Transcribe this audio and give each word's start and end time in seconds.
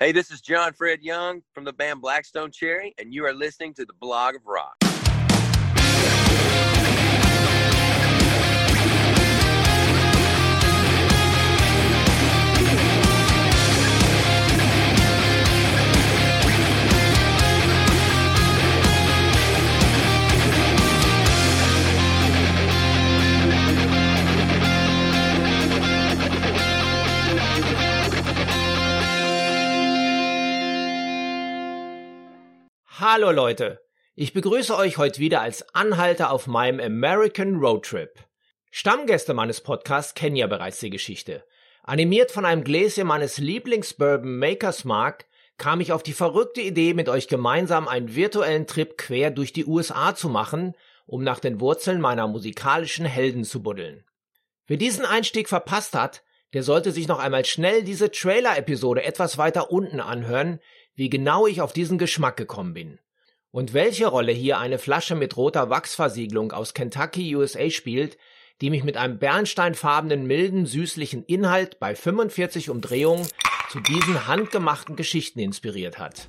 Hey, 0.00 0.10
this 0.10 0.32
is 0.32 0.40
John 0.40 0.72
Fred 0.72 1.02
Young 1.02 1.42
from 1.52 1.62
the 1.62 1.72
band 1.72 2.00
Black 2.00 2.24
Stone 2.24 2.50
Cherry, 2.50 2.96
and 2.98 3.14
you 3.14 3.24
are 3.26 3.32
listening 3.32 3.74
to 3.74 3.84
the 3.84 3.92
Blog 3.92 4.34
of 4.34 4.42
Rock. 4.44 4.74
Hallo 33.06 33.32
Leute, 33.32 33.82
ich 34.14 34.32
begrüße 34.32 34.74
euch 34.74 34.96
heute 34.96 35.18
wieder 35.18 35.42
als 35.42 35.74
Anhalter 35.74 36.30
auf 36.30 36.46
meinem 36.46 36.80
American 36.80 37.56
Road 37.56 37.84
Trip. 37.84 38.18
Stammgäste 38.70 39.34
meines 39.34 39.60
Podcasts 39.60 40.14
kennen 40.14 40.36
ja 40.36 40.46
bereits 40.46 40.78
die 40.78 40.88
Geschichte. 40.88 41.44
Animiert 41.82 42.30
von 42.32 42.46
einem 42.46 42.64
Gläschen 42.64 43.06
meines 43.06 43.36
Lieblingsbourbon 43.36 44.38
Makers 44.38 44.86
Mark 44.86 45.26
kam 45.58 45.82
ich 45.82 45.92
auf 45.92 46.02
die 46.02 46.14
verrückte 46.14 46.62
Idee, 46.62 46.94
mit 46.94 47.10
euch 47.10 47.28
gemeinsam 47.28 47.88
einen 47.88 48.14
virtuellen 48.14 48.66
Trip 48.66 48.96
quer 48.96 49.30
durch 49.30 49.52
die 49.52 49.66
USA 49.66 50.14
zu 50.14 50.30
machen, 50.30 50.74
um 51.04 51.22
nach 51.22 51.40
den 51.40 51.60
Wurzeln 51.60 52.00
meiner 52.00 52.26
musikalischen 52.26 53.04
Helden 53.04 53.44
zu 53.44 53.62
buddeln. 53.62 54.06
Wer 54.66 54.78
diesen 54.78 55.04
Einstieg 55.04 55.50
verpasst 55.50 55.92
hat, 55.94 56.22
der 56.54 56.62
sollte 56.62 56.90
sich 56.90 57.08
noch 57.08 57.18
einmal 57.18 57.44
schnell 57.44 57.82
diese 57.82 58.10
Trailer-Episode 58.10 59.02
etwas 59.04 59.36
weiter 59.36 59.70
unten 59.72 60.00
anhören, 60.00 60.60
wie 60.94 61.10
genau 61.10 61.46
ich 61.46 61.60
auf 61.60 61.72
diesen 61.72 61.98
Geschmack 61.98 62.36
gekommen 62.36 62.74
bin. 62.74 62.98
Und 63.50 63.72
welche 63.72 64.06
Rolle 64.06 64.32
hier 64.32 64.58
eine 64.58 64.78
Flasche 64.78 65.14
mit 65.14 65.36
roter 65.36 65.70
Wachsversiegelung 65.70 66.52
aus 66.52 66.74
Kentucky, 66.74 67.36
USA 67.36 67.70
spielt, 67.70 68.16
die 68.60 68.70
mich 68.70 68.84
mit 68.84 68.96
einem 68.96 69.18
bernsteinfarbenen, 69.18 70.26
milden, 70.26 70.66
süßlichen 70.66 71.24
Inhalt 71.24 71.78
bei 71.78 71.94
45 71.94 72.70
Umdrehungen 72.70 73.26
zu 73.70 73.80
diesen 73.80 74.26
handgemachten 74.26 74.96
Geschichten 74.96 75.40
inspiriert 75.40 75.98
hat. 75.98 76.28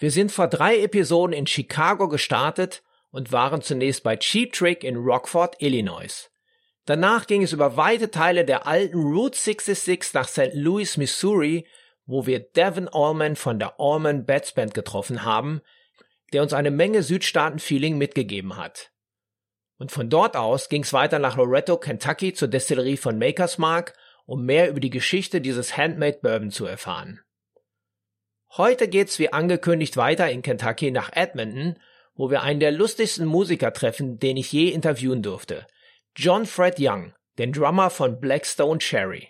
Wir 0.00 0.10
sind 0.12 0.30
vor 0.30 0.46
drei 0.46 0.80
Episoden 0.80 1.32
in 1.32 1.46
Chicago 1.46 2.08
gestartet 2.08 2.82
und 3.10 3.32
waren 3.32 3.62
zunächst 3.62 4.04
bei 4.04 4.16
Cheap 4.16 4.52
Trick 4.52 4.84
in 4.84 4.96
Rockford, 4.96 5.60
Illinois. 5.60 6.30
Danach 6.88 7.26
ging 7.26 7.42
es 7.42 7.52
über 7.52 7.76
weite 7.76 8.10
Teile 8.10 8.46
der 8.46 8.66
alten 8.66 8.98
Route 8.98 9.36
66 9.38 10.14
nach 10.14 10.26
St. 10.26 10.54
Louis, 10.54 10.96
Missouri, 10.96 11.66
wo 12.06 12.24
wir 12.24 12.40
Devin 12.40 12.88
Allman 12.88 13.36
von 13.36 13.58
der 13.58 13.78
Allman 13.78 14.24
Bats 14.24 14.52
Band 14.52 14.72
getroffen 14.72 15.22
haben, 15.22 15.60
der 16.32 16.40
uns 16.40 16.54
eine 16.54 16.70
Menge 16.70 17.02
Südstaaten-Feeling 17.02 17.98
mitgegeben 17.98 18.56
hat. 18.56 18.90
Und 19.76 19.92
von 19.92 20.08
dort 20.08 20.34
aus 20.34 20.70
ging 20.70 20.82
es 20.82 20.94
weiter 20.94 21.18
nach 21.18 21.36
Loretto, 21.36 21.76
Kentucky 21.76 22.32
zur 22.32 22.48
Destillerie 22.48 22.96
von 22.96 23.18
Makers 23.18 23.58
Mark, 23.58 23.92
um 24.24 24.46
mehr 24.46 24.70
über 24.70 24.80
die 24.80 24.88
Geschichte 24.88 25.42
dieses 25.42 25.76
Handmade 25.76 26.20
Bourbon 26.22 26.50
zu 26.50 26.64
erfahren. 26.64 27.20
Heute 28.56 28.88
geht's 28.88 29.18
wie 29.18 29.30
angekündigt 29.30 29.98
weiter 29.98 30.30
in 30.30 30.40
Kentucky 30.40 30.90
nach 30.90 31.10
Edmonton, 31.12 31.78
wo 32.14 32.30
wir 32.30 32.40
einen 32.40 32.60
der 32.60 32.72
lustigsten 32.72 33.26
Musiker 33.26 33.74
treffen, 33.74 34.18
den 34.18 34.38
ich 34.38 34.50
je 34.50 34.70
interviewen 34.70 35.22
durfte– 35.22 35.66
John 36.20 36.46
Fred 36.46 36.80
Young, 36.80 37.12
den 37.38 37.52
Drummer 37.52 37.90
von 37.90 38.18
Blackstone 38.18 38.80
Cherry. 38.80 39.28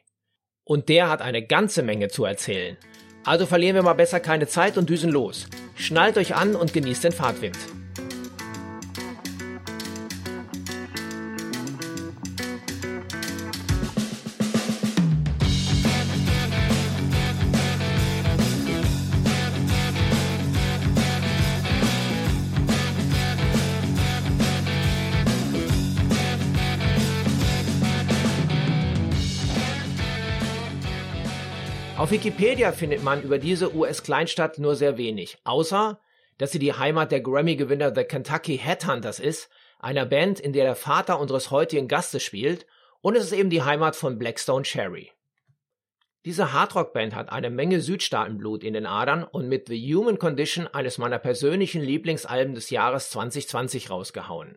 Und 0.65 0.89
der 0.89 1.11
hat 1.11 1.21
eine 1.21 1.47
ganze 1.47 1.83
Menge 1.83 2.09
zu 2.09 2.25
erzählen. 2.25 2.79
Also 3.27 3.45
verlieren 3.45 3.75
wir 3.75 3.83
mal 3.83 3.93
besser 3.93 4.21
keine 4.21 4.47
Zeit 4.47 4.79
und 4.79 4.89
düsen 4.89 5.11
los. 5.11 5.49
Schnallt 5.77 6.17
euch 6.17 6.35
an 6.35 6.57
und 6.57 6.73
genießt 6.73 7.05
den 7.05 7.13
Fahrtwind. 7.13 7.59
Auf 31.99 32.13
Wikipedia 32.13 32.71
findet 32.71 33.03
man 33.03 33.23
über 33.25 33.39
diese 33.39 33.75
US-Kleinstadt 33.75 34.61
nur 34.61 34.77
sehr 34.77 34.99
wenig, 34.99 35.37
außer 35.43 35.99
dass 36.39 36.53
sie 36.53 36.61
die 36.61 36.73
Heimat 36.73 37.11
der 37.11 37.21
Grammy-Gewinner 37.21 37.93
The 37.93 38.05
Kentucky 38.05 38.57
Headhunters 38.57 39.19
ist, 39.19 39.51
einer 39.81 40.07
Band, 40.07 40.39
in 40.39 40.53
der 40.53 40.65
der 40.65 40.77
Vater 40.77 41.19
unseres 41.19 41.51
heutigen 41.51 41.89
Gastes 41.89 42.23
spielt, 42.23 42.67
und 43.01 43.17
es 43.17 43.25
ist 43.25 43.33
eben 43.33 43.51
die 43.51 43.65
Heimat 43.65 43.97
von 43.97 44.17
Blackstone 44.17 44.63
Cherry. 44.63 45.11
Diese 46.25 46.53
Hardrock-Band 46.53 47.17
hat 47.17 47.33
eine 47.33 47.51
Menge 47.51 47.81
Südstaatenblut 47.81 48.63
in 48.63 48.75
den 48.75 48.87
Adern 48.87 49.25
und 49.25 49.49
mit 49.49 49.67
The 49.67 49.93
Human 49.93 50.21
Condition 50.21 50.69
eines 50.69 50.99
meiner 50.99 51.19
persönlichen 51.19 51.83
Lieblingsalben 51.83 52.55
des 52.55 52.71
Jahres 52.71 53.11
2020 53.11 53.91
rausgehauen. 53.91 54.57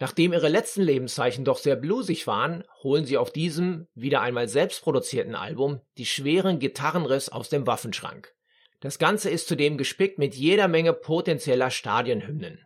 Nachdem 0.00 0.32
ihre 0.32 0.48
letzten 0.48 0.82
Lebenszeichen 0.82 1.44
doch 1.44 1.58
sehr 1.58 1.74
bluesig 1.74 2.26
waren, 2.26 2.62
holen 2.82 3.04
sie 3.04 3.18
auf 3.18 3.32
diesem, 3.32 3.88
wieder 3.94 4.20
einmal 4.20 4.48
selbstproduzierten 4.48 5.34
Album 5.34 5.80
die 5.96 6.06
schweren 6.06 6.60
Gitarrenriss 6.60 7.28
aus 7.28 7.48
dem 7.48 7.66
Waffenschrank. 7.66 8.32
Das 8.80 9.00
Ganze 9.00 9.28
ist 9.28 9.48
zudem 9.48 9.76
gespickt 9.76 10.18
mit 10.18 10.36
jeder 10.36 10.68
Menge 10.68 10.92
potenzieller 10.92 11.70
Stadionhymnen. 11.70 12.60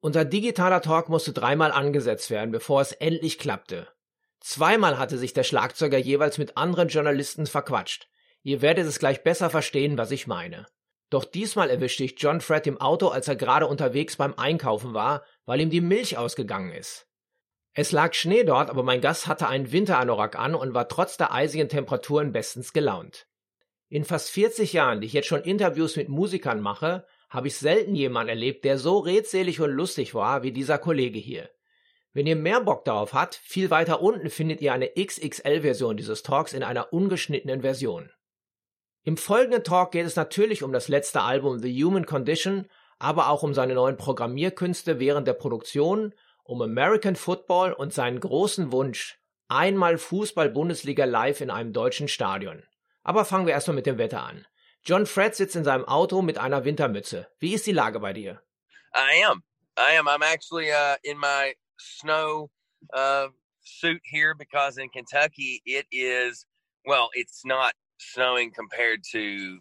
Unser 0.00 0.24
digitaler 0.24 0.82
Talk 0.82 1.08
musste 1.08 1.32
dreimal 1.32 1.72
angesetzt 1.72 2.30
werden, 2.30 2.52
bevor 2.52 2.80
es 2.80 2.92
endlich 2.92 3.38
klappte. 3.38 3.88
Zweimal 4.40 4.98
hatte 4.98 5.18
sich 5.18 5.32
der 5.32 5.44
Schlagzeuger 5.44 5.98
jeweils 5.98 6.38
mit 6.38 6.56
anderen 6.56 6.88
Journalisten 6.88 7.46
verquatscht. 7.46 8.08
Ihr 8.42 8.62
werdet 8.62 8.86
es 8.86 8.98
gleich 8.98 9.22
besser 9.22 9.50
verstehen, 9.50 9.98
was 9.98 10.10
ich 10.10 10.26
meine. 10.26 10.66
Doch 11.12 11.26
diesmal 11.26 11.68
erwischte 11.68 12.04
ich 12.04 12.14
John 12.16 12.40
Fred 12.40 12.66
im 12.66 12.80
Auto, 12.80 13.08
als 13.08 13.28
er 13.28 13.36
gerade 13.36 13.66
unterwegs 13.66 14.16
beim 14.16 14.32
Einkaufen 14.38 14.94
war, 14.94 15.22
weil 15.44 15.60
ihm 15.60 15.68
die 15.68 15.82
Milch 15.82 16.16
ausgegangen 16.16 16.72
ist. 16.72 17.06
Es 17.74 17.92
lag 17.92 18.14
Schnee 18.14 18.44
dort, 18.44 18.70
aber 18.70 18.82
mein 18.82 19.02
Gast 19.02 19.26
hatte 19.26 19.46
einen 19.46 19.72
Winteranorak 19.72 20.38
an 20.38 20.54
und 20.54 20.72
war 20.72 20.88
trotz 20.88 21.18
der 21.18 21.30
eisigen 21.30 21.68
Temperaturen 21.68 22.32
bestens 22.32 22.72
gelaunt. 22.72 23.26
In 23.90 24.06
fast 24.06 24.30
40 24.30 24.72
Jahren, 24.72 25.02
die 25.02 25.06
ich 25.06 25.12
jetzt 25.12 25.28
schon 25.28 25.42
Interviews 25.42 25.96
mit 25.96 26.08
Musikern 26.08 26.62
mache, 26.62 27.04
habe 27.28 27.48
ich 27.48 27.58
selten 27.58 27.94
jemanden 27.94 28.30
erlebt, 28.30 28.64
der 28.64 28.78
so 28.78 28.96
redselig 28.98 29.60
und 29.60 29.70
lustig 29.70 30.14
war 30.14 30.42
wie 30.42 30.52
dieser 30.52 30.78
Kollege 30.78 31.18
hier. 31.18 31.50
Wenn 32.14 32.26
ihr 32.26 32.36
mehr 32.36 32.62
Bock 32.62 32.86
darauf 32.86 33.12
habt, 33.12 33.34
viel 33.34 33.68
weiter 33.68 34.00
unten 34.00 34.30
findet 34.30 34.62
ihr 34.62 34.72
eine 34.72 34.92
XXL-Version 34.98 35.98
dieses 35.98 36.22
Talks 36.22 36.54
in 36.54 36.62
einer 36.62 36.90
ungeschnittenen 36.94 37.60
Version. 37.60 38.10
Im 39.04 39.16
folgenden 39.16 39.64
Talk 39.64 39.90
geht 39.90 40.06
es 40.06 40.14
natürlich 40.14 40.62
um 40.62 40.72
das 40.72 40.86
letzte 40.86 41.22
Album 41.22 41.58
The 41.58 41.84
Human 41.84 42.06
Condition, 42.06 42.68
aber 43.00 43.30
auch 43.30 43.42
um 43.42 43.52
seine 43.52 43.74
neuen 43.74 43.96
Programmierkünste 43.96 45.00
während 45.00 45.26
der 45.26 45.32
Produktion, 45.32 46.14
um 46.44 46.62
American 46.62 47.16
Football 47.16 47.72
und 47.72 47.92
seinen 47.92 48.20
großen 48.20 48.70
Wunsch, 48.70 49.18
einmal 49.48 49.98
Fußball-Bundesliga 49.98 51.04
live 51.04 51.40
in 51.40 51.50
einem 51.50 51.72
deutschen 51.72 52.06
Stadion. 52.06 52.62
Aber 53.02 53.24
fangen 53.24 53.46
wir 53.46 53.54
erstmal 53.54 53.74
mit 53.74 53.86
dem 53.86 53.98
Wetter 53.98 54.22
an. 54.22 54.46
John 54.84 55.06
Fred 55.06 55.34
sitzt 55.34 55.56
in 55.56 55.64
seinem 55.64 55.84
Auto 55.84 56.22
mit 56.22 56.38
einer 56.38 56.64
Wintermütze. 56.64 57.28
Wie 57.40 57.54
ist 57.54 57.66
die 57.66 57.72
Lage 57.72 57.98
bei 57.98 58.12
dir? 58.12 58.40
I 58.94 59.24
am. 59.24 59.42
I 59.76 59.98
am. 59.98 60.06
I'm 60.06 60.22
actually 60.22 60.70
uh, 60.70 60.96
in 61.02 61.18
my 61.18 61.54
snow 61.76 62.50
uh, 62.94 63.28
suit 63.64 64.00
here 64.04 64.34
because 64.36 64.78
in 64.78 64.90
Kentucky 64.90 65.60
it 65.64 65.86
is, 65.90 66.46
well, 66.84 67.08
it's 67.14 67.44
not 67.44 67.72
snowing 68.02 68.50
compared 68.50 69.02
to 69.12 69.58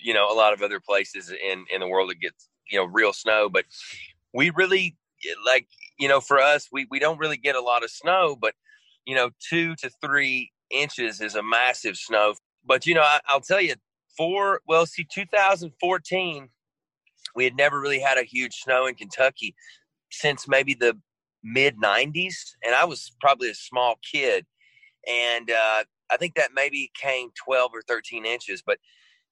you 0.00 0.14
know 0.14 0.30
a 0.30 0.34
lot 0.34 0.52
of 0.52 0.62
other 0.62 0.80
places 0.80 1.30
in 1.30 1.64
in 1.72 1.80
the 1.80 1.88
world 1.88 2.10
that 2.10 2.20
gets 2.20 2.48
you 2.70 2.78
know 2.78 2.84
real 2.84 3.12
snow. 3.12 3.48
But 3.48 3.64
we 4.34 4.50
really 4.50 4.96
like 5.44 5.66
you 5.98 6.08
know 6.08 6.20
for 6.20 6.38
us 6.38 6.68
we 6.72 6.86
we 6.90 6.98
don't 6.98 7.18
really 7.18 7.36
get 7.36 7.56
a 7.56 7.60
lot 7.60 7.82
of 7.82 7.90
snow 7.90 8.36
but 8.40 8.54
you 9.04 9.14
know 9.14 9.30
two 9.48 9.74
to 9.76 9.90
three 10.00 10.52
inches 10.70 11.20
is 11.20 11.34
a 11.34 11.42
massive 11.42 11.96
snow. 11.96 12.34
But 12.64 12.86
you 12.86 12.94
know 12.94 13.02
I, 13.02 13.20
i'll 13.26 13.40
tell 13.40 13.60
you 13.60 13.74
for 14.16 14.60
well 14.66 14.86
see 14.86 15.06
2014 15.12 16.48
we 17.34 17.44
had 17.44 17.56
never 17.56 17.80
really 17.80 18.00
had 18.00 18.18
a 18.18 18.24
huge 18.24 18.54
snow 18.56 18.86
in 18.86 18.94
kentucky 18.94 19.54
since 20.10 20.48
maybe 20.48 20.74
the 20.74 20.98
mid 21.42 21.76
90s 21.78 22.34
and 22.64 22.74
i 22.74 22.84
was 22.84 23.12
probably 23.20 23.50
a 23.50 23.54
small 23.54 23.96
kid. 24.12 24.44
And 25.08 25.50
uh, 25.50 25.84
I 26.10 26.16
think 26.16 26.34
that 26.34 26.50
maybe 26.54 26.90
came 26.94 27.30
12 27.44 27.70
or 27.74 27.82
13 27.82 28.24
inches. 28.24 28.62
But 28.64 28.78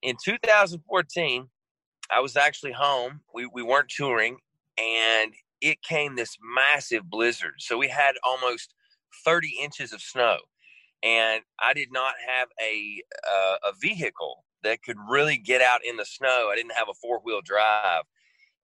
in 0.02 0.16
2014, 0.22 1.48
I 2.10 2.20
was 2.20 2.36
actually 2.36 2.72
home. 2.72 3.20
We, 3.34 3.46
we 3.46 3.62
weren't 3.62 3.88
touring, 3.88 4.38
and 4.78 5.32
it 5.60 5.82
came 5.82 6.16
this 6.16 6.36
massive 6.54 7.10
blizzard. 7.10 7.54
So 7.58 7.78
we 7.78 7.88
had 7.88 8.14
almost 8.24 8.74
30 9.24 9.56
inches 9.62 9.92
of 9.92 10.00
snow. 10.00 10.38
And 11.02 11.42
I 11.60 11.72
did 11.72 11.88
not 11.92 12.14
have 12.26 12.48
a 12.60 13.02
uh, 13.28 13.70
a 13.70 13.72
vehicle 13.80 14.44
that 14.62 14.82
could 14.82 14.96
really 15.08 15.36
get 15.36 15.60
out 15.60 15.80
in 15.84 15.96
the 15.96 16.04
snow. 16.04 16.48
I 16.50 16.56
didn't 16.56 16.72
have 16.72 16.88
a 16.88 16.94
four 16.94 17.20
wheel 17.22 17.40
drive, 17.44 18.02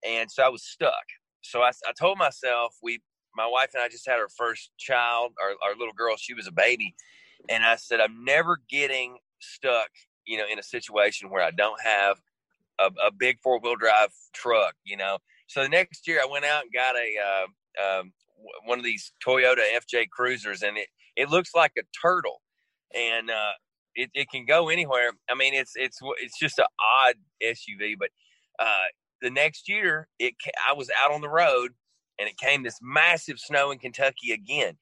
and 0.06 0.30
so 0.30 0.42
I 0.42 0.48
was 0.48 0.62
stuck. 0.62 1.04
So 1.42 1.60
I, 1.60 1.70
I 1.88 1.92
told 1.98 2.18
myself, 2.18 2.76
we, 2.82 3.00
my 3.36 3.46
wife 3.46 3.70
and 3.74 3.82
I 3.82 3.88
just 3.88 4.08
had 4.08 4.18
our 4.18 4.28
first 4.28 4.70
child, 4.78 5.32
our, 5.42 5.50
our 5.68 5.76
little 5.76 5.92
girl. 5.92 6.16
She 6.16 6.34
was 6.34 6.46
a 6.46 6.52
baby, 6.52 6.94
and 7.48 7.64
I 7.64 7.76
said, 7.76 8.00
I'm 8.00 8.24
never 8.24 8.58
getting 8.68 9.18
stuck, 9.40 9.88
you 10.26 10.38
know, 10.38 10.44
in 10.50 10.58
a 10.58 10.62
situation 10.62 11.30
where 11.30 11.42
I 11.42 11.50
don't 11.50 11.80
have 11.82 12.20
a, 12.78 12.86
a 13.06 13.10
big 13.10 13.38
four 13.42 13.60
wheel 13.60 13.76
drive 13.76 14.10
truck, 14.32 14.74
you 14.84 14.96
know. 14.96 15.18
So 15.48 15.62
the 15.62 15.68
next 15.68 16.06
year, 16.06 16.20
I 16.22 16.30
went 16.30 16.44
out 16.44 16.62
and 16.62 16.72
got 16.72 16.96
a 16.96 17.14
uh, 17.18 18.00
um, 18.00 18.12
one 18.64 18.78
of 18.78 18.84
these 18.84 19.12
Toyota 19.26 19.60
FJ 19.76 20.10
Cruisers, 20.10 20.62
and 20.62 20.76
it 20.76 20.88
it 21.16 21.28
looks 21.28 21.50
like 21.54 21.72
a 21.78 21.82
turtle, 22.00 22.40
and 22.94 23.30
uh, 23.30 23.52
it, 23.94 24.10
it 24.14 24.30
can 24.30 24.46
go 24.46 24.68
anywhere. 24.68 25.10
I 25.30 25.34
mean, 25.34 25.54
it's 25.54 25.72
it's 25.74 25.98
it's 26.20 26.38
just 26.38 26.58
an 26.58 26.66
odd 26.80 27.14
SUV, 27.42 27.94
but 27.98 28.08
uh, 28.58 28.86
the 29.20 29.30
next 29.30 29.68
year, 29.68 30.08
it 30.18 30.34
I 30.68 30.72
was 30.72 30.90
out 31.02 31.12
on 31.12 31.20
the 31.20 31.28
road, 31.28 31.72
and 32.18 32.28
it 32.28 32.36
came 32.38 32.62
this 32.62 32.78
massive 32.80 33.38
snow 33.38 33.70
in 33.70 33.78
Kentucky 33.78 34.32
again, 34.32 34.76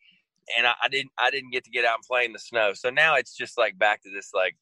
and 0.57 0.67
I, 0.67 0.75
I 0.83 0.89
didn't 0.89 1.13
I 1.19 1.31
didn't 1.31 1.51
get 1.51 1.65
to 1.65 1.71
get 1.71 1.85
out 1.85 1.97
and 1.97 2.05
play 2.05 2.25
in 2.25 2.33
the 2.33 2.39
snow. 2.39 2.73
So 2.75 2.91
now 2.91 3.17
it's 3.17 3.37
just 3.37 3.59
like 3.59 3.79
back 3.79 4.03
to 4.03 4.11
this 4.11 4.31
like 4.35 4.57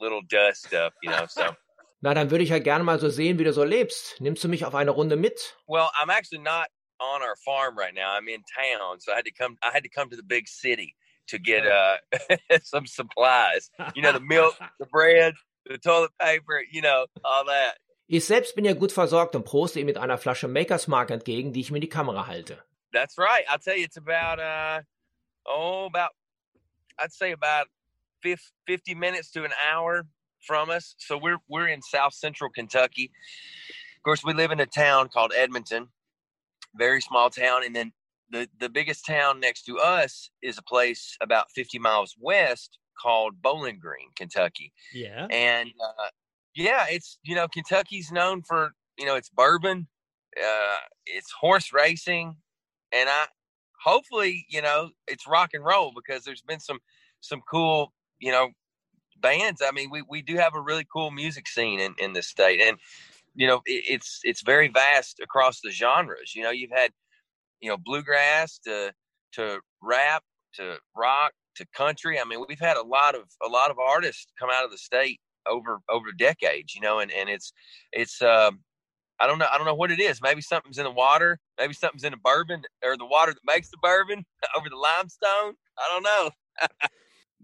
little 0.00 0.22
dust 0.22 0.66
stuff, 0.66 0.92
you 1.02 1.10
know. 1.10 1.26
So. 1.28 1.54
Na, 2.00 2.12
dann 2.12 2.30
würde 2.30 2.44
ich 2.44 2.50
ja 2.50 2.58
gerne 2.58 2.84
mal 2.84 3.00
so 3.00 3.08
sehen, 3.08 3.38
wie 3.38 3.44
du 3.44 3.52
so 3.54 3.64
lebst. 3.64 4.20
Nimmst 4.20 4.44
du 4.44 4.48
mich 4.48 4.66
auf 4.66 4.74
eine 4.74 4.90
Runde 4.90 5.16
mit? 5.16 5.56
Well, 5.66 5.88
I'm 5.98 6.10
actually 6.10 6.42
not 6.42 6.68
on 7.00 7.22
our 7.22 7.34
farm 7.46 7.78
right 7.78 7.94
now. 7.94 8.12
I'm 8.12 8.28
in 8.28 8.42
town, 8.54 9.00
so 9.00 9.10
I 9.10 9.16
had 9.16 9.24
to 9.24 9.32
come. 9.32 9.56
I 9.62 9.70
had 9.72 9.84
to 9.84 9.88
come 9.88 10.10
to 10.10 10.16
the 10.16 10.22
big 10.22 10.46
city 10.46 10.94
to 11.28 11.38
get 11.38 11.66
uh 11.66 11.96
some 12.62 12.86
supplies. 12.86 13.70
You 13.94 14.02
know, 14.02 14.12
the 14.12 14.20
milk, 14.20 14.54
the 14.78 14.86
bread, 14.86 15.34
the 15.64 15.78
toilet 15.78 16.10
paper. 16.20 16.60
You 16.70 16.82
know, 16.82 17.06
all 17.24 17.46
that. 17.46 17.78
Ich 18.06 18.26
selbst 18.26 18.54
bin 18.54 18.66
ja 18.66 18.74
gut 18.74 18.92
versorgt 18.92 19.34
und 19.34 19.44
proste 19.44 19.80
ihm 19.80 19.86
mit 19.86 19.96
einer 19.96 20.18
Flasche 20.18 20.46
Makers 20.46 20.88
Mark 20.88 21.10
entgegen, 21.10 21.54
die 21.54 21.60
ich 21.62 21.70
mir 21.70 21.78
in 21.78 21.82
die 21.82 21.88
Kamera 21.88 22.26
halte. 22.26 22.62
That's 22.92 23.16
right. 23.16 23.44
I'll 23.48 23.58
tell 23.58 23.76
you, 23.76 23.84
it's 23.84 23.96
about 23.96 24.38
uh 24.38 24.82
oh 25.46 25.86
about 25.86 26.10
I'd 26.98 27.12
say 27.12 27.32
about 27.32 27.66
50 28.22 28.94
minutes 28.94 29.30
to 29.32 29.44
an 29.44 29.50
hour 29.70 30.06
from 30.46 30.70
us. 30.70 30.94
So 30.98 31.18
we're 31.18 31.38
we're 31.48 31.68
in 31.68 31.82
South 31.82 32.14
Central 32.14 32.50
Kentucky. 32.50 33.10
Of 33.96 34.02
course, 34.02 34.24
we 34.24 34.34
live 34.34 34.50
in 34.50 34.60
a 34.60 34.66
town 34.66 35.08
called 35.08 35.32
Edmonton, 35.36 35.88
very 36.76 37.00
small 37.00 37.30
town, 37.30 37.64
and 37.64 37.74
then 37.74 37.92
the 38.30 38.48
the 38.60 38.68
biggest 38.68 39.06
town 39.06 39.40
next 39.40 39.64
to 39.64 39.78
us 39.78 40.30
is 40.42 40.58
a 40.58 40.62
place 40.62 41.16
about 41.20 41.46
50 41.54 41.78
miles 41.78 42.14
west 42.20 42.78
called 43.00 43.42
Bowling 43.42 43.78
Green, 43.80 44.08
Kentucky. 44.16 44.72
Yeah. 44.92 45.26
And 45.30 45.70
uh, 45.82 46.08
yeah, 46.54 46.84
it's 46.88 47.18
you 47.22 47.34
know 47.34 47.48
Kentucky's 47.48 48.12
known 48.12 48.42
for 48.42 48.72
you 48.98 49.06
know 49.06 49.16
it's 49.16 49.30
bourbon, 49.30 49.88
uh, 50.38 50.76
it's 51.06 51.32
horse 51.32 51.72
racing, 51.72 52.36
and 52.92 53.08
I 53.08 53.26
hopefully 53.84 54.46
you 54.48 54.62
know 54.62 54.90
it's 55.06 55.26
rock 55.28 55.50
and 55.52 55.64
roll 55.64 55.92
because 55.94 56.24
there's 56.24 56.42
been 56.42 56.60
some 56.60 56.78
some 57.20 57.42
cool 57.48 57.92
you 58.18 58.32
know 58.32 58.48
bands. 59.20 59.62
I 59.66 59.72
mean, 59.72 59.90
we 59.90 60.02
we 60.08 60.22
do 60.22 60.36
have 60.36 60.54
a 60.54 60.60
really 60.60 60.86
cool 60.92 61.10
music 61.10 61.48
scene 61.48 61.80
in 61.80 61.94
in 61.98 62.12
this 62.12 62.28
state, 62.28 62.60
and 62.60 62.78
you 63.34 63.46
know 63.46 63.60
it, 63.66 63.84
it's 63.88 64.20
it's 64.24 64.42
very 64.42 64.68
vast 64.68 65.20
across 65.20 65.60
the 65.60 65.70
genres. 65.70 66.34
You 66.34 66.42
know, 66.42 66.50
you've 66.50 66.70
had 66.70 66.90
you 67.60 67.68
know 67.68 67.76
bluegrass 67.76 68.58
to 68.60 68.92
to 69.32 69.60
rap 69.82 70.22
to 70.54 70.76
rock 70.96 71.32
to 71.56 71.66
country. 71.74 72.20
I 72.20 72.24
mean, 72.24 72.44
we've 72.48 72.60
had 72.60 72.76
a 72.76 72.82
lot 72.82 73.14
of 73.14 73.22
a 73.44 73.48
lot 73.48 73.70
of 73.70 73.78
artists 73.78 74.26
come 74.38 74.50
out 74.52 74.64
of 74.64 74.70
the 74.70 74.78
state 74.78 75.20
over 75.48 75.80
over 75.88 76.12
decades, 76.12 76.74
you 76.74 76.80
know, 76.80 77.00
and 77.00 77.10
and 77.12 77.28
it's 77.28 77.52
it's 77.92 78.22
um 78.22 78.60
I 79.20 79.26
don't 79.26 79.38
know 79.38 79.46
I 79.50 79.56
don't 79.58 79.66
know 79.66 79.74
what 79.74 79.90
it 79.90 80.00
is. 80.00 80.20
Maybe 80.20 80.40
something's 80.40 80.78
in 80.78 80.84
the 80.84 80.90
water, 80.90 81.38
maybe 81.58 81.74
something's 81.74 82.04
in 82.04 82.12
the 82.12 82.18
bourbon 82.18 82.62
or 82.84 82.96
the 82.96 83.06
water 83.06 83.32
that 83.32 83.44
makes 83.44 83.70
the 83.70 83.78
bourbon 83.80 84.24
over 84.56 84.68
the 84.68 84.76
limestone. 84.76 85.54
I 85.78 85.88
don't 85.92 86.02
know. 86.02 86.30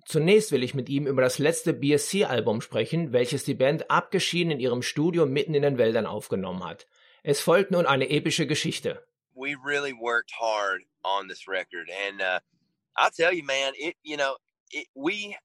Zunächst 0.07 0.51
will 0.51 0.63
ich 0.63 0.75
mit 0.75 0.89
ihm 0.89 1.07
über 1.07 1.21
das 1.21 1.39
letzte 1.39 1.75
BSC-Album 1.75 2.63
sprechen, 2.63 3.13
welches 3.13 3.45
die 3.45 3.55
Band 3.55 3.91
abgeschieden 3.91 4.51
in 4.51 4.59
ihrem 4.59 4.83
Studio 4.83 5.27
mitten 5.27 5.55
in 5.55 5.63
den 5.63 5.77
Wäldern 5.77 6.07
aufgenommen 6.07 6.65
hat. 6.65 6.87
Es 7.23 7.41
folgt 7.41 7.71
nun 7.71 7.85
eine 7.85 8.09
epische 8.09 8.47
Geschichte. 8.47 9.07
We 9.35 9.57
really 9.63 9.93
worked 9.93 10.33
hard 10.41 10.83
on 11.05 11.29
this 11.29 11.47
record, 11.47 11.89
and 12.09 12.21
uh, 12.21 12.41
I'll 12.97 13.11
tell 13.11 13.33
you, 13.33 13.45
man, 13.45 13.75
it 13.77 13.97
you 14.03 14.17
know 14.17 14.37
it, 14.71 14.89
we 14.95 15.37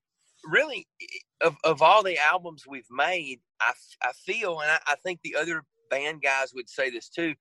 really 0.46 0.88
of, 1.42 1.56
of 1.64 1.82
all 1.82 2.04
the 2.04 2.18
albums 2.18 2.66
we've 2.68 2.90
made 2.90 3.40
i, 3.60 3.74
I 4.02 4.12
feel 4.14 4.60
and 4.60 4.72
I, 4.72 4.80
I 4.88 4.96
think 4.96 5.22
the 5.24 5.36
other 5.36 5.64
band 5.96 6.22
guys 6.22 6.54
would 6.54 6.70
say 6.70 6.90
this 6.90 7.10
too 7.10 7.34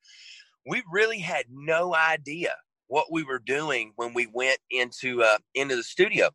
we 0.66 0.82
really 0.90 1.18
had 1.18 1.44
no 1.50 1.94
idea 1.94 2.54
what 2.86 3.06
we 3.10 3.22
were 3.22 3.38
doing 3.38 3.92
when 3.96 4.14
we 4.14 4.26
went 4.32 4.58
into 4.70 5.22
uh, 5.22 5.38
into 5.54 5.76
the 5.76 5.82
studio 5.82 6.30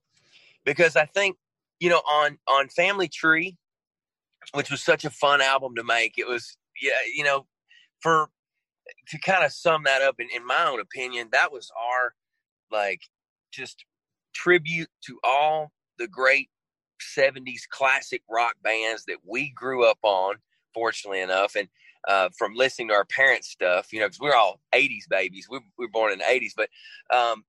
because 0.65 0.95
i 0.95 1.05
think 1.05 1.37
you 1.79 1.89
know 1.89 2.01
on 2.09 2.37
on 2.47 2.67
family 2.69 3.07
tree 3.07 3.57
which 4.53 4.71
was 4.71 4.81
such 4.81 5.05
a 5.05 5.09
fun 5.09 5.41
album 5.41 5.75
to 5.75 5.83
make 5.83 6.13
it 6.17 6.27
was 6.27 6.57
yeah 6.81 6.91
you 7.15 7.23
know 7.23 7.45
for 8.01 8.29
to 9.07 9.19
kind 9.19 9.45
of 9.45 9.51
sum 9.51 9.83
that 9.83 10.01
up 10.01 10.15
in, 10.19 10.27
in 10.35 10.45
my 10.45 10.65
own 10.65 10.79
opinion 10.79 11.29
that 11.31 11.51
was 11.51 11.71
our 11.77 12.13
like 12.71 13.01
just 13.51 13.85
tribute 14.33 14.89
to 15.01 15.19
all 15.23 15.71
the 15.97 16.07
great 16.07 16.49
70s 16.99 17.67
classic 17.69 18.21
rock 18.29 18.55
bands 18.63 19.05
that 19.05 19.17
we 19.25 19.49
grew 19.51 19.85
up 19.85 19.99
on, 20.03 20.35
fortunately 20.73 21.21
enough. 21.21 21.55
And 21.55 21.67
uh, 22.07 22.29
from 22.37 22.53
listening 22.55 22.89
to 22.89 22.93
our 22.93 23.05
parents' 23.05 23.49
stuff, 23.49 23.91
you 23.91 23.99
know, 23.99 24.07
because 24.07 24.19
we're 24.19 24.35
all 24.35 24.59
80s 24.73 25.07
babies. 25.09 25.47
We, 25.49 25.59
we 25.77 25.85
were 25.85 25.91
born 25.91 26.11
in 26.11 26.19
the 26.19 26.25
80s. 26.25 26.53
But, 26.55 26.69
um, 27.15 27.43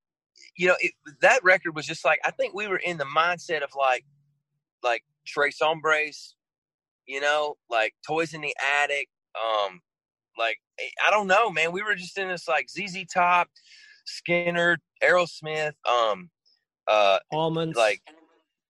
you 0.56 0.66
know, 0.66 0.76
it, 0.80 0.92
that 1.22 1.42
record 1.44 1.74
was 1.74 1.86
just 1.86 2.04
like, 2.04 2.20
I 2.24 2.30
think 2.30 2.54
we 2.54 2.66
were 2.66 2.78
in 2.78 2.98
the 2.98 3.04
mindset 3.04 3.62
of 3.62 3.70
like, 3.78 4.04
like 4.82 5.04
Tres 5.26 5.58
Hombres, 5.60 6.34
you 7.06 7.20
know, 7.20 7.56
like 7.68 7.94
Toys 8.06 8.34
in 8.34 8.40
the 8.40 8.54
Attic. 8.82 9.08
Um, 9.36 9.80
like, 10.38 10.58
eh, 10.80 10.88
I 11.06 11.10
don't 11.10 11.26
know, 11.26 11.50
man. 11.50 11.72
We 11.72 11.82
were 11.82 11.94
just 11.94 12.18
in 12.18 12.28
this 12.28 12.48
like 12.48 12.68
ZZ 12.68 13.04
Top, 13.12 13.48
Skynyrd, 14.06 14.78
Aerosmith, 15.02 15.74
um, 15.88 16.30
uh, 16.88 17.18
Allmans. 17.32 17.76
Like, 17.76 18.02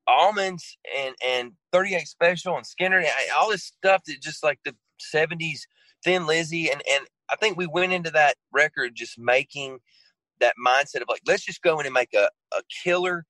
Allmans 0.09 0.63
and 0.99 1.15
and 1.25 1.53
38 1.73 2.07
special 2.09 2.57
and 2.57 2.67
Skynyrd 2.67 3.07
all 3.37 3.51
this 3.51 3.65
stuff 3.65 4.03
that 4.07 4.21
just 4.21 4.43
like 4.43 4.59
the 4.65 4.75
70s 5.15 5.61
thin 6.05 6.27
lizzy 6.27 6.71
and 6.71 6.83
and 6.91 7.07
i 7.31 7.37
think 7.37 7.57
we 7.57 7.67
went 7.67 7.93
into 7.93 8.11
that 8.11 8.37
record 8.53 8.93
just 8.95 9.19
making 9.19 9.79
that 10.41 10.55
mindset 10.65 11.03
of 11.03 11.09
like 11.09 11.23
let's 11.27 11.45
just 11.45 11.63
go 11.63 11.79
in 11.81 11.87
and 11.87 11.95
make 11.95 12.15
a, 12.15 12.29
a 12.57 12.63
killer 12.83 13.25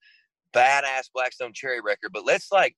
badass 0.54 1.08
Black 1.14 1.32
Stone 1.32 1.52
Cherry 1.54 1.80
record 1.80 2.10
but 2.12 2.24
let's 2.24 2.50
like 2.50 2.76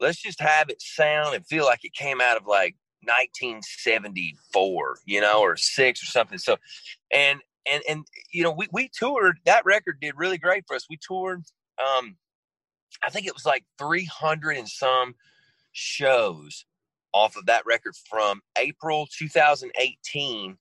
let's 0.00 0.20
just 0.20 0.40
have 0.40 0.68
it 0.68 0.80
sound 0.80 1.34
and 1.34 1.46
feel 1.46 1.64
like 1.64 1.84
it 1.84 1.92
came 1.92 2.20
out 2.20 2.36
of 2.36 2.46
like 2.46 2.76
1974 3.02 4.98
you 5.06 5.20
know 5.20 5.40
or 5.40 5.56
six 5.56 6.02
or 6.02 6.06
something. 6.06 6.38
So 6.38 6.56
and 7.12 7.40
and 7.70 7.82
and 7.88 8.04
you 8.32 8.42
know 8.42 8.52
we, 8.52 8.68
we 8.72 8.90
toured 8.92 9.38
that 9.44 9.64
record 9.64 9.98
did 10.00 10.14
really 10.16 10.38
great 10.38 10.64
for 10.66 10.76
us. 10.76 10.86
We 10.88 10.98
toured 11.06 11.42
um 11.78 12.16
I 13.04 13.10
think 13.10 13.26
it 13.26 13.34
was 13.34 13.46
like 13.46 13.64
300 13.78 14.56
and 14.56 14.68
some 14.68 15.14
shows 15.72 16.64
off 17.12 17.36
of 17.36 17.46
that 17.46 17.64
record 17.66 17.94
from 18.08 18.40
April 18.56 19.08
2018 19.16 20.56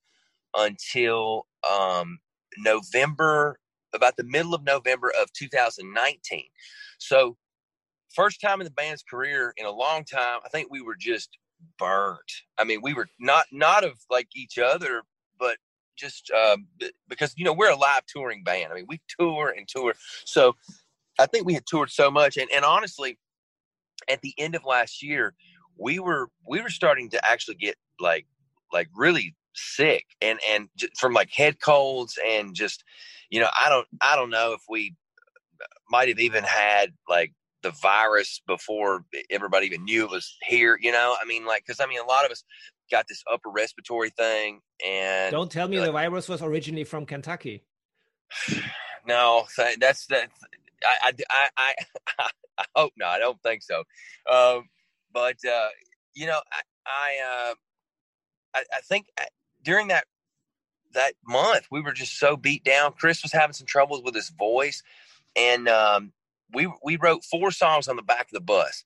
until 0.57 1.45
um, 1.69 2.19
November, 2.57 3.59
about 3.93 4.17
the 4.17 4.23
middle 4.23 4.53
of 4.53 4.63
November 4.63 5.11
of 5.19 5.31
2019. 5.33 6.43
So, 6.97 7.37
first 8.13 8.41
time 8.41 8.61
in 8.61 8.65
the 8.65 8.71
band's 8.71 9.03
career 9.03 9.53
in 9.57 9.65
a 9.65 9.71
long 9.71 10.03
time, 10.03 10.39
I 10.45 10.49
think 10.49 10.67
we 10.69 10.81
were 10.81 10.95
just 10.95 11.29
burnt. 11.77 12.19
I 12.57 12.63
mean, 12.63 12.81
we 12.81 12.93
were 12.93 13.07
not 13.19 13.45
not 13.51 13.83
of 13.83 13.93
like 14.09 14.29
each 14.35 14.57
other, 14.57 15.03
but 15.39 15.57
just 15.97 16.31
um, 16.31 16.67
because 17.07 17.33
you 17.37 17.45
know 17.45 17.53
we're 17.53 17.71
a 17.71 17.75
live 17.75 18.05
touring 18.07 18.43
band. 18.43 18.71
I 18.71 18.75
mean, 18.75 18.85
we 18.87 18.99
tour 19.19 19.53
and 19.55 19.67
tour. 19.67 19.93
So 20.25 20.55
I 21.19 21.25
think 21.25 21.45
we 21.45 21.53
had 21.53 21.65
toured 21.65 21.91
so 21.91 22.09
much, 22.09 22.37
and, 22.37 22.49
and 22.53 22.63
honestly, 22.63 23.17
at 24.09 24.21
the 24.21 24.33
end 24.37 24.55
of 24.55 24.63
last 24.65 25.03
year, 25.03 25.33
we 25.79 25.99
were 25.99 26.29
we 26.47 26.61
were 26.61 26.69
starting 26.69 27.09
to 27.09 27.25
actually 27.25 27.55
get 27.55 27.75
like 27.99 28.25
like 28.71 28.87
really 28.95 29.35
sick, 29.53 30.05
and 30.21 30.39
and 30.47 30.69
from 30.97 31.13
like 31.13 31.31
head 31.31 31.59
colds 31.59 32.17
and 32.27 32.55
just 32.55 32.83
you 33.29 33.39
know 33.39 33.49
I 33.59 33.69
don't 33.69 33.87
I 34.01 34.15
don't 34.15 34.29
know 34.29 34.53
if 34.53 34.61
we 34.69 34.95
might 35.89 36.09
have 36.09 36.19
even 36.19 36.43
had 36.43 36.93
like 37.07 37.33
the 37.61 37.71
virus 37.81 38.41
before 38.47 39.03
everybody 39.29 39.65
even 39.67 39.83
knew 39.83 40.05
it 40.05 40.11
was 40.11 40.35
here. 40.47 40.77
You 40.81 40.91
know, 40.91 41.15
I 41.21 41.25
mean, 41.25 41.45
like 41.45 41.63
because 41.65 41.79
I 41.79 41.87
mean 41.87 41.99
a 41.99 42.05
lot 42.05 42.25
of 42.25 42.31
us 42.31 42.43
got 42.91 43.05
this 43.07 43.23
upper 43.31 43.49
respiratory 43.49 44.09
thing, 44.09 44.61
and 44.85 45.31
don't 45.31 45.51
tell 45.51 45.67
me 45.67 45.79
like, 45.79 45.87
the 45.87 45.93
virus 45.93 46.29
was 46.29 46.41
originally 46.41 46.83
from 46.83 47.05
Kentucky. 47.05 47.63
no, 49.07 49.45
that's 49.79 50.05
that. 50.07 50.29
I, 50.85 51.11
I, 51.29 51.47
I, 51.57 51.73
I, 52.57 52.65
hope 52.75 52.93
not. 52.97 53.15
I 53.15 53.19
don't 53.19 53.41
think 53.43 53.63
so. 53.63 53.83
Um, 54.31 54.69
but 55.13 55.37
uh, 55.45 55.69
you 56.15 56.25
know, 56.27 56.39
I, 56.51 56.61
I, 56.85 57.49
uh, 57.51 57.53
I, 58.55 58.63
I 58.77 58.81
think 58.81 59.07
uh, 59.19 59.25
during 59.63 59.87
that 59.89 60.05
that 60.93 61.13
month 61.25 61.67
we 61.69 61.81
were 61.81 61.93
just 61.93 62.17
so 62.19 62.35
beat 62.35 62.63
down. 62.63 62.93
Chris 62.93 63.23
was 63.23 63.31
having 63.31 63.53
some 63.53 63.67
troubles 63.67 64.01
with 64.03 64.15
his 64.15 64.29
voice, 64.29 64.83
and 65.35 65.67
um, 65.67 66.13
we 66.53 66.71
we 66.83 66.97
wrote 66.97 67.23
four 67.23 67.51
songs 67.51 67.87
on 67.87 67.95
the 67.95 68.01
back 68.01 68.25
of 68.25 68.31
the 68.31 68.41
bus, 68.41 68.83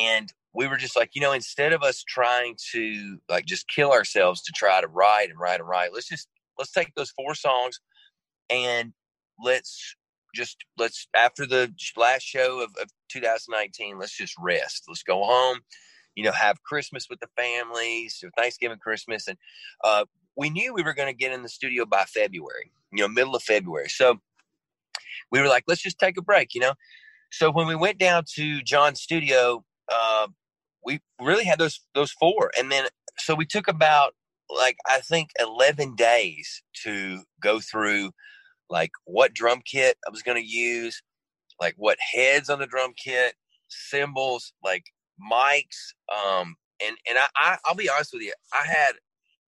and 0.00 0.32
we 0.52 0.66
were 0.66 0.76
just 0.76 0.96
like, 0.96 1.10
you 1.14 1.20
know, 1.20 1.32
instead 1.32 1.72
of 1.72 1.82
us 1.82 2.02
trying 2.02 2.56
to 2.72 3.18
like 3.28 3.46
just 3.46 3.68
kill 3.68 3.92
ourselves 3.92 4.42
to 4.42 4.52
try 4.52 4.80
to 4.80 4.88
write 4.88 5.30
and 5.30 5.38
write 5.38 5.60
and 5.60 5.68
write, 5.68 5.92
let's 5.92 6.08
just 6.08 6.28
let's 6.58 6.72
take 6.72 6.94
those 6.94 7.10
four 7.10 7.34
songs 7.34 7.80
and 8.50 8.92
let's 9.42 9.96
just 10.34 10.56
let's 10.78 11.08
after 11.14 11.46
the 11.46 11.72
last 11.96 12.22
show 12.22 12.60
of, 12.60 12.70
of 12.80 12.90
2019 13.10 13.98
let's 13.98 14.16
just 14.16 14.34
rest. 14.38 14.84
Let's 14.88 15.02
go 15.02 15.24
home 15.24 15.60
you 16.16 16.24
know 16.24 16.32
have 16.32 16.62
christmas 16.64 17.06
with 17.08 17.20
the 17.20 17.28
families 17.36 18.22
thanksgiving 18.36 18.78
christmas 18.78 19.28
and 19.28 19.38
uh, 19.84 20.04
we 20.36 20.50
knew 20.50 20.74
we 20.74 20.82
were 20.82 20.92
going 20.92 21.08
to 21.08 21.16
get 21.16 21.32
in 21.32 21.42
the 21.42 21.48
studio 21.48 21.86
by 21.86 22.04
february 22.04 22.72
you 22.92 23.02
know 23.02 23.08
middle 23.08 23.34
of 23.34 23.42
february. 23.42 23.88
So 23.88 24.20
we 25.30 25.40
were 25.40 25.48
like 25.48 25.64
let's 25.68 25.82
just 25.82 25.98
take 25.98 26.16
a 26.16 26.22
break 26.22 26.54
you 26.54 26.60
know? 26.60 26.74
So 27.30 27.50
when 27.50 27.66
we 27.66 27.76
went 27.76 27.98
down 27.98 28.24
to 28.34 28.62
john's 28.62 29.00
studio 29.00 29.64
uh, 29.92 30.28
we 30.84 31.00
really 31.20 31.44
had 31.44 31.58
those 31.58 31.80
those 31.94 32.12
four 32.12 32.50
and 32.58 32.70
then 32.70 32.86
so 33.18 33.34
we 33.34 33.46
took 33.46 33.68
about 33.68 34.14
like 34.48 34.76
i 34.88 34.98
think 35.00 35.30
11 35.38 35.94
days 35.94 36.62
to 36.82 37.22
go 37.40 37.60
through 37.60 38.10
like 38.70 38.92
what 39.04 39.34
drum 39.34 39.62
kit 39.64 39.98
I 40.06 40.10
was 40.10 40.22
going 40.22 40.40
to 40.42 40.48
use, 40.48 41.02
like 41.60 41.74
what 41.76 41.98
heads 42.14 42.48
on 42.48 42.58
the 42.58 42.66
drum 42.66 42.92
kit, 42.96 43.34
cymbals, 43.68 44.52
like 44.64 44.84
mics. 45.20 45.94
Um, 46.14 46.56
and 46.84 46.96
and 47.08 47.18
I, 47.18 47.26
I 47.36 47.56
I'll 47.64 47.74
be 47.74 47.90
honest 47.90 48.12
with 48.12 48.22
you, 48.22 48.32
I 48.52 48.66
had 48.66 48.92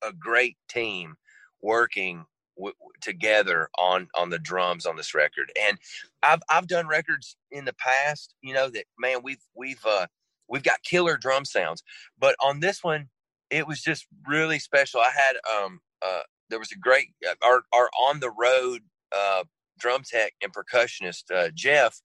a 0.03 0.13
great 0.13 0.57
team 0.69 1.15
working 1.63 2.25
w- 2.57 2.75
together 3.01 3.69
on 3.79 4.09
on 4.15 4.31
the 4.31 4.39
drums 4.39 4.87
on 4.87 4.97
this 4.97 5.15
record. 5.15 5.53
And 5.61 5.79
I've 6.23 6.43
I've 6.51 6.67
done 6.69 6.89
records 6.89 7.37
in 7.51 7.65
the 7.65 7.75
past, 7.75 8.35
you 8.43 8.55
know 8.55 8.69
that 8.71 8.85
man 8.99 9.21
we've 9.23 9.43
we've 9.57 9.85
uh 9.87 10.07
we've 10.49 10.63
got 10.65 10.83
killer 10.85 11.17
drum 11.17 11.45
sounds, 11.45 11.83
but 12.19 12.37
on 12.43 12.61
this 12.61 12.83
one 12.85 13.09
it 13.51 13.67
was 13.67 13.83
just 13.83 14.07
really 14.27 14.59
special. 14.59 15.01
I 15.01 15.11
had 15.11 15.37
um 15.57 15.81
uh 16.03 16.23
there 16.51 16.59
was 16.59 16.73
a 16.73 16.79
great 16.79 17.09
uh, 17.29 17.35
our 17.47 17.63
our 17.73 17.91
on 18.09 18.21
the 18.21 18.31
road 18.31 18.83
uh, 19.15 19.45
drum 19.79 20.03
tech 20.05 20.35
and 20.43 20.53
percussionist 20.53 21.25
uh, 21.35 21.51
Jeff. 21.55 22.01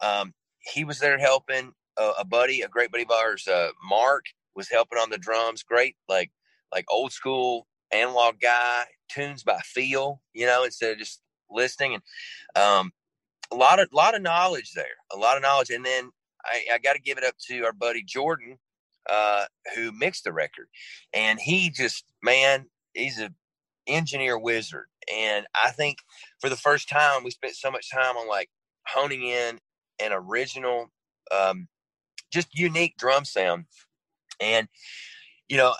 Um, 0.00 0.34
he 0.74 0.84
was 0.84 0.98
there 0.98 1.18
helping 1.18 1.72
uh, 1.96 2.12
a 2.18 2.24
buddy, 2.24 2.62
a 2.62 2.68
great 2.68 2.90
buddy 2.90 3.04
of 3.04 3.10
ours, 3.10 3.46
uh, 3.48 3.68
Mark, 3.88 4.26
was 4.54 4.68
helping 4.68 4.98
on 4.98 5.10
the 5.10 5.18
drums. 5.18 5.62
Great, 5.62 5.96
like 6.08 6.30
like 6.72 6.84
old 6.90 7.12
school 7.12 7.66
analog 7.92 8.36
guy, 8.40 8.84
tunes 9.08 9.42
by 9.42 9.58
feel, 9.64 10.20
you 10.32 10.46
know, 10.46 10.64
instead 10.64 10.92
of 10.92 10.98
just 10.98 11.20
listening. 11.50 11.94
And 11.94 12.02
um, 12.62 12.92
a 13.50 13.56
lot 13.56 13.80
of 13.80 13.88
lot 13.92 14.14
of 14.14 14.22
knowledge 14.22 14.72
there, 14.74 14.84
a 15.12 15.16
lot 15.16 15.36
of 15.36 15.42
knowledge. 15.42 15.70
And 15.70 15.84
then 15.84 16.10
I, 16.44 16.74
I 16.74 16.78
got 16.78 16.94
to 16.94 17.02
give 17.02 17.18
it 17.18 17.24
up 17.24 17.34
to 17.48 17.64
our 17.64 17.72
buddy 17.72 18.02
Jordan, 18.02 18.58
uh, 19.08 19.44
who 19.74 19.92
mixed 19.92 20.24
the 20.24 20.32
record, 20.32 20.68
and 21.12 21.38
he 21.40 21.70
just 21.70 22.04
man, 22.22 22.66
he's 22.94 23.20
a 23.20 23.30
engineer 23.86 24.38
wizard. 24.38 24.86
And 25.12 25.46
I 25.54 25.70
think 25.70 25.98
for 26.40 26.48
the 26.48 26.56
first 26.56 26.88
time, 26.88 27.24
we 27.24 27.30
spent 27.30 27.56
so 27.56 27.70
much 27.70 27.90
time 27.90 28.16
on 28.16 28.28
like 28.28 28.48
honing 28.86 29.22
in 29.22 29.58
an 30.00 30.12
original, 30.12 30.90
um, 31.30 31.68
just 32.32 32.48
unique 32.54 32.96
drum 32.96 33.24
sound. 33.24 33.64
And, 34.40 34.68
you 35.48 35.56
know, 35.56 35.74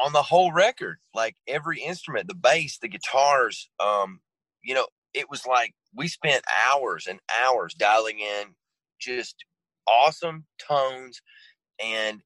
on 0.00 0.12
the 0.12 0.22
whole 0.22 0.52
record, 0.52 0.98
like 1.14 1.36
every 1.46 1.80
instrument, 1.80 2.28
the 2.28 2.34
bass, 2.34 2.78
the 2.78 2.88
guitars, 2.88 3.68
um, 3.80 4.20
you 4.62 4.74
know, 4.74 4.86
it 5.14 5.28
was 5.30 5.46
like 5.46 5.74
we 5.94 6.08
spent 6.08 6.44
hours 6.70 7.06
and 7.06 7.20
hours 7.44 7.74
dialing 7.74 8.20
in 8.20 8.54
just 9.00 9.44
awesome 9.86 10.46
tones. 10.58 11.20
And 11.82 12.20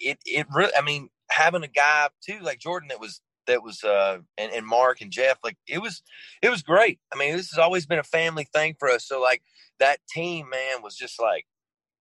it, 0.00 0.18
it 0.24 0.46
really, 0.52 0.72
I 0.76 0.82
mean, 0.82 1.08
having 1.30 1.62
a 1.62 1.68
guy 1.68 2.08
too, 2.24 2.38
like 2.42 2.58
Jordan, 2.58 2.88
that 2.88 3.00
was 3.00 3.20
that 3.46 3.62
was 3.62 3.82
uh 3.84 4.18
and, 4.38 4.52
and 4.52 4.66
Mark 4.66 5.00
and 5.00 5.10
Jeff 5.10 5.38
like 5.44 5.56
it 5.66 5.80
was 5.80 6.02
it 6.42 6.50
was 6.50 6.62
great. 6.62 6.98
I 7.12 7.18
mean, 7.18 7.36
this 7.36 7.50
has 7.50 7.58
always 7.58 7.86
been 7.86 7.98
a 7.98 8.04
family 8.04 8.48
thing 8.54 8.74
for 8.78 8.88
us. 8.88 9.06
So 9.06 9.20
like 9.20 9.42
that 9.78 9.98
team, 10.08 10.48
man, 10.50 10.82
was 10.82 10.96
just 10.96 11.20
like 11.20 11.46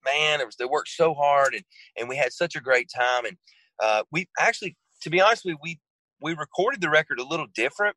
man, 0.03 0.41
it 0.41 0.45
was 0.45 0.55
they 0.55 0.65
worked 0.65 0.89
so 0.89 1.13
hard 1.13 1.53
and 1.53 1.63
and 1.97 2.09
we 2.09 2.15
had 2.15 2.33
such 2.33 2.55
a 2.55 2.61
great 2.61 2.89
time 2.95 3.25
and 3.25 3.37
uh 3.81 4.03
we 4.11 4.27
actually 4.39 4.75
to 5.01 5.09
be 5.09 5.21
honest 5.21 5.45
we 5.61 5.79
we 6.21 6.33
recorded 6.33 6.81
the 6.81 6.89
record 6.89 7.19
a 7.19 7.27
little 7.27 7.47
different. 7.53 7.95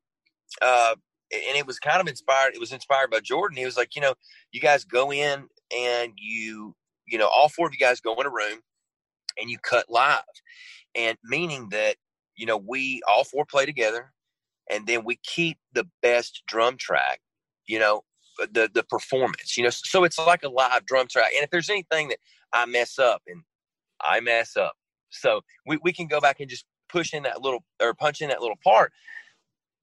Uh 0.61 0.95
and 1.31 1.57
it 1.57 1.67
was 1.67 1.77
kind 1.77 2.01
of 2.01 2.07
inspired 2.07 2.53
it 2.53 2.59
was 2.59 2.71
inspired 2.71 3.11
by 3.11 3.19
Jordan. 3.19 3.57
He 3.57 3.65
was 3.65 3.77
like, 3.77 3.95
you 3.95 4.01
know, 4.01 4.15
you 4.51 4.59
guys 4.59 4.83
go 4.83 5.11
in 5.11 5.47
and 5.75 6.13
you 6.17 6.75
you 7.07 7.17
know, 7.17 7.27
all 7.27 7.49
four 7.49 7.67
of 7.67 7.73
you 7.73 7.79
guys 7.79 7.99
go 8.01 8.13
in 8.19 8.27
a 8.27 8.29
room 8.29 8.59
and 9.39 9.49
you 9.49 9.57
cut 9.57 9.85
live. 9.89 10.21
And 10.95 11.17
meaning 11.23 11.69
that 11.69 11.95
you 12.39 12.45
know, 12.45 12.57
we 12.57 13.01
all 13.07 13.25
four 13.25 13.45
play 13.45 13.65
together 13.65 14.13
and 14.71 14.87
then 14.87 15.03
we 15.03 15.19
keep 15.23 15.57
the 15.73 15.85
best 16.01 16.43
drum 16.47 16.77
track, 16.77 17.19
you 17.67 17.79
know, 17.79 18.03
the 18.37 18.69
the 18.73 18.83
performance, 18.83 19.57
you 19.57 19.63
know. 19.63 19.69
So 19.69 20.05
it's 20.05 20.17
like 20.17 20.43
a 20.43 20.49
live 20.49 20.85
drum 20.85 21.07
track. 21.07 21.31
And 21.35 21.43
if 21.43 21.49
there's 21.49 21.69
anything 21.69 22.07
that 22.09 22.19
I 22.53 22.65
mess 22.65 22.97
up 22.97 23.21
and 23.27 23.43
I 24.01 24.21
mess 24.21 24.55
up, 24.55 24.73
so 25.09 25.41
we, 25.65 25.77
we 25.83 25.91
can 25.91 26.07
go 26.07 26.21
back 26.21 26.39
and 26.39 26.49
just 26.49 26.65
push 26.87 27.13
in 27.13 27.23
that 27.23 27.41
little 27.41 27.63
or 27.81 27.93
punch 27.93 28.21
in 28.21 28.29
that 28.29 28.41
little 28.41 28.59
part. 28.63 28.93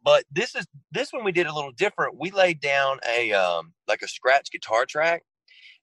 But 0.02 0.24
this 0.32 0.54
is 0.54 0.66
this 0.92 1.12
one 1.12 1.24
we 1.24 1.32
did 1.32 1.46
a 1.46 1.54
little 1.54 1.72
different. 1.72 2.18
We 2.18 2.30
laid 2.30 2.60
down 2.60 3.00
a 3.06 3.32
um 3.32 3.74
like 3.86 4.00
a 4.00 4.08
scratch 4.08 4.50
guitar 4.50 4.86
track, 4.86 5.24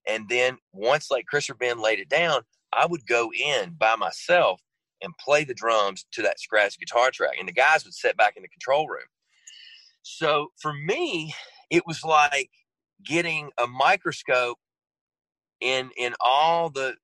and 0.08 0.28
then 0.28 0.58
once 0.72 1.12
like 1.12 1.28
Chris 1.28 1.50
or 1.52 1.56
Ben 1.56 1.80
laid 1.80 2.00
it 2.00 2.10
down, 2.10 2.42
I 2.72 2.88
would 2.88 3.06
go 3.06 3.32
in 3.32 3.76
by 3.78 3.96
myself 3.96 4.60
and 5.04 5.14
play 5.18 5.44
the 5.44 5.54
drums 5.54 6.06
to 6.14 6.22
that 6.24 6.40
scratch 6.40 6.80
guitar 6.80 7.12
track. 7.12 7.36
And 7.38 7.48
the 7.48 7.54
guys 7.54 7.84
would 7.84 7.94
sit 7.94 8.18
back 8.18 8.36
in 8.36 8.44
the 8.44 8.50
control 8.50 8.88
room. 8.88 9.04
So 10.02 10.52
for 10.60 10.74
me, 10.74 11.34
it 11.70 11.86
was 11.86 12.04
like 12.04 12.50
getting 13.06 13.52
a 13.60 13.68
microscope 13.68 14.58
in 15.62 15.90
in 15.98 16.14
all 16.20 16.70
the 16.70 16.96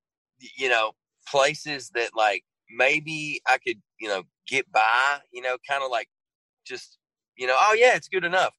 you 0.57 0.69
know 0.69 0.91
places 1.27 1.91
that 1.95 2.11
like 2.15 2.43
maybe 2.69 3.41
I 3.47 3.57
could 3.57 3.77
you 3.99 4.07
know 4.07 4.23
get 4.47 4.71
by 4.71 5.19
you 5.31 5.41
know 5.41 5.57
kind 5.67 5.83
of 5.83 5.91
like 5.91 6.07
just 6.65 6.97
you 7.37 7.47
know 7.47 7.55
oh 7.59 7.75
yeah 7.77 7.95
it's 7.95 8.07
good 8.07 8.25
enough 8.25 8.53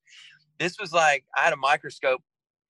this 0.59 0.79
was 0.81 0.93
like 0.93 1.25
I 1.37 1.43
had 1.43 1.53
a 1.53 1.57
microscope 1.59 2.23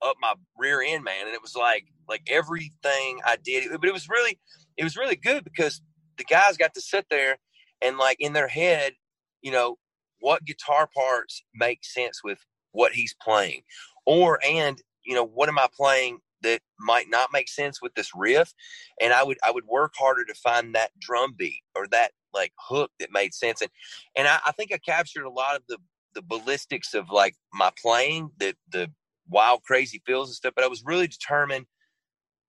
up 0.02 0.16
my 0.20 0.34
rear 0.58 0.82
end 0.82 1.04
man 1.04 1.26
and 1.26 1.34
it 1.34 1.42
was 1.42 1.54
like 1.54 1.84
like 2.08 2.22
everything 2.28 3.20
I 3.24 3.36
did 3.42 3.70
but 3.70 3.88
it 3.88 3.92
was 3.92 4.08
really 4.08 4.38
it 4.76 4.84
was 4.84 4.96
really 4.96 5.16
good 5.16 5.44
because 5.44 5.80
the 6.20 6.24
guys 6.24 6.58
got 6.58 6.74
to 6.74 6.80
sit 6.82 7.06
there 7.10 7.38
and 7.80 7.96
like 7.96 8.18
in 8.20 8.34
their 8.34 8.46
head, 8.46 8.92
you 9.40 9.50
know, 9.50 9.78
what 10.20 10.44
guitar 10.44 10.86
parts 10.94 11.42
make 11.54 11.82
sense 11.82 12.20
with 12.22 12.38
what 12.72 12.92
he's 12.92 13.14
playing, 13.22 13.62
or 14.04 14.38
and 14.46 14.80
you 15.04 15.14
know, 15.14 15.24
what 15.24 15.48
am 15.48 15.58
I 15.58 15.66
playing 15.74 16.18
that 16.42 16.60
might 16.78 17.06
not 17.08 17.32
make 17.32 17.48
sense 17.48 17.80
with 17.80 17.94
this 17.94 18.10
riff, 18.14 18.52
and 19.00 19.14
I 19.14 19.24
would 19.24 19.38
I 19.42 19.50
would 19.50 19.64
work 19.64 19.94
harder 19.98 20.26
to 20.26 20.34
find 20.34 20.74
that 20.74 20.90
drum 21.00 21.34
beat 21.36 21.62
or 21.74 21.86
that 21.88 22.12
like 22.34 22.52
hook 22.58 22.90
that 23.00 23.10
made 23.12 23.32
sense, 23.32 23.62
and 23.62 23.70
and 24.14 24.28
I, 24.28 24.40
I 24.46 24.52
think 24.52 24.72
I 24.74 24.78
captured 24.78 25.24
a 25.24 25.30
lot 25.30 25.56
of 25.56 25.62
the 25.68 25.78
the 26.14 26.22
ballistics 26.22 26.92
of 26.92 27.06
like 27.10 27.34
my 27.54 27.70
playing, 27.80 28.30
the 28.38 28.54
the 28.70 28.90
wild 29.26 29.62
crazy 29.62 30.02
feels 30.04 30.28
and 30.28 30.36
stuff, 30.36 30.52
but 30.54 30.64
I 30.64 30.68
was 30.68 30.84
really 30.84 31.06
determined 31.06 31.64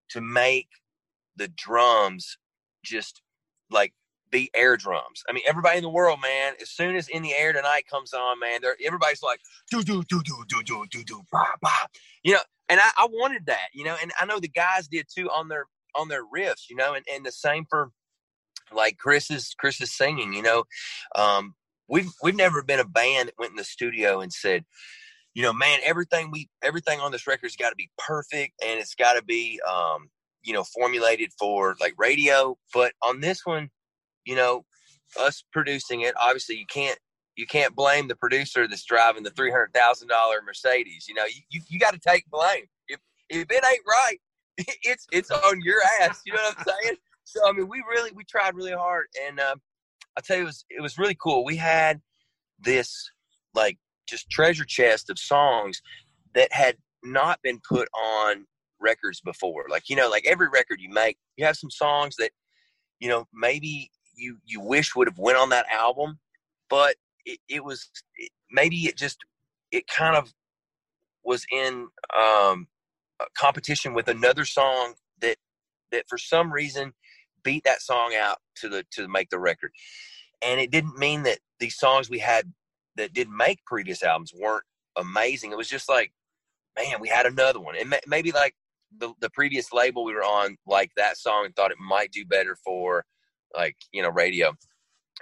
to 0.10 0.20
make 0.20 0.68
the 1.38 1.48
drums 1.48 2.38
just 2.84 3.22
like 3.72 3.94
the 4.32 4.50
air 4.56 4.78
drums. 4.78 5.24
I 5.30 5.34
mean, 5.34 5.44
everybody 5.48 5.78
in 5.78 5.84
the 5.84 5.90
world, 5.90 6.20
man, 6.22 6.54
as 6.62 6.70
soon 6.70 6.96
as 6.96 7.08
in 7.08 7.22
the 7.22 7.34
air 7.34 7.54
tonight 7.54 7.88
comes 7.90 8.14
on, 8.14 8.40
man, 8.40 8.62
everybody's 8.84 9.24
like 9.24 9.40
do 9.70 9.84
do 9.84 10.04
do 10.04 10.22
do 10.24 10.36
do 10.48 10.64
do 10.64 10.86
do 10.90 11.04
do 11.04 11.22
bah, 11.32 11.46
bah. 11.62 11.88
you 12.24 12.34
know, 12.34 12.40
and 12.70 12.80
I, 12.80 12.90
I 12.98 13.08
wanted 13.12 13.48
that, 13.48 13.68
you 13.74 13.84
know, 13.84 13.96
and 14.02 14.12
I 14.20 14.26
know 14.26 14.40
the 14.40 14.48
guys 14.48 14.88
did 14.88 15.08
too 15.14 15.30
on 15.30 15.50
their 15.50 15.66
on 15.96 16.08
their 16.08 16.24
riffs, 16.24 16.70
you 16.70 16.76
know, 16.76 16.94
and, 16.94 17.06
and 17.14 17.26
the 17.26 17.32
same 17.32 17.66
for 17.70 17.92
like 18.72 18.98
Chris's 18.98 19.54
Chris's 19.58 19.96
singing, 19.96 20.34
you 20.34 20.42
know. 20.42 20.64
Um 21.16 21.56
we've 21.88 22.12
we've 22.24 22.36
never 22.36 22.64
been 22.64 22.80
a 22.80 22.88
band 22.88 23.28
that 23.28 23.36
went 23.38 23.52
in 23.52 23.58
the 23.58 23.64
studio 23.64 24.22
and 24.22 24.32
said, 24.32 24.64
you 25.34 25.44
know, 25.44 25.54
man, 25.54 25.80
everything 25.84 26.32
we 26.32 26.50
everything 26.64 27.00
on 27.00 27.12
this 27.12 27.28
record's 27.28 27.58
got 27.58 27.72
to 27.72 27.76
be 27.76 27.92
perfect 27.98 28.54
and 28.66 28.80
it's 28.80 28.96
got 28.96 29.14
to 29.14 29.24
be 29.24 29.60
um 29.70 30.10
you 30.44 30.54
know 30.54 30.64
formulated 30.64 31.32
for 31.40 31.76
like 31.80 31.94
radio 31.98 32.58
but 32.74 32.94
on 33.04 33.22
this 33.22 33.42
one 33.46 33.70
you 34.26 34.36
know 34.36 34.64
us 35.20 35.44
producing 35.52 36.02
it 36.02 36.14
obviously 36.20 36.56
you 36.56 36.66
can't 36.66 37.00
you 37.36 37.46
can't 37.48 37.76
blame 37.76 38.08
the 38.08 38.16
producer 38.16 38.68
that's 38.68 38.84
driving 38.86 39.24
the 39.24 39.30
three 39.32 39.52
hundred 39.52 39.74
thousand 39.74 40.08
dollar 40.08 40.42
Mercedes. 40.46 41.06
You 41.08 41.16
know, 41.16 41.26
you, 41.26 41.42
you, 41.50 41.62
you 41.70 41.80
got 41.80 41.94
to 41.94 42.00
take 42.00 42.26
blame. 42.30 42.66
If 42.88 43.00
if 43.30 43.48
it 43.50 43.66
ain't 43.66 43.86
right, 43.88 44.18
it's 44.84 45.08
it's 45.12 45.32
on 45.32 45.62
your 45.62 45.82
ass. 46.02 46.22
You 46.26 46.34
know 46.34 46.42
what 46.42 46.60
I'm 46.60 46.66
saying? 46.84 46.98
So 47.24 47.48
I 47.48 47.52
mean, 47.54 47.68
we 47.68 47.84
really 47.90 48.12
we 48.14 48.24
tried 48.26 48.56
really 48.56 48.74
hard, 48.74 49.08
and 49.28 49.40
um, 49.40 49.62
I 50.18 50.22
tell 50.22 50.38
you, 50.38 50.44
it 50.44 50.46
was 50.46 50.66
it 50.70 50.82
was 50.82 50.98
really 50.98 51.18
cool. 51.22 51.46
We 51.46 51.56
had 51.56 52.02
this 52.60 53.10
like 53.54 53.78
just 54.08 54.30
treasure 54.30 54.66
chest 54.66 55.10
of 55.10 55.18
songs 55.18 55.82
that 56.36 56.52
had 56.52 56.78
not 57.04 57.42
been 57.42 57.60
put 57.68 57.88
on 57.94 58.46
records 58.82 59.22
before. 59.22 59.66
Like 59.70 59.90
you 59.90 59.96
know, 59.96 60.10
like 60.10 60.26
every 60.26 60.50
record 60.50 60.80
you 60.80 60.90
make, 60.90 61.18
you 61.38 61.46
have 61.46 61.58
some 61.58 61.72
songs 61.72 62.16
that 62.18 62.32
you 63.00 63.10
know 63.10 63.28
maybe 63.34 63.92
you 64.16 64.38
you 64.46 64.62
wish 64.62 64.96
would 64.96 65.08
have 65.08 65.18
went 65.18 65.38
on 65.38 65.50
that 65.50 65.66
album, 65.72 66.20
but 66.70 66.96
it, 67.26 67.40
it 67.48 67.64
was 67.64 67.90
it, 68.16 68.32
maybe 68.52 68.78
it 68.82 68.98
just 68.98 69.20
it 69.72 69.88
kind 69.88 70.16
of 70.16 70.34
was 71.24 71.46
in 71.52 71.88
um, 72.18 72.68
competition 73.38 73.94
with 73.94 74.08
another 74.08 74.46
song 74.46 74.94
that 75.22 75.38
that 75.92 76.06
for 76.08 76.18
some 76.18 76.52
reason 76.52 76.94
beat 77.44 77.64
that 77.64 77.82
song 77.82 78.14
out 78.20 78.38
to 78.56 78.70
the 78.70 78.86
to 78.92 79.08
make 79.08 79.30
the 79.30 79.40
record. 79.40 79.72
And 80.42 80.60
it 80.60 80.72
didn't 80.72 80.98
mean 80.98 81.24
that 81.24 81.40
these 81.60 81.78
songs 81.78 82.10
we 82.10 82.20
had 82.20 82.52
that 82.96 83.14
didn't 83.14 83.38
make 83.38 83.64
previous 83.66 84.04
albums 84.04 84.34
weren't 84.38 84.66
amazing. 84.98 85.52
It 85.52 85.58
was 85.58 85.70
just 85.70 85.88
like, 85.88 86.12
man, 86.78 87.00
we 87.00 87.08
had 87.08 87.26
another 87.26 87.60
one, 87.60 87.76
and 87.80 87.96
maybe 88.08 88.32
like 88.32 88.56
the 88.98 89.14
the 89.20 89.30
previous 89.30 89.72
label 89.72 90.04
we 90.04 90.14
were 90.14 90.24
on 90.24 90.58
like 90.68 90.92
that 90.98 91.18
song 91.18 91.46
and 91.46 91.56
thought 91.56 91.72
it 91.72 91.78
might 91.80 92.12
do 92.12 92.26
better 92.26 92.58
for 92.64 93.06
like 93.56 93.76
you 93.92 94.02
know 94.02 94.10
radio, 94.10 94.54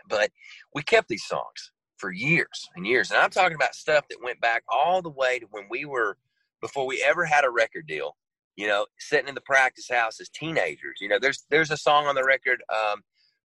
but 0.07 0.31
we 0.73 0.83
kept 0.83 1.07
these 1.07 1.25
songs 1.25 1.71
for 1.97 2.11
years 2.11 2.67
and 2.75 2.87
years, 2.87 3.11
and 3.11 3.19
I'm 3.19 3.29
talking 3.29 3.55
about 3.55 3.75
stuff 3.75 4.07
that 4.09 4.23
went 4.23 4.41
back 4.41 4.63
all 4.71 5.01
the 5.01 5.09
way 5.09 5.39
to 5.39 5.45
when 5.51 5.65
we 5.69 5.85
were 5.85 6.17
before 6.61 6.85
we 6.85 7.03
ever 7.05 7.25
had 7.25 7.45
a 7.45 7.49
record 7.49 7.87
deal. 7.87 8.15
You 8.55 8.67
know, 8.67 8.85
sitting 8.97 9.29
in 9.29 9.35
the 9.35 9.41
practice 9.41 9.87
house 9.89 10.19
as 10.19 10.29
teenagers. 10.29 10.97
You 10.99 11.07
know, 11.07 11.19
there's 11.19 11.45
there's 11.49 11.71
a 11.71 11.77
song 11.77 12.07
on 12.07 12.15
the 12.15 12.23
record 12.23 12.61
um, 12.73 13.01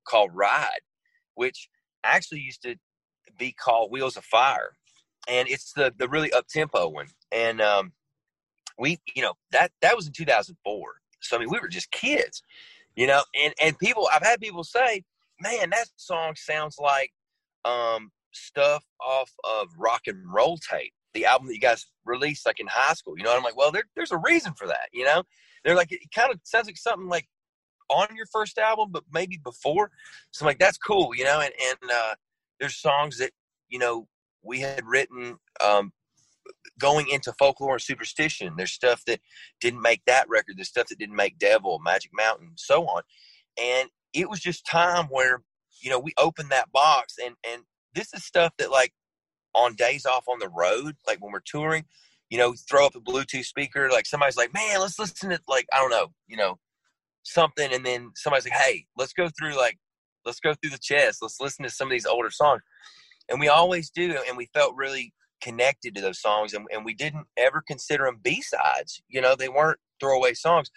called 0.07 0.31
"Ride," 0.35 0.81
which 1.35 1.69
actually 2.03 2.41
used 2.41 2.63
to 2.63 2.77
be 3.39 3.53
called 3.53 3.93
"Wheels 3.93 4.17
of 4.17 4.25
Fire," 4.25 4.77
and 5.29 5.49
it's 5.49 5.73
the 5.73 5.93
the 5.97 6.09
really 6.09 6.33
up 6.33 6.47
tempo 6.49 6.89
one. 6.89 7.07
And 7.31 7.61
um, 7.61 7.93
we, 8.79 8.99
you 9.15 9.23
know, 9.23 9.35
that 9.53 9.73
that 9.83 9.97
was 9.97 10.07
in 10.07 10.13
2004. 10.13 10.93
So 11.21 11.37
I 11.37 11.41
mean, 11.41 11.51
we 11.51 11.59
were 11.61 11.69
just 11.69 11.91
kids, 11.91 12.43
you 12.97 13.07
know. 13.07 13.23
And 13.41 13.55
and 13.63 13.79
people, 13.79 14.09
I've 14.13 14.23
had 14.23 14.41
people 14.41 14.65
say, 14.65 15.05
"Man, 15.41 15.71
that 15.71 15.87
song 15.97 16.35
sounds 16.37 16.77
like 16.79 17.13
um, 17.65 18.11
stuff 18.33 18.85
off 19.01 19.31
of 19.45 19.69
rock 19.79 20.03
and 20.07 20.23
roll 20.33 20.59
tape." 20.59 20.93
the 21.15 21.25
album 21.25 21.47
that 21.47 21.55
you 21.55 21.61
guys 21.61 21.87
released 22.05 22.45
like 22.45 22.61
in 22.61 22.67
high 22.67 22.93
school. 22.93 23.17
You 23.17 23.25
know, 23.25 23.35
I'm 23.35 23.43
like, 23.43 23.57
well, 23.57 23.71
there, 23.71 23.85
there's 23.97 24.13
a 24.13 24.19
reason 24.19 24.53
for 24.55 24.67
that. 24.67 24.89
You 24.93 25.05
know, 25.05 25.23
they're 25.65 25.77
like, 25.77 25.93
it 25.93 26.01
kind 26.15 26.33
of 26.33 26.41
sounds 26.43 26.67
like 26.67 26.77
something 26.77 27.09
like 27.09 27.27
on 27.89 28.09
your 28.15 28.27
first 28.27 28.59
album, 28.59 28.91
but 28.93 29.05
maybe 29.13 29.41
before. 29.43 29.91
So 30.33 30.45
I'm 30.45 30.49
like, 30.49 30.59
that's 30.59 30.79
cool. 30.79 31.15
You 31.15 31.25
know, 31.25 31.41
and 31.41 31.53
and 31.69 31.91
uh, 31.91 32.15
there's 32.61 32.77
songs 32.77 33.19
that 33.19 33.31
you 33.69 33.79
know 33.79 34.07
we 34.43 34.61
had 34.61 34.85
written 34.85 35.37
um, 35.65 35.93
going 36.79 37.09
into 37.09 37.33
folklore 37.39 37.75
and 37.75 37.83
superstition. 37.83 38.55
There's 38.57 38.73
stuff 38.73 39.03
that 39.07 39.21
didn't 39.61 39.83
make 39.83 40.03
that 40.07 40.29
record. 40.29 40.57
There's 40.57 40.69
stuff 40.69 40.89
that 40.89 40.99
didn't 40.99 41.17
make 41.17 41.39
Devil, 41.39 41.81
Magic 41.85 42.11
Mountain, 42.15 42.53
so 42.57 42.87
on. 42.87 43.03
And 43.61 43.89
it 44.13 44.29
was 44.29 44.41
just 44.41 44.67
time 44.67 45.07
where 45.07 45.43
you 45.81 45.91
know 45.91 45.99
we 45.99 46.13
opened 46.19 46.51
that 46.51 46.73
box 46.73 47.17
and 47.25 47.35
and 47.49 47.63
this 47.95 48.13
is 48.15 48.25
stuff 48.25 48.53
that 48.59 48.71
like 48.71 48.93
on 49.55 49.75
days 49.75 50.05
off 50.05 50.25
on 50.29 50.39
the 50.39 50.49
road, 50.49 50.97
like 51.07 51.23
when 51.23 51.33
we're 51.33 51.41
touring, 51.45 51.85
you 52.29 52.39
know, 52.39 52.55
throw 52.69 52.87
up 52.87 52.95
a 52.97 53.01
Bluetooth 53.01 53.45
speaker, 53.45 53.89
like 53.91 54.07
somebody's 54.07 54.37
like, 54.37 54.53
man, 54.53 54.81
let's 54.81 54.99
listen 54.99 55.31
to 55.31 55.39
like, 55.49 55.67
I 55.73 55.79
don't 55.79 55.91
know, 55.91 56.09
you 56.27 56.37
know, 56.37 56.59
something. 57.23 57.73
And 57.73 57.85
then 57.87 58.11
somebody's 58.17 58.45
like, 58.45 58.59
hey, 58.59 58.87
let's 58.97 59.13
go 59.13 59.29
through 59.39 59.57
like, 59.57 59.79
let's 60.25 60.41
go 60.41 60.55
through 60.55 60.71
the 60.71 60.79
chest. 60.79 61.19
Let's 61.23 61.41
listen 61.41 61.63
to 61.65 61.71
some 61.71 61.89
of 61.89 61.93
these 61.93 62.07
older 62.07 62.31
songs. 62.31 62.63
And 63.31 63.41
we 63.41 63.49
always 63.49 63.91
do. 63.91 64.19
And 64.29 64.37
we 64.37 64.49
felt 64.53 64.75
really 64.77 65.13
connected 65.45 65.95
to 65.95 66.01
those 66.01 66.21
songs. 66.21 66.55
And, 66.55 66.67
and 66.73 66.85
we 66.85 66.95
didn't 66.95 67.27
ever 67.37 67.63
consider 67.67 68.05
them 68.05 68.21
B-sides. 68.23 69.03
You 69.09 69.21
know, 69.21 69.37
they 69.37 69.49
weren't 69.49 69.79
throwaway 70.01 70.35
songs. 70.35 70.71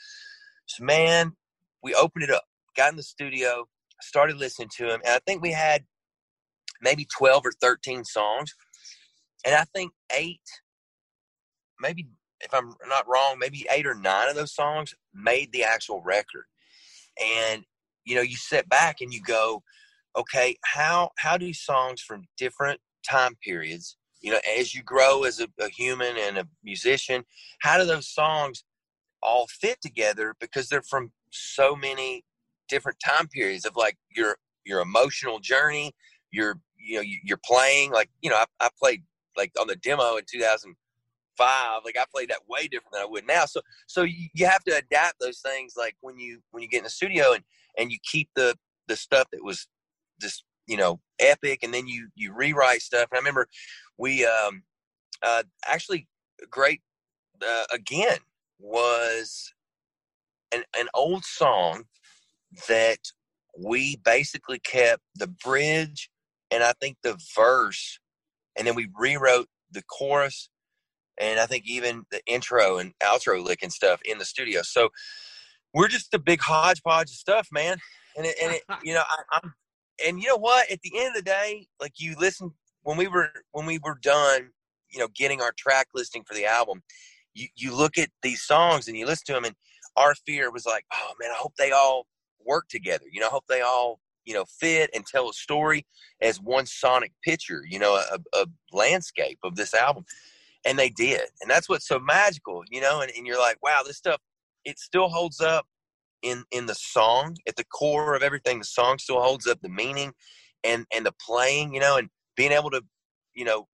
So, 0.66 0.84
man, 0.84 1.34
we 1.82 1.94
opened 1.94 2.26
it 2.26 2.32
up, 2.32 2.44
got 2.76 2.92
in 2.92 2.98
the 2.98 3.04
studio, 3.04 3.66
started 4.02 4.38
listening 4.38 4.70
to 4.78 4.88
them. 4.88 5.00
And 5.06 5.14
I 5.14 5.20
think 5.26 5.42
we 5.42 5.54
had 5.54 5.86
maybe 6.82 7.08
12 7.18 7.46
or 7.46 7.52
13 7.62 8.04
songs 8.04 8.54
and 9.46 9.56
I 9.56 9.64
think 9.74 9.94
eight, 10.18 10.42
maybe 11.80 12.08
if 12.42 12.54
I'm 12.54 12.74
not 12.88 13.08
wrong, 13.08 13.38
maybe 13.40 13.66
eight 13.72 13.88
or 13.88 13.96
nine 13.96 14.30
of 14.30 14.36
those 14.36 14.54
songs 14.54 14.94
made 15.14 15.52
the 15.52 15.64
actual 15.64 16.02
record. 16.04 16.46
And 17.42 17.64
you 18.06 18.16
know, 18.16 18.22
you 18.22 18.36
sit 18.36 18.70
back 18.70 18.98
and 19.02 19.14
you 19.14 19.22
go, 19.22 19.64
okay, 20.18 20.58
how 20.64 21.12
how 21.18 21.38
do 21.38 21.54
songs 21.54 22.02
from 22.02 22.26
different 22.38 22.80
time 23.10 23.36
periods, 23.44 23.98
you 24.22 24.32
know, 24.32 24.40
as 24.58 24.74
you 24.74 24.84
grow 24.84 25.24
as 25.24 25.40
a, 25.40 25.48
a 25.60 25.70
human 25.70 26.16
and 26.18 26.38
a 26.38 26.48
musician, 26.64 27.24
how 27.60 27.78
do 27.78 27.86
those 27.86 28.08
songs 28.08 28.64
all 29.22 29.48
fit 29.48 29.80
together? 29.82 30.36
Because 30.40 30.70
they're 30.70 30.82
from 30.82 31.12
so 31.32 31.76
many 31.76 32.24
different 32.68 33.00
time 33.00 33.28
periods 33.28 33.66
of 33.66 33.76
like 33.76 33.98
your 34.16 34.38
your 34.66 34.82
emotional 34.82 35.40
journey, 35.40 35.94
your 36.32 36.60
you 36.78 36.98
know 36.98 37.04
you're 37.24 37.40
playing 37.44 37.92
like 37.92 38.10
you 38.22 38.30
know 38.30 38.38
I, 38.38 38.46
I 38.60 38.70
played 38.80 39.04
like 39.36 39.52
on 39.60 39.68
the 39.68 39.76
demo 39.76 40.18
in 40.18 40.24
2005 40.30 41.82
like 41.86 41.98
i 41.98 42.04
played 42.14 42.30
that 42.30 42.42
way 42.48 42.68
different 42.68 42.94
than 42.94 43.02
i 43.02 43.06
would 43.06 43.28
now. 43.28 43.46
So 43.46 43.62
so 43.88 44.04
you, 44.04 44.46
have 44.46 44.64
to 44.66 44.78
adapt 44.78 45.20
those 45.20 45.40
things 45.40 45.74
like 45.78 45.96
when 46.02 46.18
you 46.18 46.40
when 46.52 46.64
you 46.64 46.70
get 46.70 46.80
in 46.80 46.84
the 46.86 46.90
studio 46.90 47.34
and 47.34 47.44
and 47.78 47.92
you 47.92 47.98
keep 48.04 48.30
the 48.36 48.56
the 48.88 48.96
stuff 48.96 49.28
that 49.32 49.44
was 49.44 49.68
just 50.22 50.44
you 50.68 50.78
know 50.78 51.00
epic 51.20 51.60
and 51.64 51.74
then 51.74 51.88
you 51.88 52.10
you 52.16 52.34
rewrite 52.34 52.82
stuff. 52.82 53.08
And 53.12 53.18
i 53.18 53.20
remember 53.20 53.48
we 53.98 54.26
um 54.26 54.64
uh 55.24 55.44
actually 55.66 56.08
great 56.50 56.82
uh, 57.42 57.66
again 57.72 58.18
was 58.60 59.54
an 60.54 60.64
an 60.80 60.88
old 60.94 61.24
song 61.24 61.84
that 62.68 63.00
we 63.58 63.98
basically 64.04 64.60
kept 64.60 65.02
the 65.16 65.28
bridge 65.28 66.10
and 66.52 66.64
I 66.64 66.74
think 66.80 66.98
the 67.04 67.20
verse 67.36 68.00
and 68.58 68.68
then 68.68 68.76
we 68.76 68.88
rewrote 68.98 69.48
the 69.72 69.84
chorus 69.84 70.50
and 71.20 71.40
I 71.40 71.46
think 71.46 71.64
even 71.66 72.04
the 72.12 72.22
intro 72.28 72.78
and 72.78 72.94
outro 73.02 73.44
lick 73.44 73.64
and 73.64 73.74
stuff 73.74 74.00
in 74.06 74.18
the 74.18 74.26
studio. 74.26 74.62
So 74.64 74.90
we're 75.74 75.88
just 75.88 76.14
a 76.14 76.20
big 76.20 76.42
hodgepodge 76.42 77.10
of 77.10 77.16
stuff, 77.16 77.48
man. 77.52 77.78
And 78.16 78.26
it, 78.26 78.36
and 78.42 78.54
it, 78.54 78.64
you 78.84 78.94
know, 78.94 79.04
I, 79.08 79.38
I'm, 79.38 79.54
and 80.06 80.22
you 80.22 80.28
know 80.28 80.38
what? 80.38 80.72
At 80.72 80.82
the 80.82 80.92
end 80.96 81.10
of 81.10 81.14
the 81.16 81.22
day, 81.24 81.68
like 81.82 81.94
you 81.98 82.16
listen 82.20 82.52
when 82.88 82.96
we 82.96 83.08
were 83.08 83.30
when 83.52 83.66
we 83.66 83.80
were 83.84 84.00
done, 84.02 84.52
you 84.90 85.00
know, 85.00 85.10
getting 85.14 85.42
our 85.42 85.52
track 85.58 85.88
listing 85.94 86.24
for 86.24 86.34
the 86.34 86.46
album, 86.46 86.82
you 87.34 87.50
you 87.58 87.76
look 87.76 87.98
at 87.98 88.10
these 88.24 88.42
songs 88.42 88.88
and 88.88 88.96
you 88.96 89.06
listen 89.06 89.26
to 89.26 89.34
them, 89.34 89.44
and 89.44 89.56
our 89.98 90.16
fear 90.26 90.50
was 90.50 90.66
like, 90.66 90.86
oh 90.94 91.12
man, 91.20 91.30
I 91.30 91.36
hope 91.38 91.54
they 91.58 91.72
all 91.72 92.08
work 92.46 92.70
together. 92.70 93.04
You 93.12 93.20
know, 93.20 93.28
I 93.28 93.32
hope 93.32 93.44
they 93.50 93.60
all 93.60 94.00
you 94.24 94.34
know 94.34 94.46
fit 94.46 94.90
and 94.94 95.06
tell 95.06 95.30
a 95.30 95.34
story 95.34 95.86
as 96.22 96.40
one 96.40 96.66
sonic 96.66 97.12
picture 97.24 97.62
you 97.68 97.80
know 97.80 97.96
a, 97.96 98.20
a 98.34 98.46
landscape 98.74 99.40
of 99.44 99.56
this 99.56 99.74
album 99.74 100.04
and 100.66 100.78
they 100.78 100.90
did 100.90 101.22
and 101.42 101.50
that's 101.50 101.70
what's 101.70 101.88
so 101.88 101.98
magical 101.98 102.62
you 102.70 102.82
know 102.82 103.00
and, 103.00 103.10
and 103.16 103.26
you're 103.26 103.40
like 103.40 103.56
wow 103.64 103.80
this 103.86 103.96
stuff 103.96 104.20
it 104.66 104.80
still 104.80 105.08
holds 105.08 105.40
up 105.40 105.66
in 106.24 106.44
in 106.52 106.66
the 106.66 106.76
song 106.76 107.38
at 107.48 107.56
the 107.56 107.64
core 107.64 108.16
of 108.16 108.22
everything 108.22 108.60
the 108.60 108.66
song 108.66 108.98
still 108.98 109.22
holds 109.22 109.48
up 109.48 109.62
the 109.62 109.70
meaning 109.70 110.12
and 110.62 110.86
and 110.94 111.06
the 111.06 111.14
playing 111.26 111.74
you 111.74 111.80
know 111.80 111.96
and 111.96 112.10
being 112.38 112.54
able 112.54 112.70
to 112.70 112.82
you 113.34 113.44
know 113.44 113.68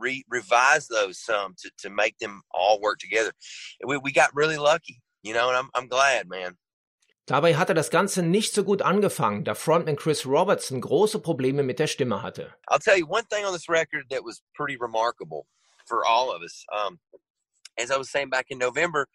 re- 0.00 0.24
revise 0.30 0.86
those 0.86 1.18
some 1.18 1.54
to, 1.58 1.70
to 1.78 1.90
make 1.90 2.16
them 2.18 2.42
all 2.52 2.80
work 2.80 3.00
together 3.00 3.32
we, 3.84 3.96
we 3.96 4.12
got 4.12 4.30
really 4.34 4.58
lucky 4.58 5.02
you 5.22 5.34
know 5.34 5.48
and 5.48 5.56
I'm, 5.56 5.70
I'm 5.74 5.88
glad 5.88 6.28
man 6.28 6.56
Dabei 7.28 7.56
hatte 7.56 7.74
das 7.74 7.90
Ganze 7.90 8.22
nicht 8.22 8.54
so 8.54 8.62
gut 8.62 8.82
angefangen, 8.82 9.42
da 9.42 9.56
Frontman 9.56 9.96
Chris 9.96 10.26
Robertson 10.26 10.80
große 10.80 11.18
Probleme 11.18 11.64
mit 11.64 11.80
der 11.80 11.88
Stimme 11.88 12.22
hatte. 12.22 12.54
I'll 12.68 12.78
tell 12.78 12.96
you 12.96 13.04
one 13.04 13.24
thing 13.24 13.44
on 13.44 13.52
this 13.52 13.68
record 13.68 14.04
that 14.10 14.22
was 14.22 14.42
pretty 14.54 14.76
remarkable 14.80 15.48
for 15.88 16.06
all 16.06 16.30
of 16.30 16.42
us. 16.42 16.64
Um, 16.72 17.00
as 17.76 17.90
I 17.90 17.96
was 17.96 18.10
saying 18.10 18.30
back 18.30 18.46
in 18.50 18.58
November, 18.58 19.08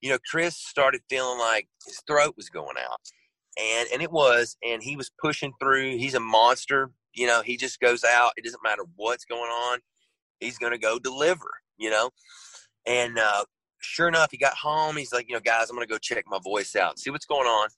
you 0.00 0.10
know, 0.10 0.18
Chris 0.30 0.56
started 0.56 1.00
feeling 1.08 1.40
like 1.40 1.66
his 1.84 2.00
throat 2.06 2.34
was 2.36 2.48
going 2.48 2.76
out. 2.78 3.00
And 3.58 3.88
and 3.92 4.02
it 4.02 4.12
was, 4.12 4.56
and 4.62 4.82
he 4.82 4.96
was 4.96 5.10
pushing 5.20 5.52
through. 5.58 5.96
He's 5.96 6.14
a 6.14 6.20
monster. 6.20 6.92
You 7.16 7.26
know, 7.26 7.42
he 7.42 7.56
just 7.56 7.80
goes 7.80 8.04
out. 8.04 8.32
It 8.36 8.44
doesn't 8.44 8.62
matter 8.62 8.84
what's 8.94 9.24
going 9.24 9.50
on. 9.50 9.80
He's 10.38 10.58
going 10.58 10.72
to 10.72 10.78
go 10.78 10.98
deliver, 10.98 11.50
you 11.78 11.90
know. 11.90 12.10
And 12.86 13.18
uh, 13.18 13.44
sure 13.80 14.06
enough, 14.06 14.30
he 14.30 14.36
got 14.36 14.54
home. 14.54 14.96
He's 14.96 15.12
like, 15.12 15.28
you 15.28 15.34
know, 15.34 15.40
guys, 15.40 15.70
I'm 15.70 15.76
going 15.76 15.86
to 15.86 15.92
go 15.92 15.98
check 15.98 16.24
my 16.28 16.38
voice 16.44 16.76
out, 16.76 16.98
see 16.98 17.10
what's 17.10 17.26
going 17.26 17.46
on, 17.46 17.68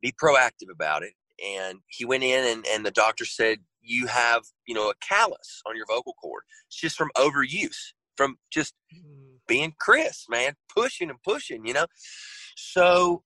be 0.00 0.12
proactive 0.12 0.70
about 0.72 1.02
it. 1.02 1.12
And 1.44 1.80
he 1.88 2.04
went 2.04 2.22
in, 2.22 2.46
and, 2.46 2.66
and 2.66 2.86
the 2.86 2.90
doctor 2.90 3.26
said, 3.26 3.58
you 3.82 4.06
have, 4.06 4.42
you 4.66 4.74
know, 4.74 4.90
a 4.90 4.94
callus 5.06 5.62
on 5.66 5.76
your 5.76 5.86
vocal 5.86 6.14
cord. 6.14 6.42
It's 6.68 6.80
just 6.80 6.96
from 6.96 7.10
overuse, 7.16 7.92
from 8.16 8.38
just 8.50 8.74
mm. 8.94 9.38
being 9.46 9.74
Chris, 9.78 10.26
man, 10.30 10.54
pushing 10.74 11.10
and 11.10 11.22
pushing, 11.22 11.66
you 11.66 11.74
know. 11.74 11.86
So, 12.56 13.22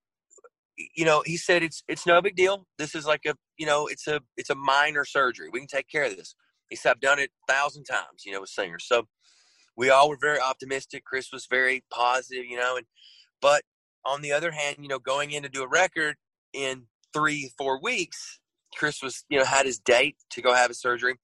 you 0.95 1.05
know, 1.05 1.23
he 1.25 1.37
said 1.37 1.63
it's 1.63 1.83
it's 1.87 2.05
no 2.05 2.21
big 2.21 2.35
deal. 2.35 2.65
This 2.77 2.95
is 2.95 3.05
like 3.05 3.21
a, 3.25 3.35
you 3.57 3.65
know, 3.65 3.87
it's 3.87 4.07
a 4.07 4.21
it's 4.37 4.49
a 4.49 4.55
minor 4.55 5.05
surgery. 5.05 5.49
We 5.51 5.59
can 5.59 5.67
take 5.67 5.89
care 5.89 6.05
of 6.05 6.15
this. 6.15 6.35
He 6.69 6.75
said, 6.75 6.91
I've 6.91 7.01
done 7.01 7.19
it 7.19 7.31
a 7.49 7.53
thousand 7.53 7.83
times, 7.83 8.23
you 8.25 8.31
know, 8.31 8.41
with 8.41 8.49
singers. 8.49 8.85
So 8.87 9.07
we 9.75 9.89
all 9.89 10.09
were 10.09 10.17
very 10.19 10.39
optimistic. 10.39 11.03
Chris 11.03 11.31
was 11.31 11.47
very 11.49 11.83
positive, 11.91 12.45
you 12.45 12.57
know, 12.57 12.77
and 12.77 12.85
but 13.41 13.63
on 14.05 14.21
the 14.21 14.31
other 14.31 14.51
hand, 14.51 14.77
you 14.79 14.87
know, 14.87 14.99
going 14.99 15.31
in 15.31 15.43
to 15.43 15.49
do 15.49 15.63
a 15.63 15.67
record 15.67 16.15
in 16.53 16.83
three, 17.13 17.51
four 17.57 17.81
weeks, 17.81 18.39
Chris 18.75 19.01
was, 19.01 19.25
you 19.29 19.37
know, 19.37 19.45
had 19.45 19.65
his 19.65 19.79
date 19.79 20.15
to 20.31 20.41
go 20.41 20.53
have 20.53 20.69
his 20.69 20.79
surgery. 20.79 21.15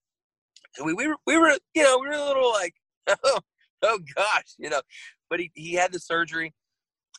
So 0.73 0.83
we, 0.83 0.93
we 0.93 1.07
were, 1.07 1.17
we 1.25 1.37
were, 1.37 1.57
you 1.73 1.83
know, 1.83 1.97
we 1.99 2.07
were 2.07 2.13
a 2.13 2.25
little 2.25 2.51
like, 2.51 2.75
oh, 3.23 3.39
oh 3.83 3.99
gosh, 4.15 4.55
you 4.57 4.69
know, 4.69 4.81
but 5.29 5.39
he, 5.39 5.51
he 5.53 5.73
had 5.73 5.91
the 5.91 5.99
surgery 5.99 6.53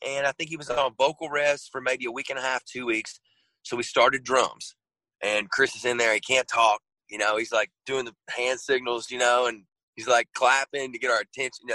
and 0.07 0.27
I 0.27 0.33
think 0.33 0.51
he 0.51 0.57
was 0.57 0.71
on 0.71 0.95
vocal 0.99 1.31
rest 1.31 1.71
for 1.73 1.81
maybe 1.81 2.07
a 2.07 2.13
week 2.13 2.31
and 2.31 2.39
a 2.39 2.43
half, 2.43 2.65
two 2.65 2.87
weeks. 2.87 3.21
So 3.63 3.77
we 3.77 3.83
started 3.83 4.25
drums 4.25 4.75
and 5.23 5.51
Chris 5.51 5.77
is 5.77 5.85
in 5.85 5.97
there. 5.97 6.15
He 6.15 6.21
can't 6.21 6.49
talk, 6.49 6.81
you 7.11 7.19
know, 7.19 7.37
he's 7.37 7.53
like 7.53 7.71
doing 7.87 8.05
the 8.05 8.15
hand 8.31 8.61
signals, 8.61 9.11
you 9.11 9.19
know, 9.19 9.47
and 9.47 9.65
he's 9.97 10.09
like 10.09 10.29
clapping 10.35 10.93
to 10.93 10.99
get 10.99 11.11
our 11.11 11.21
attention. 11.21 11.67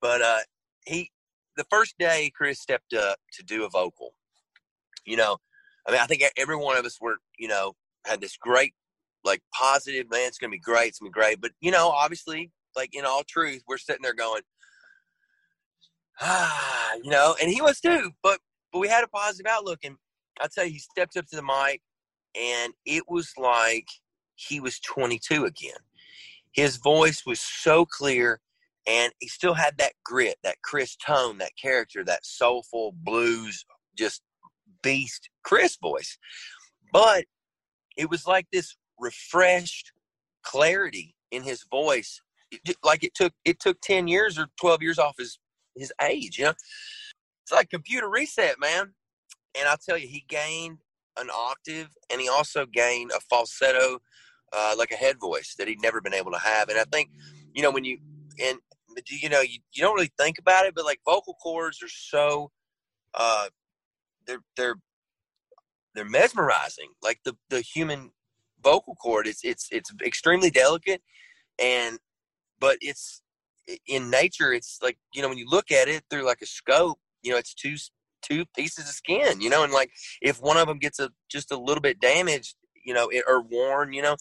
But, 0.00 0.22
uh, 0.22 0.38
he, 0.86 1.10
the 1.56 1.64
first 1.70 1.94
day 1.98 2.30
Chris 2.34 2.60
stepped 2.60 2.92
up 2.94 3.18
to 3.32 3.42
do 3.42 3.64
a 3.64 3.68
vocal, 3.68 4.12
you 5.04 5.16
know, 5.16 5.38
I 5.86 5.92
mean, 5.92 6.00
I 6.00 6.06
think 6.06 6.22
every 6.36 6.56
one 6.56 6.76
of 6.76 6.84
us 6.84 6.98
were, 7.00 7.16
you 7.38 7.48
know, 7.48 7.74
had 8.04 8.20
this 8.20 8.36
great, 8.36 8.74
like, 9.24 9.40
positive, 9.54 10.10
man, 10.10 10.28
it's 10.28 10.38
to 10.38 10.48
be 10.48 10.58
great, 10.58 10.88
it's 10.88 10.98
to 10.98 11.04
be 11.04 11.10
great. 11.10 11.40
But, 11.40 11.52
you 11.60 11.70
know, 11.70 11.88
obviously, 11.88 12.50
like, 12.74 12.90
in 12.92 13.04
all 13.04 13.22
truth, 13.26 13.62
we're 13.66 13.78
sitting 13.78 14.02
there 14.02 14.14
going, 14.14 14.42
ah, 16.20 16.94
you 17.02 17.10
know, 17.10 17.36
and 17.40 17.50
he 17.50 17.60
was 17.60 17.80
too. 17.80 18.10
But, 18.22 18.40
but 18.72 18.78
we 18.78 18.88
had 18.88 19.04
a 19.04 19.08
positive 19.08 19.46
outlook. 19.50 19.80
And 19.84 19.96
I'll 20.40 20.48
tell 20.48 20.64
you, 20.64 20.72
he 20.72 20.78
stepped 20.78 21.16
up 21.16 21.26
to 21.26 21.36
the 21.36 21.42
mic, 21.42 21.80
and 22.40 22.72
it 22.84 23.04
was 23.08 23.32
like 23.36 23.86
he 24.34 24.60
was 24.60 24.78
22 24.80 25.44
again. 25.44 25.78
His 26.52 26.76
voice 26.76 27.24
was 27.26 27.40
so 27.40 27.84
clear 27.84 28.40
and 28.86 29.12
he 29.18 29.28
still 29.28 29.54
had 29.54 29.78
that 29.78 29.92
grit, 30.04 30.36
that 30.44 30.62
Chris 30.62 30.96
tone, 30.96 31.38
that 31.38 31.52
character, 31.60 32.04
that 32.04 32.24
soulful 32.24 32.94
blues, 33.02 33.64
just 33.98 34.22
beast 34.82 35.28
Chris 35.42 35.76
voice. 35.76 36.18
But 36.92 37.24
it 37.96 38.08
was 38.08 38.26
like 38.26 38.46
this 38.52 38.76
refreshed 38.98 39.92
clarity 40.42 41.16
in 41.30 41.42
his 41.42 41.64
voice, 41.70 42.20
like 42.84 43.02
it 43.02 43.14
took 43.14 43.32
it 43.44 43.58
took 43.58 43.80
ten 43.80 44.06
years 44.06 44.38
or 44.38 44.46
twelve 44.60 44.82
years 44.82 44.98
off 44.98 45.16
his 45.18 45.38
his 45.76 45.92
age. 46.02 46.38
You 46.38 46.46
know, 46.46 46.50
it's 46.50 47.52
like 47.52 47.70
computer 47.70 48.08
reset, 48.08 48.58
man. 48.60 48.92
And 49.58 49.68
I'll 49.68 49.78
tell 49.78 49.96
you, 49.96 50.08
he 50.08 50.24
gained 50.28 50.78
an 51.18 51.28
octave, 51.34 51.88
and 52.10 52.20
he 52.20 52.28
also 52.28 52.66
gained 52.66 53.10
a 53.16 53.20
falsetto, 53.20 54.00
uh, 54.52 54.74
like 54.76 54.90
a 54.90 54.96
head 54.96 55.16
voice 55.20 55.54
that 55.58 55.68
he'd 55.68 55.80
never 55.80 56.00
been 56.00 56.14
able 56.14 56.32
to 56.32 56.38
have. 56.38 56.68
And 56.68 56.78
I 56.78 56.84
think, 56.84 57.10
you 57.54 57.62
know, 57.62 57.70
when 57.70 57.84
you 57.84 57.98
and 58.42 58.58
you 59.08 59.28
know 59.28 59.40
you, 59.40 59.58
you 59.72 59.82
don't 59.82 59.94
really 59.94 60.12
think 60.18 60.38
about 60.38 60.66
it, 60.66 60.74
but 60.74 60.84
like 60.84 61.00
vocal 61.06 61.34
cords 61.34 61.82
are 61.82 61.88
so 61.88 62.50
uh, 63.14 63.48
they're 64.26 64.42
they're 64.56 64.76
they're 65.94 66.04
mesmerizing. 66.04 66.88
Like 67.02 67.20
the 67.24 67.36
the 67.48 67.60
human 67.60 68.10
vocal 68.62 68.94
cord, 68.96 69.26
it's 69.26 69.44
it's 69.44 69.68
it's 69.70 69.90
extremely 70.04 70.50
delicate, 70.50 71.02
and 71.58 71.98
but 72.60 72.76
it's 72.80 73.22
in 73.86 74.10
nature, 74.10 74.52
it's 74.52 74.78
like 74.82 74.98
you 75.14 75.22
know 75.22 75.28
when 75.28 75.38
you 75.38 75.48
look 75.48 75.70
at 75.70 75.88
it 75.88 76.04
through 76.10 76.24
like 76.24 76.42
a 76.42 76.46
scope, 76.46 76.98
you 77.22 77.32
know 77.32 77.38
it's 77.38 77.54
two 77.54 77.76
two 78.22 78.44
pieces 78.56 78.88
of 78.88 78.94
skin, 78.94 79.40
you 79.40 79.50
know, 79.50 79.64
and 79.64 79.72
like 79.72 79.90
if 80.20 80.40
one 80.40 80.56
of 80.56 80.66
them 80.66 80.78
gets 80.78 80.98
a 80.98 81.10
just 81.30 81.52
a 81.52 81.58
little 81.58 81.80
bit 81.80 82.00
damaged, 82.00 82.56
you 82.84 82.94
know, 82.94 83.08
it, 83.08 83.24
or 83.26 83.42
worn, 83.42 83.92
you 83.92 84.02
know, 84.02 84.16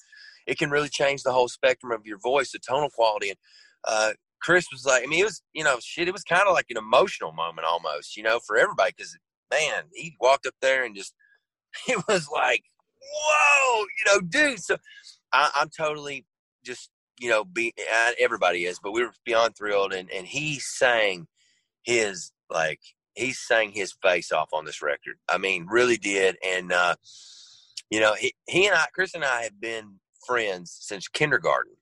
it 0.48 0.58
can 0.58 0.70
really 0.70 0.90
change 0.90 1.24
the 1.24 1.32
whole 1.32 1.48
spectrum 1.48 1.92
of 1.92 2.06
your 2.06 2.20
voice, 2.20 2.52
the 2.52 2.60
tonal 2.60 2.90
quality. 2.90 3.30
And 3.30 3.38
uh, 3.88 4.12
Chris 4.42 4.66
was 4.72 4.86
like, 4.86 5.04
I 5.04 5.08
mean, 5.08 5.22
it 5.22 5.26
was, 5.26 5.42
you 5.54 5.64
know, 5.64 5.78
shit, 5.82 6.08
it 6.08 6.14
was 6.14 6.24
kind 6.24 6.48
of 6.48 6.54
like 6.54 6.68
an 6.70 6.78
emotional 6.78 7.32
moment 7.32 7.68
almost, 7.68 8.16
you 8.16 8.24
know, 8.24 8.40
for 8.46 8.58
everybody 8.58 8.94
because, 8.96 9.18
man, 9.52 9.86
he 9.94 10.16
walked 10.20 10.46
up 10.46 10.56
there 10.62 10.84
and 10.84 10.96
just, 10.96 11.14
it 11.88 12.04
was 12.08 12.28
like, 12.32 12.64
whoa, 13.02 13.82
you 13.82 14.14
know, 14.14 14.22
dude. 14.22 14.60
So 14.60 14.78
I, 15.34 15.50
am 15.56 15.70
totally 15.76 16.26
just, 16.64 16.90
you 17.20 17.30
know, 17.30 17.44
be 17.44 17.74
everybody 18.20 18.66
is, 18.66 18.80
but 18.80 18.92
we 18.92 19.04
were 19.04 19.12
beyond 19.26 19.56
thrilled. 19.56 19.94
And, 19.94 20.10
and 20.12 20.26
he 20.26 20.60
sang 20.60 21.28
his, 21.84 22.32
like, 22.50 22.80
he 23.14 23.32
sang 23.32 23.72
his 23.72 23.94
face 24.02 24.32
off 24.32 24.50
on 24.54 24.66
this 24.66 24.82
record. 24.82 25.18
I 25.30 25.38
mean, 25.38 25.68
really 25.70 25.98
did. 25.98 26.38
And, 26.46 26.72
uh, 26.72 26.96
you 27.90 28.00
know, 28.00 28.14
he, 28.16 28.34
he 28.48 28.68
and 28.68 28.76
I, 28.76 28.86
Chris 28.94 29.14
and 29.14 29.24
I 29.24 29.44
have 29.44 29.60
been 29.60 30.00
friends 30.26 30.76
since 30.82 31.08
kindergarten. 31.08 31.74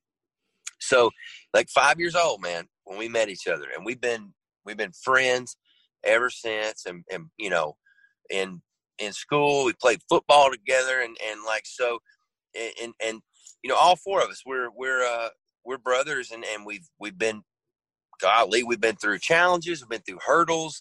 So, 0.80 1.12
like 1.54 1.70
five 1.70 2.00
years 2.00 2.16
old, 2.16 2.42
man, 2.42 2.68
when 2.84 3.00
we 3.00 3.08
met 3.08 3.30
each 3.30 3.48
other, 3.48 3.68
and 3.74 3.86
we've 3.86 4.02
been 4.02 4.34
we've 4.66 4.78
been 4.78 4.92
friends 4.92 5.56
ever 6.04 6.30
since. 6.30 6.86
And 6.86 7.04
and 7.12 7.28
you 7.38 7.50
know, 7.50 7.78
in 8.30 8.62
in 9.00 9.14
school 9.14 9.66
we 9.66 9.74
played 9.74 10.02
football 10.10 10.52
together, 10.52 11.02
and 11.02 11.16
and 11.26 11.40
like 11.46 11.64
so, 11.66 12.00
and 12.82 12.94
and 13.04 13.22
you 13.64 13.70
know, 13.70 13.78
all 13.78 13.96
four 13.96 14.22
of 14.22 14.30
us 14.30 14.44
we're 14.46 14.70
we're 14.76 15.04
uh 15.04 15.30
we're 15.66 15.78
brothers, 15.78 16.32
and 16.32 16.44
and 16.46 16.66
we've 16.66 16.88
we've 17.00 17.18
been 17.18 17.44
golly, 18.20 18.64
we've 18.64 18.82
been 18.82 18.96
through 18.96 19.20
challenges, 19.20 19.82
we've 19.82 19.90
been 19.90 20.02
through 20.02 20.20
hurdles, 20.26 20.80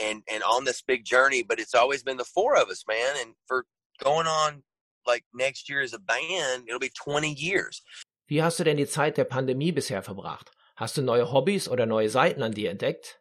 and 0.00 0.22
and 0.30 0.42
on 0.42 0.64
this 0.64 0.82
big 0.82 1.04
journey. 1.04 1.42
But 1.42 1.58
it's 1.60 1.74
always 1.74 2.02
been 2.02 2.16
the 2.16 2.24
four 2.24 2.56
of 2.56 2.68
us, 2.68 2.84
man. 2.88 3.14
And 3.20 3.34
for 3.46 3.64
going 4.02 4.26
on 4.26 4.62
like 5.06 5.24
next 5.32 5.68
year 5.68 5.80
as 5.80 5.94
a 5.94 5.98
band, 5.98 6.64
it'll 6.66 6.80
be 6.80 6.90
20 6.90 7.32
years. 7.32 7.82
Wie 8.28 8.40
hast 8.40 8.58
du 8.58 8.64
denn 8.64 8.76
die 8.76 8.86
Zeit 8.86 9.16
der 9.16 9.24
Pandemie 9.24 9.72
bisher 9.72 10.02
verbracht? 10.02 10.50
Hast 10.74 10.96
du 10.96 11.02
neue 11.02 11.32
Hobbys 11.32 11.68
oder 11.68 11.86
neue 11.86 12.08
Seiten 12.10 12.42
an 12.42 12.52
dir 12.52 12.70
entdeckt? 12.70 13.18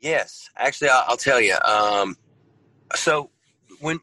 Yes, 0.00 0.48
actually, 0.56 0.90
I'll, 0.90 1.04
I'll 1.08 1.16
tell 1.16 1.40
you. 1.40 1.56
Um, 1.64 2.16
so 2.94 3.30
when 3.80 4.00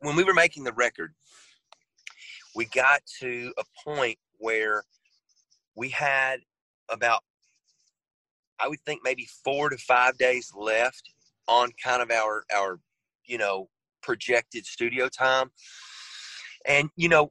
when 0.00 0.16
we 0.16 0.24
were 0.24 0.34
making 0.34 0.64
the 0.64 0.72
record, 0.72 1.14
we 2.54 2.64
got 2.66 3.00
to 3.20 3.52
a 3.58 3.64
point 3.84 4.18
where 4.38 4.84
we 5.74 5.88
had 5.88 6.40
about, 6.90 7.20
I 8.60 8.68
would 8.68 8.80
think 8.80 9.00
maybe 9.04 9.26
four 9.44 9.68
to 9.68 9.76
five 9.76 10.18
days 10.18 10.52
left 10.56 11.10
on 11.46 11.70
kind 11.82 12.02
of 12.02 12.10
our 12.10 12.44
our, 12.54 12.80
you 13.24 13.38
know, 13.38 13.68
projected 14.02 14.66
studio 14.66 15.08
time. 15.08 15.50
And 16.66 16.90
you 16.96 17.08
know, 17.08 17.30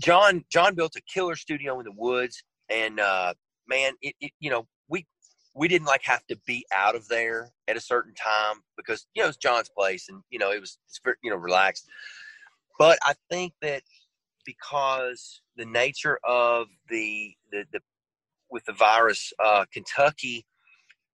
John 0.00 0.44
John 0.50 0.74
built 0.74 0.96
a 0.96 1.02
killer 1.02 1.36
studio 1.36 1.78
in 1.80 1.84
the 1.84 1.92
woods, 1.92 2.42
and 2.70 3.00
uh, 3.00 3.34
man, 3.66 3.92
it, 4.00 4.14
it 4.20 4.32
you 4.38 4.50
know 4.50 4.66
we 4.88 5.04
we 5.54 5.68
didn't 5.68 5.86
like 5.86 6.02
have 6.04 6.24
to 6.28 6.38
be 6.46 6.64
out 6.74 6.94
of 6.94 7.08
there 7.08 7.50
at 7.66 7.76
a 7.76 7.80
certain 7.80 8.14
time 8.14 8.62
because 8.76 9.06
you 9.14 9.22
know 9.22 9.28
it's 9.28 9.36
John's 9.36 9.68
place, 9.76 10.08
and 10.08 10.22
you 10.30 10.38
know 10.38 10.52
it 10.52 10.60
was 10.60 10.78
it's 10.86 11.00
very, 11.02 11.16
you 11.22 11.30
know 11.30 11.36
relaxed. 11.36 11.86
But 12.78 12.98
I 13.02 13.14
think 13.28 13.54
that 13.62 13.82
because 14.48 15.42
the 15.56 15.66
nature 15.66 16.18
of 16.24 16.68
the 16.88 17.34
the, 17.52 17.64
the 17.70 17.80
with 18.50 18.64
the 18.64 18.72
virus, 18.72 19.30
uh, 19.44 19.66
Kentucky 19.70 20.46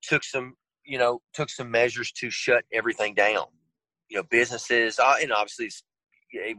took 0.02 0.22
some 0.22 0.54
you 0.84 0.98
know 0.98 1.20
took 1.32 1.50
some 1.50 1.68
measures 1.68 2.12
to 2.12 2.30
shut 2.30 2.64
everything 2.72 3.12
down. 3.14 3.46
You 4.08 4.18
know, 4.18 4.22
businesses, 4.30 5.00
uh, 5.00 5.14
and 5.20 5.32
obviously 5.32 5.68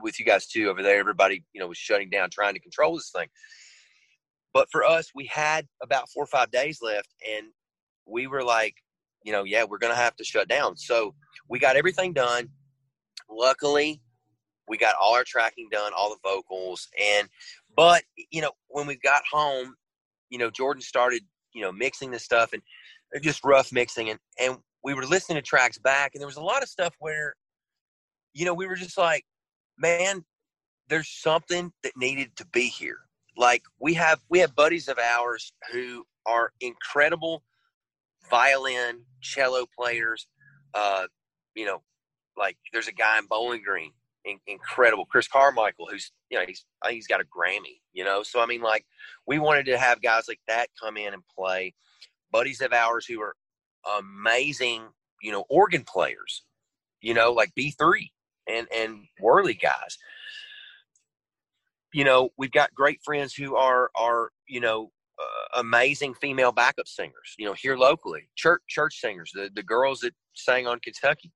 with 0.02 0.20
you 0.20 0.26
guys 0.26 0.48
too 0.48 0.68
over 0.68 0.84
there, 0.84 1.00
everybody, 1.00 1.44
you 1.54 1.62
know, 1.62 1.68
was 1.68 1.78
shutting 1.78 2.10
down, 2.10 2.30
trying 2.30 2.54
to 2.54 2.60
control 2.60 2.96
this 2.96 3.12
thing. 3.16 3.28
But 4.54 4.68
for 4.70 4.84
us, 4.84 5.12
we 5.16 5.26
had 5.28 5.66
about 5.82 6.10
four 6.10 6.24
or 6.24 6.28
five 6.28 6.52
days 6.52 6.80
left, 6.82 7.10
and 7.30 7.48
we 8.06 8.28
were 8.28 8.44
like, 8.44 8.76
you 9.24 9.32
know, 9.32 9.44
yeah, 9.44 9.64
we're 9.64 9.78
going 9.78 9.94
to 9.94 10.00
have 10.00 10.16
to 10.18 10.24
shut 10.26 10.50
down. 10.50 10.76
So 10.76 11.16
we 11.50 11.60
got 11.60 11.78
everything 11.78 12.12
done. 12.12 12.50
Luckily, 13.30 14.02
we 14.68 14.78
got 14.78 14.96
all 15.02 15.16
our 15.16 15.24
tracking 15.24 15.70
done, 15.72 15.92
all 15.96 16.10
the 16.10 16.30
vocals, 16.30 16.88
and 17.00 17.30
but 17.76 18.04
you 18.32 18.42
know, 18.42 18.52
when 18.68 18.88
we 18.88 18.96
got 18.96 19.24
home, 19.32 19.76
you 20.30 20.38
know, 20.38 20.50
Jordan 20.50 20.82
started, 20.82 21.24
you 21.54 21.62
know, 21.62 21.72
mixing 21.72 22.12
the 22.12 22.20
stuff 22.20 22.54
and 22.54 22.62
just 23.22 23.44
rough 23.44 23.72
mixing, 23.72 24.10
and 24.10 24.20
and 24.40 24.58
we 24.84 24.94
were 24.94 25.06
listening 25.06 25.38
to 25.38 25.42
tracks 25.42 25.78
back, 25.78 26.12
and 26.14 26.22
there 26.22 26.28
was 26.28 26.38
a 26.38 26.44
lot 26.44 26.64
of 26.64 26.70
stuff 26.70 26.96
where, 27.00 27.36
you 28.34 28.46
know, 28.46 28.54
we 28.54 28.68
were 28.68 28.76
just 28.76 28.98
like, 28.98 29.26
man, 29.78 30.24
there's 30.90 31.10
something 31.10 31.72
that 31.84 31.94
needed 31.98 32.36
to 32.38 32.46
be 32.48 32.68
here. 32.68 33.00
Like 33.38 33.64
we 33.80 33.94
have 33.96 34.20
we 34.30 34.40
have 34.40 34.56
buddies 34.56 34.88
of 34.88 34.98
ours 34.98 35.54
who 35.72 36.06
are 36.26 36.52
incredible 36.62 37.44
violin, 38.30 39.02
cello 39.22 39.66
players. 39.78 40.28
Uh, 40.74 41.08
you 41.54 41.66
know, 41.66 41.82
like 42.38 42.58
there's 42.74 42.88
a 42.88 42.94
guy 42.94 43.18
in 43.18 43.26
Bowling 43.28 43.62
Green 43.64 43.92
in, 44.26 44.38
incredible. 44.48 45.06
Chris 45.06 45.28
Carmichael, 45.28 45.88
who's 45.90 46.12
you 46.30 46.38
know 46.38 46.46
he's 46.48 46.66
he's 46.90 47.08
got 47.08 47.22
a 47.22 47.24
Grammy, 47.24 47.80
you 47.94 48.04
know. 48.04 48.24
So 48.24 48.42
I 48.42 48.46
mean, 48.46 48.62
like 48.62 48.86
we 49.26 49.40
wanted 49.40 49.66
to 49.68 49.78
have 49.78 50.02
guys 50.02 50.26
like 50.28 50.40
that 50.48 50.68
come 50.82 50.98
in 50.98 51.14
and 51.14 51.24
play. 51.38 51.74
Buddies 52.32 52.62
of 52.62 52.74
ours 52.74 53.06
who 53.06 53.22
are 53.22 53.36
amazing, 54.00 54.88
you 55.22 55.32
know, 55.32 55.46
organ 55.50 55.84
players, 55.84 56.44
you 57.02 57.14
know, 57.14 57.32
like 57.32 57.54
B 57.56 57.72
three 57.72 58.12
and 58.48 58.68
and 58.76 59.06
Worley 59.20 59.54
guys. 59.54 59.98
You 61.94 62.04
know, 62.04 62.30
we've 62.38 62.52
got 62.52 62.74
great 62.74 63.00
friends 63.06 63.34
who 63.34 63.56
are 63.56 63.90
are 63.96 64.32
you 64.48 64.60
know 64.60 64.92
uh, 65.20 65.60
amazing 65.60 66.14
female 66.16 66.52
backup 66.52 66.88
singers. 66.88 67.36
You 67.38 67.46
know, 67.46 67.54
here 67.54 67.78
locally, 67.78 68.30
church 68.36 68.62
church 68.68 69.00
singers, 69.00 69.32
the 69.34 69.50
the 69.54 69.64
girls 69.64 70.00
that 70.00 70.14
sang 70.34 70.68
on 70.68 70.80
Kentucky, 70.80 71.32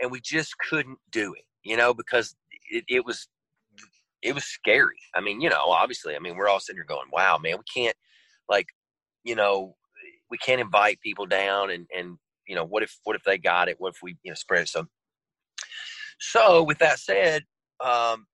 and 0.00 0.10
we 0.10 0.20
just 0.20 0.54
couldn't 0.68 0.98
do 1.10 1.32
it. 1.34 1.44
You 1.64 1.76
know, 1.76 1.94
because 1.94 2.34
it, 2.70 2.84
it 2.88 3.04
was 3.04 3.28
it 4.22 4.34
was 4.34 4.44
scary. 4.44 4.98
I 5.14 5.20
mean, 5.20 5.40
you 5.40 5.48
know, 5.48 5.64
obviously, 5.66 6.14
I 6.14 6.18
mean, 6.18 6.36
we're 6.36 6.48
all 6.48 6.60
sitting 6.60 6.78
here 6.78 6.84
going, 6.84 7.08
"Wow, 7.12 7.38
man, 7.38 7.56
we 7.56 7.82
can't 7.82 7.96
like, 8.48 8.66
you 9.24 9.34
know, 9.34 9.76
we 10.30 10.38
can't 10.38 10.60
invite 10.60 11.00
people 11.00 11.26
down 11.26 11.70
and 11.70 11.86
and 11.96 12.18
you 12.46 12.54
know, 12.54 12.64
what 12.64 12.82
if 12.82 12.98
what 13.04 13.16
if 13.16 13.22
they 13.24 13.38
got 13.38 13.68
it? 13.68 13.76
What 13.78 13.94
if 13.94 14.02
we 14.02 14.16
you 14.22 14.30
know 14.30 14.34
spread 14.34 14.62
it?" 14.62 14.68
So, 14.68 14.86
so 16.18 16.62
with 16.62 16.78
that 16.78 16.98
said, 16.98 17.44
um, 17.80 18.26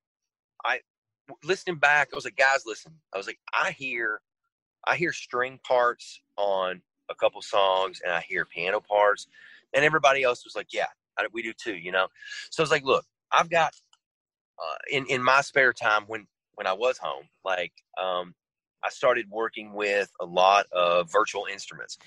I 0.65 0.81
listening 1.45 1.79
back, 1.79 2.09
I 2.13 2.17
was 2.17 2.25
like, 2.25 2.37
guys, 2.37 2.65
listen. 2.67 2.93
I 3.15 3.19
was 3.19 3.27
like, 3.27 3.39
I 3.55 3.73
hear 3.73 4.21
I 4.87 4.97
hear 4.97 5.13
string 5.13 5.59
parts 5.67 6.21
on 6.37 6.81
a 7.11 7.15
couple 7.15 7.43
songs 7.43 8.01
and 8.05 8.13
I 8.13 8.21
hear 8.21 8.45
piano 8.45 8.81
parts. 8.81 9.27
And 9.75 9.85
everybody 9.85 10.23
else 10.23 10.45
was 10.45 10.55
like, 10.55 10.69
yeah, 10.73 10.87
we 11.33 11.43
do 11.43 11.53
too, 11.53 11.75
you 11.75 11.93
know? 11.93 12.07
So 12.51 12.63
I 12.63 12.65
was 12.65 12.71
like, 12.71 12.85
look, 12.85 13.05
I've 13.33 13.51
got, 13.51 13.73
uh, 14.59 14.79
in, 14.91 15.07
in 15.07 15.23
my 15.23 15.41
spare 15.41 15.73
time 15.73 16.05
when, 16.07 16.27
when 16.55 16.67
I 16.67 16.73
was 16.73 16.99
home, 16.99 17.25
like, 17.45 17.73
um, 18.01 18.35
I 18.85 18.91
started 18.91 19.27
working 19.31 19.73
with 19.73 20.11
a 20.21 20.25
lot 20.25 20.67
of 20.73 21.11
virtual 21.11 21.47
instruments. 21.51 21.99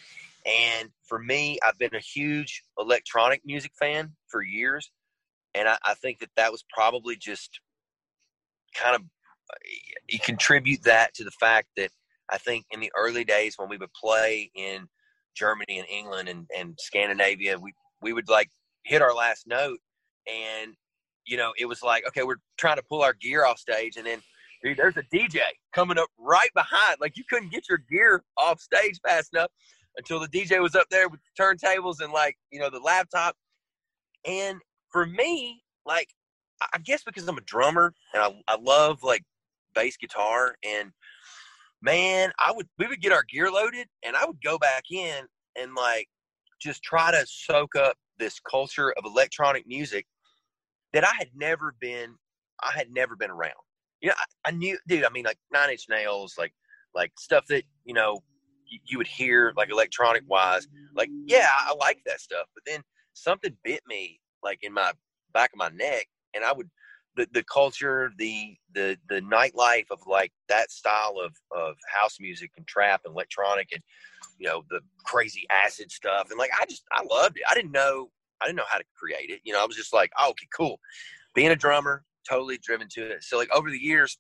And 0.45 0.89
for 1.03 1.19
me, 1.19 1.60
I've 1.65 1.77
been 1.77 1.93
a 1.93 1.99
huge 1.99 2.63
electronic 2.79 3.41
music 3.45 3.73
fan 3.77 4.13
for 4.27 4.41
years. 4.41 4.89
And 5.53 5.67
I, 5.67 5.77
I 5.84 5.93
think 5.95 6.19
that 6.19 6.29
that 6.38 6.51
was 6.51 6.63
probably 6.73 7.17
just 7.17 7.60
kind 8.73 8.95
of, 8.95 9.01
you 10.08 10.19
contribute 10.19 10.84
that 10.84 11.13
to 11.15 11.23
the 11.23 11.32
fact 11.32 11.67
that 11.75 11.91
I 12.32 12.38
think 12.38 12.65
in 12.71 12.79
the 12.79 12.91
early 12.95 13.25
days 13.25 13.55
when 13.58 13.67
we 13.67 13.77
would 13.77 13.93
play 13.93 14.49
in 14.55 14.88
Germany 15.36 15.79
and 15.79 15.88
England 15.89 16.29
and, 16.29 16.47
and 16.58 16.75
Scandinavia, 16.79 17.60
we, 17.60 17.73
we 18.01 18.13
would 18.13 18.29
like 18.29 18.49
hit 18.86 19.01
our 19.01 19.13
last 19.13 19.47
note 19.47 19.79
and, 20.27 20.75
you 21.30 21.38
know, 21.38 21.54
it 21.58 21.65
was 21.65 21.84
like, 21.84 22.06
okay, 22.08 22.24
we're 22.24 22.38
trying 22.58 22.78
to 22.78 22.84
pull 22.84 23.02
our 23.02 23.13
gear 23.13 23.46
off 23.46 23.60
stage 23.60 23.98
and 23.98 24.06
then 24.06 24.20
dude, 24.63 24.78
there's 24.78 24.98
a 24.98 25.04
DJ 25.04 25.39
coming 25.74 25.98
up 25.98 26.10
right 26.18 26.50
behind. 26.56 26.98
Like 27.00 27.18
you 27.18 27.24
couldn't 27.30 27.52
get 27.52 27.70
your 27.70 27.80
gear 27.89 28.24
off 28.38 28.60
stage 28.60 29.00
fast 29.06 29.34
enough 29.34 29.52
until 29.98 30.20
the 30.20 30.28
DJ 30.28 30.62
was 30.62 30.76
up 30.76 30.88
there 30.89 31.08
with 31.08 31.20
the 31.22 31.44
turntables 31.44 32.02
and 32.02 32.12
like, 32.12 32.38
you 32.52 32.60
know, 32.60 32.70
the 32.70 32.80
laptop. 32.80 33.36
And 34.26 34.60
for 34.92 35.06
me, 35.06 35.62
like, 35.86 36.10
I 36.74 36.80
guess 36.80 37.04
because 37.04 37.28
I'm 37.28 37.38
a 37.38 37.42
drummer 37.42 37.94
and 38.13 38.22
I, 38.22 38.54
I 38.54 38.58
love 38.60 39.04
like 39.04 39.24
bass 39.74 39.96
guitar 39.98 40.56
and 40.65 40.92
man, 41.82 42.32
I 42.39 42.52
would 42.52 42.68
we 42.78 42.88
would 42.88 43.02
get 43.02 43.13
our 43.13 43.24
gear 43.24 43.50
loaded 43.50 43.88
and 44.04 44.15
I 44.15 44.26
would 44.26 44.42
go 44.44 44.58
back 44.58 44.84
in 44.92 45.26
and 45.56 45.74
like 45.76 46.08
just 46.62 46.84
try 46.84 47.12
to 47.12 47.26
soak 47.26 47.76
up 47.76 47.96
this 48.18 48.42
culture 48.42 48.92
of 48.98 49.06
electronic 49.06 49.65
music 49.65 50.06
that 50.93 51.04
I 51.04 51.13
had 51.17 51.30
never 51.36 51.75
been 51.80 52.15
I 52.62 52.71
had 52.75 52.91
never 52.91 53.15
been 53.15 53.32
around. 53.32 53.54
You 54.02 54.10
know, 54.10 54.15
I, 54.17 54.49
I 54.49 54.52
knew 54.52 54.78
dude, 54.88 55.06
I 55.06 55.10
mean 55.10 55.25
like 55.25 55.38
nine 55.52 55.69
inch 55.71 55.86
nails, 55.89 56.36
like 56.38 56.54
like 56.93 57.12
stuff 57.19 57.45
that, 57.47 57.63
you 57.86 57.93
know, 57.93 58.19
you, 58.67 58.80
you 58.86 58.97
would 58.97 59.08
hear 59.08 59.54
like 59.56 59.69
electronic 59.69 60.23
wise, 60.28 60.67
like, 60.95 61.10
yeah, 61.25 61.47
I 61.49 61.73
like 61.80 61.99
that 62.06 62.19
stuff. 62.19 62.47
But 62.54 62.63
then 62.65 62.82
something 63.13 63.56
bit 63.63 63.82
me 63.88 64.19
like 64.43 64.60
in 64.62 64.73
my 64.73 64.91
back 65.34 65.52
of 65.54 65.58
my 65.58 65.69
neck 65.69 66.08
and 66.34 66.43
I 66.43 66.54
would 66.54 66.69
the, 67.15 67.28
the 67.34 67.43
culture, 67.43 68.12
the 68.17 68.56
the 68.73 68.97
the 69.10 69.21
nightlife 69.21 69.88
of 69.91 69.99
like 70.08 70.32
that 70.47 70.71
style 70.71 71.15
of 71.23 71.34
of 71.56 71.75
house 71.93 72.17
music 72.19 72.52
and 72.58 72.65
trap 72.67 73.02
and 73.04 73.13
electronic 73.13 73.69
and 73.73 73.82
you 74.38 74.47
know 74.47 74.63
the 74.69 74.80
crazy 75.06 75.45
acid 75.52 75.91
stuff 75.91 76.28
and 76.30 76.39
like 76.39 76.52
I 76.60 76.65
just 76.65 76.84
I 76.91 77.04
loved 77.10 77.38
it. 77.38 77.43
I 77.49 77.56
didn't 77.56 77.71
know 77.71 78.10
I 78.41 78.45
didn't 78.45 78.58
know 78.58 78.63
how 78.69 78.78
to 78.78 78.84
create 78.97 79.30
it. 79.30 79.41
You 79.43 79.54
know, 79.54 79.62
I 79.62 79.65
was 79.65 79.75
just 79.75 79.93
like, 79.93 80.12
oh, 80.17 80.32
okay, 80.32 80.47
cool. 80.56 80.80
Being 81.36 81.52
a 81.52 81.56
drummer, 81.56 82.04
totally 82.30 82.58
driven 82.62 82.88
to 82.91 83.12
it. 83.12 83.23
So 83.23 83.38
like 83.38 83.49
over 83.54 83.69
the 83.69 83.78
years, 83.78 84.17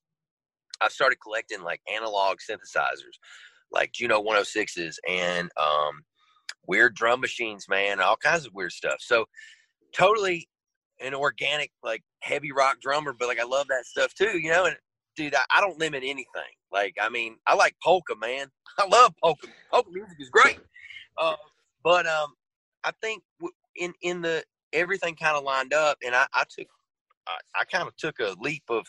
I've 0.81 0.91
started 0.91 1.17
collecting 1.21 1.61
like 1.61 1.81
analog 1.93 2.37
synthesizers, 2.37 3.17
like 3.71 3.91
Juno 3.91 4.21
106s 4.23 4.95
and 5.07 5.49
um, 5.57 6.03
weird 6.67 6.95
drum 6.95 7.19
machines, 7.21 7.65
man, 7.69 7.99
all 7.99 8.17
kinds 8.17 8.45
of 8.45 8.53
weird 8.53 8.71
stuff. 8.71 8.97
So 8.99 9.25
totally 9.95 10.47
an 11.01 11.13
organic 11.13 11.71
like 11.83 12.03
heavy 12.21 12.51
rock 12.51 12.77
drummer, 12.81 13.13
but 13.17 13.27
like 13.27 13.39
I 13.39 13.45
love 13.45 13.67
that 13.69 13.85
stuff 13.85 14.13
too, 14.13 14.37
you 14.39 14.49
know. 14.49 14.65
And 14.65 14.75
dude, 15.15 15.35
I, 15.35 15.41
I 15.55 15.61
don't 15.61 15.79
limit 15.79 16.03
anything. 16.03 16.25
Like 16.71 16.95
I 17.01 17.09
mean, 17.09 17.37
I 17.47 17.55
like 17.55 17.75
polka, 17.83 18.15
man. 18.15 18.47
I 18.77 18.87
love 18.87 19.13
polka. 19.21 19.47
Polka 19.71 19.89
music 19.91 20.17
is 20.19 20.29
great. 20.29 20.59
Uh, 21.17 21.35
but 21.83 22.05
um, 22.05 22.33
I 22.83 22.91
think 23.01 23.23
in 23.79 23.93
in 24.01 24.21
the 24.21 24.43
everything 24.73 25.15
kind 25.15 25.35
of 25.35 25.43
lined 25.43 25.73
up, 25.73 25.97
and 26.05 26.13
I, 26.13 26.27
I 26.33 26.43
took 26.49 26.67
I, 27.27 27.61
I 27.61 27.63
kind 27.65 27.87
of 27.87 27.95
took 27.97 28.19
a 28.19 28.35
leap 28.39 28.63
of 28.69 28.85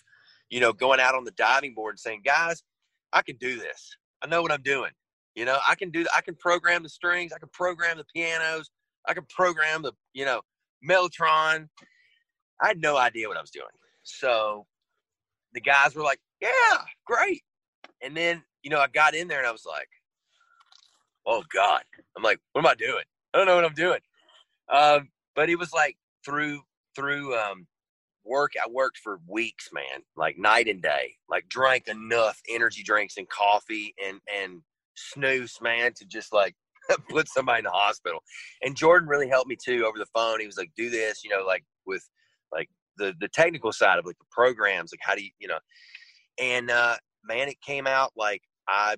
you 0.51 0.61
know 0.61 0.73
going 0.73 1.01
out 1.01 1.15
on 1.15 1.25
the 1.25 1.33
diving 1.33 1.75
board 1.75 1.95
and 1.95 2.01
saying, 2.01 2.23
guys, 2.25 2.63
I 3.13 3.23
can 3.23 3.37
do 3.37 3.59
this. 3.59 3.97
I 4.23 4.27
know 4.27 4.43
what 4.43 4.53
I'm 4.53 4.63
doing. 4.63 4.93
You 5.35 5.45
know, 5.45 5.59
I 5.67 5.75
can 5.75 5.91
do. 5.91 6.07
I 6.17 6.21
can 6.21 6.35
program 6.35 6.83
the 6.83 6.89
strings. 6.89 7.33
I 7.33 7.39
can 7.39 7.49
program 7.53 7.97
the 7.97 8.05
pianos. 8.15 8.71
I 9.09 9.15
can 9.15 9.25
program 9.29 9.83
the 9.83 9.93
you 10.13 10.25
know 10.25 10.43
Mellotron. 10.89 11.69
I 12.63 12.69
had 12.69 12.81
no 12.81 12.97
idea 12.97 13.29
what 13.29 13.37
I 13.37 13.41
was 13.41 13.51
doing. 13.51 13.67
So 14.03 14.67
the 15.55 15.61
guys 15.61 15.95
were 15.95 16.03
like, 16.03 16.21
yeah, 16.41 16.51
great. 17.07 17.43
And 18.03 18.17
then, 18.17 18.43
you 18.63 18.71
know, 18.71 18.81
I 18.81 18.87
got 18.89 19.15
in 19.15 19.29
there 19.29 19.39
and 19.39 19.47
I 19.47 19.53
was 19.53 19.67
like, 19.67 19.89
oh 21.27 21.43
God. 21.55 21.83
I'm 22.17 22.23
like, 22.23 22.39
what 22.53 22.65
am 22.65 22.71
I 22.71 22.75
doing? 22.75 23.05
I 23.33 23.39
don't 23.39 23.47
know 23.47 23.55
what 23.55 23.65
I'm 23.65 23.75
doing. 23.75 24.01
Um, 24.73 25.09
but 25.35 25.49
it 25.49 25.59
was 25.59 25.73
like 25.73 25.97
through, 26.25 26.61
through, 26.95 27.37
um, 27.37 27.67
work, 28.25 28.53
I 28.63 28.69
worked 28.71 28.99
for 28.99 29.21
weeks, 29.27 29.71
man, 29.73 30.03
like 30.17 30.39
night 30.39 30.69
and 30.69 30.83
day, 30.83 31.15
like 31.29 31.49
drank 31.49 31.89
enough 31.89 32.41
energy 32.49 32.83
drinks 32.83 33.17
and 33.17 33.29
coffee 33.29 33.95
and, 34.05 34.21
and 34.35 34.61
snooze, 34.95 35.59
man, 35.63 35.93
to 35.95 36.05
just 36.07 36.33
like 36.33 36.55
put 37.09 37.29
somebody 37.29 37.61
in 37.61 37.65
the 37.65 37.71
hospital. 37.71 38.23
And 38.63 38.77
Jordan 38.77 39.09
really 39.09 39.29
helped 39.29 39.49
me 39.49 39.57
too 39.57 39.85
over 39.87 39.99
the 39.99 40.07
phone. 40.15 40.41
He 40.41 40.47
was 40.47 40.59
like, 40.59 40.71
do 40.77 40.91
this, 40.91 41.25
you 41.25 41.31
know, 41.31 41.45
like 41.47 41.65
with, 41.87 42.09
like 42.53 42.69
the 43.01 43.15
the 43.19 43.29
technical 43.29 43.73
side 43.73 43.99
of 43.99 44.07
like 44.07 44.19
the 44.19 44.25
programs, 44.31 44.93
like 44.93 45.01
how 45.03 45.15
do 45.15 45.25
you 45.25 45.31
you 45.41 45.49
know, 45.49 45.59
and 46.39 46.71
uh, 46.71 46.97
man, 47.25 47.49
it 47.49 47.61
came 47.61 47.87
out 47.87 48.13
like 48.17 48.43
I 48.69 48.97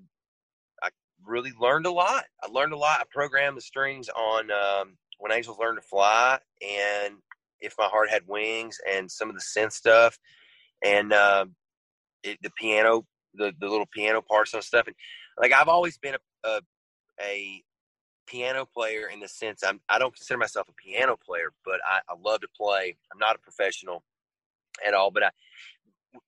I 0.83 0.89
really 1.25 1.53
learned 1.59 1.87
a 1.87 1.93
lot. 1.93 2.25
I 2.43 2.49
learned 2.49 2.73
a 2.73 2.77
lot. 2.77 3.01
I 3.01 3.05
programmed 3.11 3.57
the 3.57 3.63
strings 3.63 4.09
on 4.11 4.51
um, 4.51 4.97
when 5.23 5.31
angels 5.31 5.57
learn 5.61 5.77
to 5.77 5.83
fly, 5.83 6.37
and 6.61 7.15
if 7.61 7.75
my 7.79 7.87
heart 7.87 8.11
had 8.11 8.23
wings, 8.27 8.79
and 8.93 9.09
some 9.09 9.31
of 9.31 9.37
the 9.37 9.41
synth 9.41 9.73
stuff, 9.73 10.19
and 10.85 11.13
uh, 11.13 11.47
it, 12.25 12.39
the 12.43 12.51
piano, 12.51 13.07
the 13.35 13.53
the 13.61 13.69
little 13.69 13.87
piano 13.87 14.21
parts 14.21 14.53
and 14.53 14.65
stuff, 14.65 14.89
and 14.89 14.97
like 15.41 15.53
I've 15.53 15.69
always 15.69 15.97
been 15.97 16.17
a, 16.17 16.49
a, 16.49 16.61
a 17.21 17.63
piano 18.27 18.67
player 18.67 19.09
in 19.13 19.21
the 19.21 19.29
sense 19.29 19.63
I'm 19.63 19.81
I 19.89 20.01
don't 20.01 20.15
consider 20.15 20.39
myself 20.39 20.69
a 20.69 20.73
piano 20.73 21.17
player, 21.17 21.53
but 21.65 21.81
I, 21.87 22.01
I 22.09 22.15
love 22.21 22.41
to 22.41 22.49
play. 22.57 22.97
I'm 23.13 23.19
not 23.21 23.37
a 23.37 23.39
professional 23.39 24.03
at 24.85 24.93
all, 24.93 25.13
but 25.13 25.23
I 25.23 25.31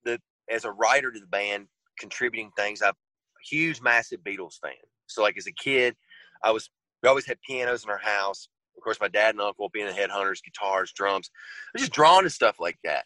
the 0.04 0.20
as 0.48 0.64
a 0.64 0.70
writer 0.70 1.10
to 1.10 1.18
the 1.18 1.26
band, 1.26 1.66
contributing 1.98 2.52
things. 2.56 2.80
I'm 2.80 2.90
a 2.90 3.44
huge, 3.44 3.80
massive 3.80 4.20
Beatles 4.20 4.60
fan. 4.60 4.72
So 5.06 5.22
like 5.22 5.36
as 5.36 5.48
a 5.48 5.52
kid, 5.52 5.96
I 6.44 6.52
was 6.52 6.70
we 7.02 7.08
always 7.08 7.26
had 7.26 7.40
pianos 7.42 7.84
in 7.84 7.90
our 7.90 7.98
house. 7.98 8.48
Of 8.76 8.82
course, 8.82 9.00
my 9.00 9.08
dad 9.08 9.34
and 9.34 9.40
uncle 9.40 9.68
being 9.68 9.86
the 9.86 9.92
headhunters, 9.92 10.42
guitars, 10.42 10.92
drums. 10.92 11.30
I 11.34 11.70
was 11.74 11.82
just 11.82 11.92
drawn 11.92 12.24
to 12.24 12.30
stuff 12.30 12.56
like 12.60 12.78
that. 12.84 13.04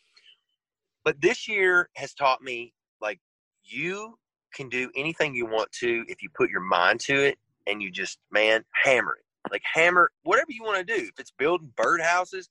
But 1.05 1.21
this 1.21 1.49
year 1.49 1.89
has 1.95 2.15
taught 2.15 2.43
me 2.43 2.73
like 3.01 3.21
you 3.63 4.19
can 4.53 4.69
do 4.69 4.91
anything 4.97 5.35
you 5.35 5.47
want 5.47 5.71
to 5.73 6.05
if 6.09 6.23
you 6.23 6.29
put 6.35 6.51
your 6.51 6.61
mind 6.61 7.01
to 7.01 7.15
it 7.15 7.39
and 7.67 7.83
you 7.83 7.91
just 7.91 8.19
man 8.31 8.65
hammer 8.85 9.17
it 9.19 9.53
like 9.53 9.63
hammer 9.73 10.11
whatever 10.25 10.51
you 10.51 10.63
want 10.63 10.79
to 10.79 10.97
do 10.97 11.03
if 11.03 11.19
it's 11.19 11.33
building 11.39 11.71
birdhouses 11.77 12.49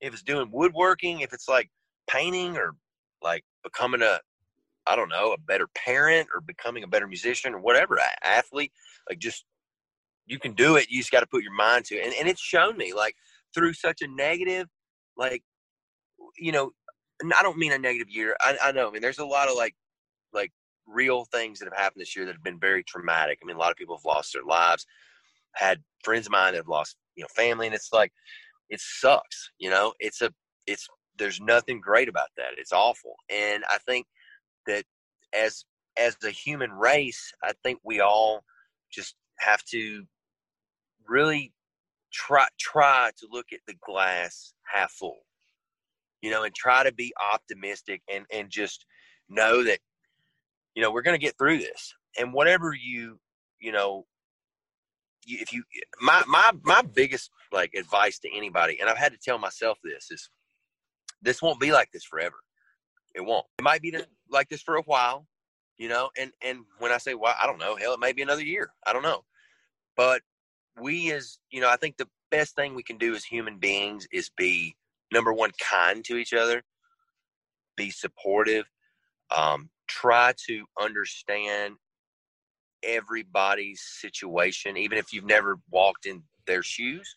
if 0.00 0.12
it's 0.12 0.22
doing 0.22 0.48
woodworking 0.52 1.20
if 1.20 1.32
it's 1.32 1.48
like 1.48 1.68
painting 2.08 2.56
or 2.56 2.74
like 3.22 3.44
becoming 3.62 4.02
a 4.02 4.20
i 4.86 4.96
don't 4.96 5.08
know 5.08 5.32
a 5.32 5.38
better 5.38 5.66
parent 5.76 6.28
or 6.34 6.40
becoming 6.40 6.84
a 6.84 6.88
better 6.88 7.06
musician 7.06 7.54
or 7.54 7.60
whatever 7.60 7.98
athlete 8.22 8.72
like 9.08 9.18
just 9.18 9.44
you 10.30 10.38
can 10.38 10.52
do 10.52 10.76
it 10.76 10.88
you 10.90 10.98
just 10.98 11.10
got 11.10 11.20
to 11.20 11.26
put 11.26 11.42
your 11.42 11.54
mind 11.54 11.84
to 11.84 11.96
it 11.96 12.04
and, 12.04 12.14
and 12.18 12.28
it's 12.28 12.40
shown 12.40 12.76
me 12.76 12.92
like 12.92 13.14
through 13.54 13.72
such 13.72 14.00
a 14.02 14.08
negative 14.08 14.66
like 15.16 15.42
you 16.38 16.52
know 16.52 16.70
I 17.24 17.42
don't 17.42 17.58
mean 17.58 17.72
a 17.72 17.78
negative 17.78 18.08
year. 18.10 18.36
I, 18.40 18.56
I 18.62 18.72
know. 18.72 18.88
I 18.88 18.92
mean, 18.92 19.02
there's 19.02 19.18
a 19.18 19.24
lot 19.24 19.48
of 19.48 19.56
like, 19.56 19.74
like 20.32 20.50
real 20.86 21.24
things 21.26 21.58
that 21.58 21.66
have 21.66 21.76
happened 21.76 22.00
this 22.00 22.16
year 22.16 22.24
that 22.24 22.32
have 22.32 22.42
been 22.42 22.58
very 22.58 22.82
traumatic. 22.84 23.38
I 23.42 23.46
mean, 23.46 23.56
a 23.56 23.58
lot 23.58 23.70
of 23.70 23.76
people 23.76 23.96
have 23.96 24.04
lost 24.04 24.32
their 24.32 24.44
lives. 24.44 24.86
Had 25.54 25.82
friends 26.04 26.26
of 26.26 26.32
mine 26.32 26.52
that 26.52 26.60
have 26.60 26.68
lost, 26.68 26.96
you 27.16 27.22
know, 27.22 27.28
family, 27.34 27.66
and 27.66 27.74
it's 27.74 27.92
like, 27.92 28.12
it 28.68 28.80
sucks. 28.80 29.50
You 29.58 29.70
know, 29.70 29.92
it's 29.98 30.22
a, 30.22 30.32
it's 30.66 30.86
there's 31.18 31.40
nothing 31.40 31.80
great 31.80 32.08
about 32.08 32.28
that. 32.36 32.52
It's 32.56 32.72
awful, 32.72 33.14
and 33.28 33.64
I 33.68 33.78
think 33.78 34.06
that 34.66 34.84
as 35.34 35.64
as 35.98 36.16
a 36.24 36.30
human 36.30 36.70
race, 36.70 37.32
I 37.42 37.52
think 37.64 37.80
we 37.84 38.00
all 38.00 38.44
just 38.92 39.16
have 39.40 39.64
to 39.64 40.04
really 41.10 41.52
try 42.12 42.46
try 42.58 43.10
to 43.18 43.26
look 43.30 43.46
at 43.52 43.60
the 43.66 43.74
glass 43.84 44.52
half 44.72 44.90
full 44.92 45.18
you 46.22 46.30
know 46.30 46.42
and 46.44 46.54
try 46.54 46.82
to 46.82 46.92
be 46.92 47.12
optimistic 47.32 48.02
and 48.12 48.24
and 48.32 48.50
just 48.50 48.84
know 49.28 49.62
that 49.64 49.78
you 50.74 50.82
know 50.82 50.90
we're 50.90 51.02
going 51.02 51.18
to 51.18 51.24
get 51.24 51.36
through 51.38 51.58
this. 51.58 51.94
And 52.18 52.32
whatever 52.32 52.74
you 52.74 53.18
you 53.60 53.72
know 53.72 54.06
if 55.26 55.52
you 55.52 55.62
my 56.00 56.22
my 56.26 56.52
my 56.62 56.82
biggest 56.82 57.30
like 57.52 57.74
advice 57.74 58.18
to 58.18 58.28
anybody 58.34 58.78
and 58.80 58.88
i've 58.88 58.96
had 58.96 59.12
to 59.12 59.18
tell 59.18 59.38
myself 59.38 59.78
this 59.84 60.10
is 60.10 60.30
this 61.22 61.42
won't 61.42 61.60
be 61.60 61.72
like 61.72 61.90
this 61.92 62.04
forever. 62.04 62.36
It 63.14 63.20
won't. 63.20 63.44
It 63.58 63.62
might 63.62 63.82
be 63.82 63.94
like 64.30 64.48
this 64.48 64.62
for 64.62 64.76
a 64.76 64.82
while 64.82 65.26
you 65.76 65.88
know 65.88 66.10
and 66.18 66.30
and 66.42 66.60
when 66.78 66.92
i 66.92 66.98
say 66.98 67.14
well 67.14 67.34
i 67.40 67.46
don't 67.46 67.58
know 67.58 67.74
hell 67.76 67.94
it 67.94 68.00
may 68.00 68.12
be 68.12 68.22
another 68.22 68.44
year. 68.44 68.72
I 68.86 68.92
don't 68.92 69.02
know. 69.02 69.24
But 69.96 70.22
we 70.80 71.12
as 71.12 71.38
you 71.50 71.60
know 71.60 71.70
i 71.70 71.76
think 71.76 71.96
the 71.96 72.08
best 72.30 72.54
thing 72.54 72.74
we 72.74 72.82
can 72.82 72.98
do 72.98 73.14
as 73.14 73.24
human 73.24 73.58
beings 73.58 74.06
is 74.12 74.30
be 74.36 74.74
number 75.12 75.32
one 75.32 75.50
kind 75.60 76.04
to 76.04 76.16
each 76.16 76.32
other 76.32 76.62
be 77.76 77.90
supportive 77.90 78.66
um, 79.34 79.70
try 79.86 80.34
to 80.48 80.64
understand 80.80 81.76
everybody's 82.82 83.80
situation 83.80 84.76
even 84.76 84.98
if 84.98 85.12
you've 85.12 85.24
never 85.24 85.58
walked 85.70 86.06
in 86.06 86.22
their 86.46 86.62
shoes 86.62 87.14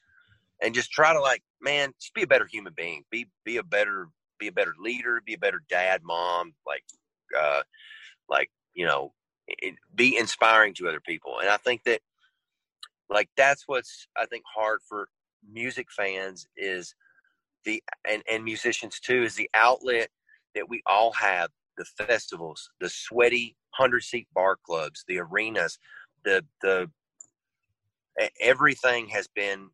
and 0.63 0.73
just 0.73 0.91
try 0.91 1.13
to 1.13 1.19
like 1.19 1.43
man 1.61 1.93
just 1.99 2.13
be 2.13 2.23
a 2.23 2.27
better 2.27 2.47
human 2.49 2.73
being. 2.75 3.03
Be 3.11 3.27
be 3.45 3.57
a 3.57 3.63
better 3.63 4.07
be 4.39 4.47
a 4.47 4.51
better 4.51 4.73
leader 4.79 5.21
be 5.25 5.33
a 5.33 5.37
better 5.37 5.61
dad 5.69 6.01
mom 6.03 6.53
like 6.65 6.83
uh 7.39 7.61
like 8.29 8.49
you 8.73 8.85
know 8.85 9.13
it, 9.47 9.75
be 9.93 10.17
inspiring 10.17 10.73
to 10.73 10.87
other 10.87 10.99
people 10.99 11.39
and 11.39 11.49
i 11.49 11.57
think 11.57 11.83
that 11.83 12.01
like 13.13 13.29
that's 13.37 13.63
what's 13.67 14.07
i 14.17 14.25
think 14.25 14.43
hard 14.53 14.79
for 14.87 15.07
music 15.51 15.87
fans 15.95 16.47
is 16.57 16.95
the 17.65 17.81
and, 18.09 18.23
and 18.29 18.43
musicians 18.43 18.99
too 18.99 19.23
is 19.23 19.35
the 19.35 19.49
outlet 19.53 20.09
that 20.55 20.67
we 20.67 20.81
all 20.85 21.11
have 21.13 21.49
the 21.77 21.85
festivals 21.85 22.69
the 22.81 22.89
sweaty 22.89 23.55
100 23.77 24.03
seat 24.03 24.27
bar 24.33 24.57
clubs 24.65 25.03
the 25.07 25.19
arenas 25.19 25.77
the 26.25 26.43
the 26.61 26.89
everything 28.41 29.07
has 29.07 29.27
been 29.27 29.69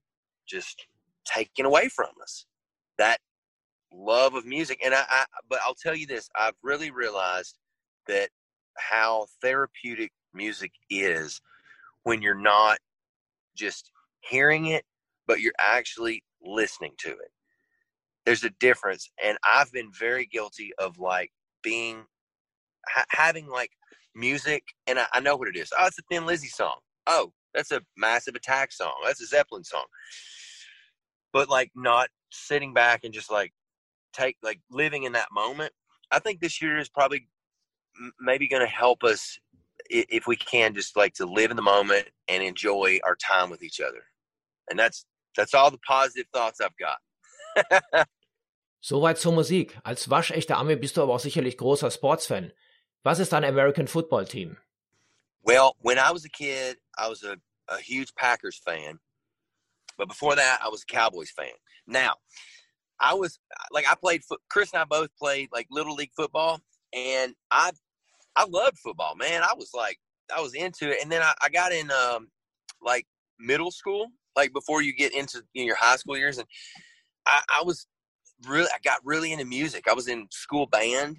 just 0.47 0.87
taken 1.25 1.65
away 1.65 1.89
from 1.89 2.09
us. 2.21 2.45
That 2.97 3.19
love 3.91 4.35
of 4.35 4.45
music 4.45 4.79
and 4.85 4.93
I, 4.93 5.03
I 5.09 5.25
but 5.49 5.57
i'll 5.65 5.73
tell 5.73 5.95
you 5.95 6.05
this 6.05 6.29
i've 6.39 6.53
really 6.61 6.91
realized 6.91 7.57
that 8.07 8.29
how 8.77 9.25
therapeutic 9.41 10.11
music 10.31 10.71
is 10.91 11.41
when 12.03 12.21
you're 12.21 12.39
not 12.39 12.77
just 13.59 13.91
hearing 14.21 14.67
it, 14.67 14.85
but 15.27 15.41
you're 15.41 15.53
actually 15.59 16.23
listening 16.41 16.93
to 16.99 17.09
it. 17.09 17.31
There's 18.25 18.43
a 18.43 18.51
difference. 18.59 19.09
And 19.23 19.37
I've 19.43 19.71
been 19.71 19.91
very 19.97 20.25
guilty 20.25 20.71
of 20.79 20.97
like 20.97 21.31
being, 21.61 22.05
ha- 22.87 23.05
having 23.09 23.47
like 23.47 23.71
music, 24.15 24.63
and 24.87 24.99
I, 24.99 25.05
I 25.13 25.19
know 25.19 25.35
what 25.35 25.47
it 25.47 25.55
is. 25.57 25.71
Oh, 25.77 25.87
it's 25.87 25.99
a 25.99 26.03
Thin 26.09 26.25
Lizzy 26.25 26.47
song. 26.47 26.77
Oh, 27.07 27.33
that's 27.53 27.71
a 27.71 27.81
Massive 27.97 28.35
Attack 28.35 28.71
song. 28.71 28.93
That's 29.05 29.21
a 29.21 29.27
Zeppelin 29.27 29.63
song. 29.63 29.85
But 31.33 31.49
like 31.49 31.71
not 31.75 32.09
sitting 32.31 32.73
back 32.73 33.03
and 33.03 33.13
just 33.13 33.31
like 33.31 33.53
take, 34.13 34.37
like 34.41 34.61
living 34.71 35.03
in 35.03 35.13
that 35.13 35.29
moment. 35.31 35.73
I 36.11 36.19
think 36.19 36.39
this 36.39 36.61
year 36.61 36.77
is 36.77 36.89
probably 36.89 37.27
maybe 38.19 38.47
going 38.47 38.65
to 38.65 38.71
help 38.71 39.03
us 39.03 39.39
if 39.89 40.27
we 40.27 40.35
can 40.35 40.73
just 40.73 40.95
like 40.95 41.13
to 41.15 41.25
live 41.25 41.51
in 41.51 41.57
the 41.57 41.63
moment 41.63 42.07
and 42.27 42.43
enjoy 42.43 42.99
our 43.03 43.15
time 43.15 43.49
with 43.49 43.63
each 43.63 43.81
other. 43.81 44.03
And 44.69 44.77
that's 44.77 45.05
that's 45.35 45.53
all 45.53 45.71
the 45.71 45.79
positive 45.79 46.27
thoughts 46.33 46.61
I've 46.61 46.77
got. 46.77 48.07
Soweit 48.81 49.17
zur 49.17 49.33
Musik. 49.33 49.77
Als 49.83 50.09
waschechter 50.09 50.57
Ami 50.57 50.75
bist 50.75 50.95
du 50.95 51.03
aber 51.03 51.13
auch 51.13 51.19
sicherlich 51.19 51.57
großer 51.57 51.91
Sportsfan. 51.91 52.53
Was 53.03 53.19
ist 53.19 53.33
dein 53.33 53.43
American 53.43 53.87
Football 53.87 54.25
Team? 54.25 54.57
Well, 55.43 55.73
when 55.81 55.97
I 55.97 56.11
was 56.11 56.25
a 56.25 56.29
kid, 56.29 56.77
I 56.97 57.09
was 57.09 57.23
a, 57.23 57.37
a 57.67 57.77
huge 57.77 58.13
Packers 58.15 58.57
fan. 58.57 58.99
But 59.97 60.07
before 60.07 60.35
that, 60.35 60.59
I 60.63 60.69
was 60.69 60.83
a 60.83 60.85
Cowboys 60.85 61.31
fan. 61.31 61.53
Now, 61.87 62.15
I 62.99 63.13
was 63.13 63.39
like 63.71 63.85
I 63.89 63.95
played 63.95 64.21
Chris 64.49 64.73
and 64.73 64.81
I 64.81 64.85
both 64.85 65.09
played 65.17 65.49
like 65.51 65.67
little 65.69 65.95
league 65.95 66.11
football 66.15 66.61
and 66.93 67.33
I 67.51 67.71
I 68.35 68.45
loved 68.47 68.77
football, 68.79 69.15
man. 69.15 69.43
I 69.43 69.53
was 69.55 69.71
like, 69.73 69.97
I 70.35 70.41
was 70.41 70.53
into 70.53 70.89
it, 70.91 70.97
and 71.01 71.11
then 71.11 71.21
I, 71.21 71.33
I 71.41 71.49
got 71.49 71.71
in 71.71 71.91
um, 71.91 72.29
like 72.81 73.05
middle 73.39 73.71
school, 73.71 74.07
like 74.35 74.53
before 74.53 74.81
you 74.81 74.93
get 74.93 75.13
into 75.13 75.41
you 75.53 75.63
know, 75.63 75.67
your 75.67 75.75
high 75.75 75.95
school 75.95 76.17
years, 76.17 76.37
and 76.37 76.47
I, 77.27 77.41
I 77.59 77.63
was 77.63 77.87
really, 78.47 78.69
I 78.73 78.77
got 78.83 78.99
really 79.03 79.31
into 79.31 79.45
music. 79.45 79.85
I 79.89 79.93
was 79.93 80.07
in 80.07 80.27
school 80.31 80.67
band, 80.67 81.17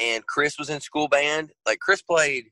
and 0.00 0.26
Chris 0.26 0.58
was 0.58 0.70
in 0.70 0.80
school 0.80 1.08
band. 1.08 1.50
Like 1.66 1.80
Chris 1.80 2.02
played, 2.02 2.46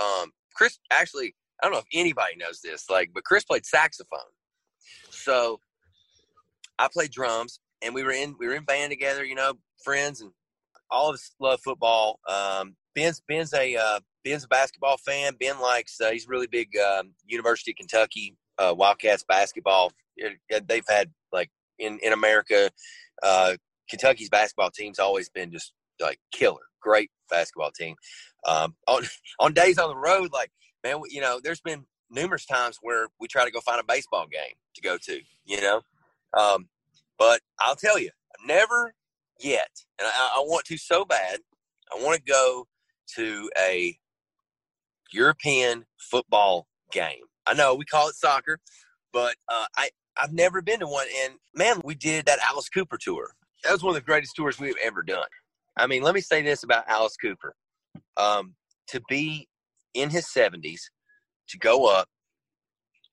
um, 0.00 0.30
Chris 0.54 0.78
actually, 0.90 1.34
I 1.62 1.66
don't 1.66 1.72
know 1.72 1.78
if 1.78 1.84
anybody 1.92 2.36
knows 2.36 2.60
this, 2.62 2.88
like, 2.88 3.10
but 3.14 3.24
Chris 3.24 3.44
played 3.44 3.66
saxophone. 3.66 4.20
So 5.10 5.60
I 6.78 6.88
played 6.92 7.10
drums, 7.10 7.60
and 7.82 7.94
we 7.94 8.02
were 8.02 8.12
in 8.12 8.34
we 8.38 8.48
were 8.48 8.54
in 8.54 8.64
band 8.64 8.90
together, 8.90 9.24
you 9.24 9.34
know, 9.34 9.54
friends, 9.84 10.20
and 10.20 10.30
all 10.90 11.10
of 11.10 11.14
us 11.14 11.32
love 11.38 11.60
football. 11.62 12.20
Um, 12.28 12.76
Ben's 12.94 13.22
Ben's 13.26 13.54
a 13.54 13.76
uh, 13.76 14.00
Ben's 14.24 14.44
a 14.44 14.48
basketball 14.48 14.96
fan. 14.96 15.34
Ben 15.38 15.60
likes 15.60 16.00
uh, 16.00 16.10
he's 16.10 16.28
really 16.28 16.46
big 16.46 16.68
um, 16.76 17.14
University 17.26 17.72
of 17.72 17.76
Kentucky 17.76 18.36
uh, 18.58 18.74
Wildcats 18.76 19.24
basketball. 19.28 19.92
They've 20.66 20.84
had 20.88 21.10
like 21.32 21.50
in 21.78 21.98
in 22.02 22.12
America, 22.12 22.70
uh, 23.22 23.54
Kentucky's 23.88 24.28
basketball 24.28 24.70
team's 24.70 24.98
always 24.98 25.28
been 25.28 25.50
just 25.50 25.72
like 26.00 26.18
killer, 26.32 26.62
great 26.80 27.10
basketball 27.28 27.70
team. 27.70 27.96
Um, 28.46 28.74
on 28.86 29.04
on 29.40 29.52
days 29.52 29.78
on 29.78 29.88
the 29.88 29.96
road, 29.96 30.32
like 30.32 30.50
man, 30.84 31.00
you 31.08 31.20
know, 31.20 31.40
there's 31.42 31.60
been 31.60 31.84
numerous 32.10 32.44
times 32.44 32.78
where 32.82 33.08
we 33.20 33.28
try 33.28 33.44
to 33.44 33.50
go 33.50 33.60
find 33.60 33.80
a 33.80 33.84
baseball 33.84 34.26
game 34.26 34.54
to 34.74 34.82
go 34.82 34.98
to, 34.98 35.20
you 35.44 35.60
know. 35.60 35.80
Um, 36.36 36.68
but 37.18 37.40
I'll 37.60 37.76
tell 37.76 37.98
you, 37.98 38.10
never 38.46 38.94
yet, 39.38 39.70
and 39.98 40.08
I, 40.08 40.36
I 40.36 40.40
want 40.40 40.64
to 40.66 40.78
so 40.78 41.04
bad. 41.04 41.40
I 41.92 42.02
want 42.02 42.16
to 42.16 42.32
go 42.32 42.66
to 43.16 43.50
a 43.58 43.96
European 45.12 45.84
football 46.10 46.66
game. 46.92 47.24
I 47.46 47.54
know 47.54 47.74
we 47.74 47.84
call 47.84 48.08
it 48.08 48.14
soccer, 48.14 48.58
but 49.12 49.34
uh, 49.48 49.66
I 49.76 49.90
I've 50.16 50.32
never 50.32 50.62
been 50.62 50.80
to 50.80 50.86
one. 50.86 51.06
And 51.24 51.34
man, 51.54 51.80
we 51.84 51.94
did 51.94 52.26
that 52.26 52.38
Alice 52.48 52.68
Cooper 52.68 52.98
tour. 53.00 53.30
That 53.64 53.72
was 53.72 53.82
one 53.82 53.90
of 53.90 54.02
the 54.02 54.06
greatest 54.06 54.36
tours 54.36 54.58
we've 54.58 54.74
ever 54.82 55.02
done. 55.02 55.28
I 55.76 55.86
mean, 55.86 56.02
let 56.02 56.14
me 56.14 56.20
say 56.20 56.42
this 56.42 56.62
about 56.62 56.88
Alice 56.88 57.16
Cooper: 57.16 57.54
um, 58.16 58.54
to 58.88 59.00
be 59.08 59.48
in 59.94 60.10
his 60.10 60.30
seventies, 60.30 60.90
to 61.48 61.58
go 61.58 61.86
up 61.86 62.08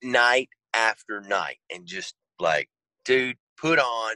night 0.03 0.49
after 0.73 1.21
night, 1.21 1.57
and 1.73 1.85
just 1.85 2.15
like, 2.39 2.69
dude, 3.05 3.37
put 3.59 3.79
on 3.79 4.15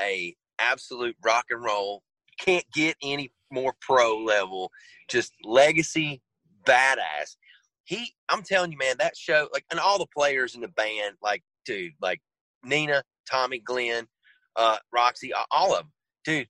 a 0.00 0.34
absolute 0.58 1.16
rock 1.24 1.46
and 1.50 1.62
roll. 1.62 2.02
Can't 2.38 2.64
get 2.72 2.96
any 3.02 3.30
more 3.52 3.74
pro 3.80 4.18
level, 4.18 4.70
just 5.08 5.32
legacy 5.44 6.22
badass. 6.66 7.36
He, 7.84 8.14
I'm 8.28 8.42
telling 8.42 8.72
you, 8.72 8.78
man, 8.78 8.96
that 8.98 9.16
show, 9.16 9.48
like, 9.52 9.64
and 9.70 9.80
all 9.80 9.98
the 9.98 10.06
players 10.06 10.54
in 10.54 10.60
the 10.60 10.68
band, 10.68 11.16
like, 11.22 11.42
dude, 11.64 11.92
like 12.00 12.20
Nita, 12.64 13.02
Tommy, 13.30 13.58
Glen, 13.58 14.06
uh, 14.56 14.78
Roxie, 14.92 15.32
all 15.50 15.72
of 15.72 15.80
them, 15.80 15.92
dude, 16.24 16.48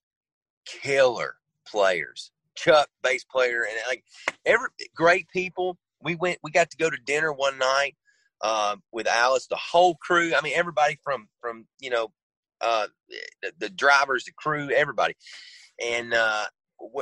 killer 0.67 1.37
players. 1.67 2.31
Chuck, 2.55 2.89
bass 3.03 3.25
player, 3.25 3.63
and 3.63 3.75
like 3.89 4.05
every 4.45 4.69
great 4.95 5.27
people. 5.31 5.79
We 6.03 6.17
went, 6.17 6.39
we 6.43 6.51
got 6.51 6.71
to 6.71 6.77
go 6.77 6.91
to 6.91 6.99
dinner 7.07 7.33
one 7.33 7.57
night 7.57 7.97
uh, 8.43 8.77
with 8.93 9.07
Alice, 9.07 9.47
the 9.47 9.57
whole 9.57 9.95
crew. 9.95 10.35
I 10.35 10.43
mean, 10.43 10.53
everybody 10.55 10.99
from 11.03 11.29
from 11.41 11.65
you 11.81 11.89
know 11.89 12.13
uh, 12.61 12.89
the, 13.41 13.53
the 13.59 13.71
drivers, 13.71 14.25
the 14.25 14.33
crew, 14.33 14.71
everybody. 14.71 15.15
And 15.83 16.13
uh, 16.13 16.45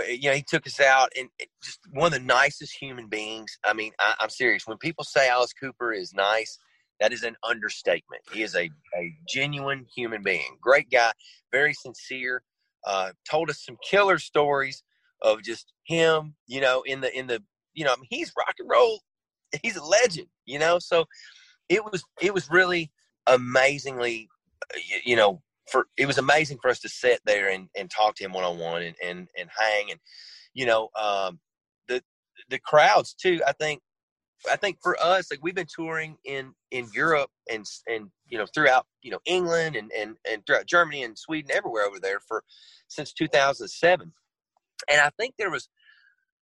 you 0.08 0.28
know, 0.28 0.34
he 0.34 0.42
took 0.42 0.66
us 0.66 0.80
out 0.80 1.10
and 1.18 1.28
just 1.62 1.80
one 1.92 2.08
of 2.08 2.12
the 2.12 2.24
nicest 2.24 2.76
human 2.80 3.08
beings. 3.08 3.58
I 3.64 3.72
mean, 3.72 3.92
I, 3.98 4.14
am 4.20 4.30
serious. 4.30 4.66
When 4.66 4.78
people 4.78 5.04
say 5.04 5.28
Alice 5.28 5.52
Cooper 5.52 5.92
is 5.92 6.12
nice, 6.14 6.58
that 7.00 7.12
is 7.12 7.22
an 7.22 7.36
understatement. 7.48 8.22
He 8.32 8.42
is 8.42 8.54
a, 8.54 8.70
a 8.96 9.14
genuine 9.28 9.86
human 9.94 10.22
being. 10.22 10.58
Great 10.60 10.90
guy, 10.90 11.12
very 11.50 11.72
sincere. 11.72 12.42
uh, 12.86 13.12
told 13.28 13.50
us 13.50 13.64
some 13.64 13.76
killer 13.88 14.18
stories 14.18 14.82
of 15.22 15.42
just 15.42 15.72
him, 15.84 16.34
you 16.46 16.60
know, 16.60 16.82
in 16.82 17.00
the 17.00 17.16
in 17.16 17.26
the 17.26 17.42
you 17.74 17.84
know, 17.84 17.92
I 17.92 17.96
mean, 17.96 18.06
he's 18.10 18.32
rock 18.36 18.54
and 18.58 18.68
roll, 18.68 19.00
he's 19.62 19.76
a 19.76 19.84
legend, 19.84 20.28
you 20.46 20.58
know. 20.58 20.78
So 20.78 21.06
it 21.68 21.84
was 21.84 22.02
it 22.20 22.34
was 22.34 22.50
really 22.50 22.90
amazingly, 23.26 24.28
you 25.04 25.16
know, 25.16 25.42
for 25.70 25.86
it 25.96 26.06
was 26.06 26.18
amazing 26.18 26.58
for 26.60 26.70
us 26.70 26.80
to 26.80 26.88
sit 26.88 27.20
there 27.24 27.50
and, 27.50 27.68
and 27.76 27.90
talk 27.90 28.14
to 28.16 28.24
him 28.24 28.32
one 28.32 28.44
on 28.44 28.58
one 28.58 28.82
and 28.82 28.96
and 29.04 29.28
and 29.38 29.48
hang 29.56 29.90
and 29.90 30.00
you 30.54 30.66
know 30.66 30.88
um, 31.00 31.38
the 31.88 32.02
the 32.48 32.58
crowds 32.58 33.14
too. 33.14 33.40
I 33.46 33.52
think 33.52 33.80
I 34.50 34.56
think 34.56 34.78
for 34.82 35.00
us, 35.00 35.30
like 35.30 35.40
we've 35.42 35.54
been 35.54 35.66
touring 35.72 36.16
in 36.24 36.52
in 36.70 36.88
Europe 36.94 37.30
and 37.50 37.64
and 37.86 38.10
you 38.26 38.38
know 38.38 38.46
throughout 38.54 38.86
you 39.02 39.10
know 39.10 39.20
England 39.26 39.76
and 39.76 39.90
and 39.92 40.16
and 40.30 40.44
throughout 40.46 40.66
Germany 40.66 41.02
and 41.04 41.18
Sweden, 41.18 41.50
everywhere 41.52 41.84
over 41.84 42.00
there 42.00 42.20
for 42.26 42.42
since 42.88 43.12
2007, 43.12 44.12
and 44.90 45.00
I 45.00 45.10
think 45.18 45.34
there 45.38 45.50
was 45.50 45.68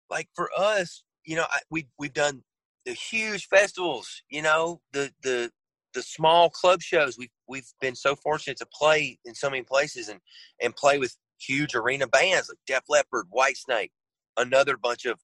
like 0.10 0.30
for 0.36 0.50
us, 0.58 1.04
you 1.26 1.36
know, 1.36 1.46
I, 1.50 1.60
we 1.70 1.88
we've 2.00 2.14
done 2.14 2.44
the 2.86 2.94
huge 2.94 3.48
festivals, 3.48 4.22
you 4.30 4.42
know, 4.42 4.82
the 4.92 5.12
the 5.22 5.52
the 5.94 6.02
small 6.02 6.50
club 6.50 6.82
shows. 6.82 7.18
We've 7.18 7.32
we've 7.48 7.72
been 7.82 7.96
so 7.96 8.16
fortunate 8.16 8.58
to 8.58 8.68
play 8.74 9.20
in 9.26 9.36
so 9.36 9.50
many 9.50 9.64
places 9.64 10.10
and 10.10 10.20
and 10.62 10.76
play 10.76 10.98
with 10.98 11.16
huge 11.40 11.76
arena 11.76 12.08
bands 12.08 12.50
like 12.50 12.58
Def 12.68 12.84
Leppard, 12.90 13.26
Whitesnake, 13.36 13.92
another 14.38 14.78
bunch 14.78 15.06
of 15.06 15.20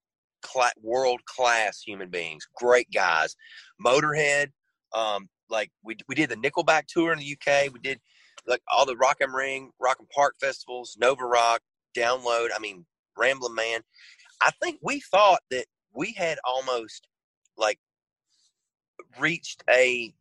cl- 0.45 0.71
world 0.81 1.21
class 1.25 1.81
human 1.81 2.09
beings, 2.09 2.47
great 2.55 2.87
guys. 2.93 3.35
Motorhead, 3.83 4.47
um, 4.93 5.29
like 5.49 5.71
we 5.83 5.97
we 6.07 6.15
did 6.15 6.29
the 6.29 6.35
Nickelback 6.35 6.83
tour 6.87 7.11
in 7.13 7.19
the 7.19 7.37
UK. 7.37 7.71
We 7.73 7.79
did 7.79 7.99
like 8.47 8.61
all 8.71 8.85
the 8.85 8.97
Rock 8.97 9.17
am 9.21 9.35
Ring, 9.35 9.71
Rock 9.79 9.97
im 9.99 10.07
Park 10.13 10.35
festivals, 10.39 10.97
Nova 10.99 11.23
Rock, 11.25 11.61
Download. 11.97 12.49
I 12.55 12.59
mean, 12.59 12.85
Ramblin' 13.17 13.55
Man. 13.55 13.81
I 14.41 14.51
think 14.61 14.79
we 14.81 15.01
thought 15.01 15.41
that 15.51 15.65
we 15.93 16.13
had 16.13 16.39
almost 16.45 17.07
like 17.57 17.79
reached 19.19 19.63
a 19.69 20.13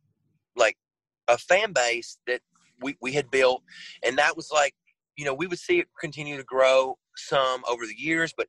a 1.29 1.37
fan 1.37 1.73
base 1.73 2.17
that 2.27 2.41
we, 2.81 2.97
we 3.01 3.13
had 3.13 3.31
built. 3.31 3.63
And 4.03 4.17
that 4.17 4.35
was 4.35 4.49
like 4.51 4.73
you 5.17 5.25
know 5.25 5.33
we 5.33 5.47
would 5.47 5.59
see 5.59 5.79
it 5.79 5.87
continue 5.99 6.37
to 6.37 6.43
grow 6.43 6.97
some 7.15 7.63
over 7.69 7.85
the 7.85 7.97
years. 7.97 8.33
But 8.35 8.47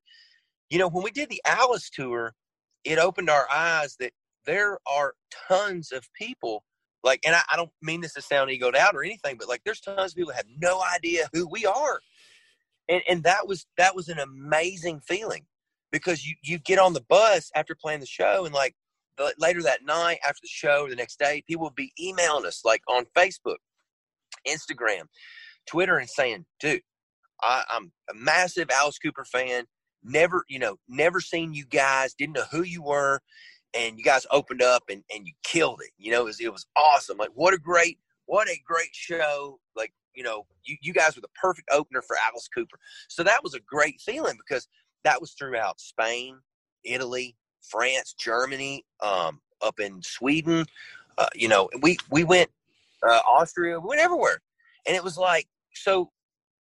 you 0.71 0.79
know, 0.79 0.89
when 0.89 1.03
we 1.03 1.11
did 1.11 1.29
the 1.29 1.43
Alice 1.47 1.91
tour, 1.91 2.35
it 2.85 2.99
opened 2.99 3.29
our 3.29 3.47
eyes 3.53 3.97
that 3.99 4.13
there 4.47 4.79
are 4.87 5.15
tons 5.49 5.93
of 5.93 6.09
people 6.15 6.65
like, 7.03 7.21
and 7.25 7.35
I, 7.35 7.41
I 7.51 7.57
don't 7.57 7.71
mean 7.83 8.03
this 8.03 8.15
to 8.15 8.23
sound 8.23 8.51
egoed 8.51 8.77
out 8.77 8.95
or 8.95 9.03
anything, 9.03 9.37
but 9.39 9.49
like, 9.49 9.63
there's 9.65 9.81
tons 9.81 10.13
of 10.13 10.17
people 10.17 10.33
that 10.33 10.37
have 10.37 10.61
no 10.61 10.83
idea 10.95 11.29
who 11.33 11.49
we 11.49 11.65
are, 11.67 12.01
and 12.89 13.03
and 13.09 13.23
that 13.25 13.47
was 13.47 13.67
that 13.79 13.97
was 13.97 14.09
an 14.09 14.19
amazing 14.19 15.01
feeling 15.01 15.47
because 15.91 16.27
you 16.27 16.35
you 16.43 16.59
get 16.59 16.79
on 16.79 16.93
the 16.93 17.01
bus 17.09 17.51
after 17.55 17.75
playing 17.75 18.01
the 18.01 18.07
show 18.07 18.45
and 18.45 18.55
like 18.55 18.75
Uh, 19.21 19.31
later 19.39 19.63
that 19.63 19.85
night 19.85 20.19
after 20.27 20.41
the 20.43 20.49
show 20.49 20.89
the 20.89 20.97
next 20.97 21.19
day, 21.19 21.43
people 21.47 21.65
would 21.65 21.75
be 21.75 21.93
emailing 22.01 22.47
us 22.47 22.63
like 22.65 22.83
on 22.89 23.05
Facebook, 23.17 23.57
Instagram, 24.49 25.03
Twitter, 25.67 25.99
and 25.99 26.09
saying, 26.09 26.47
"Dude, 26.59 26.83
I, 27.43 27.65
I'm 27.71 27.93
a 28.11 28.15
massive 28.15 28.71
Alice 28.71 28.99
Cooper 28.99 29.25
fan 29.25 29.65
never, 30.03 30.45
you 30.49 30.59
know, 30.59 30.77
never 30.89 31.21
seen 31.21 31.55
you 31.55 31.65
guys, 31.67 32.15
didn't 32.15 32.35
know 32.35 32.45
who 32.51 32.63
you 32.63 32.83
were, 32.83 33.21
and 33.75 33.99
you 33.99 34.05
guys 34.05 34.27
opened 34.31 34.63
up 34.63 34.85
and, 34.89 35.03
and 35.15 35.27
you 35.27 35.33
killed 35.43 35.81
it. 35.83 35.91
You 35.99 36.13
know, 36.13 36.23
it 36.23 36.25
was, 36.25 36.41
it 36.41 36.53
was 36.53 36.67
awesome. 36.77 37.19
Like, 37.19 37.31
what 37.35 37.55
a 37.55 37.59
great, 37.59 37.99
what 38.27 38.49
a 38.49 38.59
great 38.67 38.91
show. 38.93 39.59
Like, 39.77 39.93
you 40.15 40.23
know, 40.23 40.47
you, 40.65 40.77
you 40.83 40.93
guys 40.93 41.15
were 41.15 41.23
the 41.23 41.29
perfect 41.41 41.69
opener 41.71 42.03
for 42.03 42.17
Alice 42.29 42.49
Cooper. 42.49 42.79
So 43.09 43.23
that 43.23 43.43
was 43.43 43.55
a 43.55 43.61
great 43.61 44.01
feeling 44.01 44.37
because 44.37 44.67
that 45.05 45.21
was 45.21 45.33
throughout 45.33 45.81
Spain, 45.81 46.39
Italy, 46.85 47.37
France, 47.63 48.15
Germany, 48.19 48.85
um, 49.01 49.41
up 49.63 49.81
in 49.81 50.03
Sweden. 50.03 50.67
Uh, 51.19 51.29
you 51.35 51.49
know, 51.49 51.69
we 51.83 51.99
we 52.11 52.25
went 52.25 52.51
uh, 53.03 53.21
Austria, 53.29 53.79
we 53.81 53.89
went 53.89 54.01
everywhere, 54.01 54.41
and 54.87 54.97
it 54.97 55.05
was 55.05 55.19
like 55.19 55.47
so. 55.75 56.11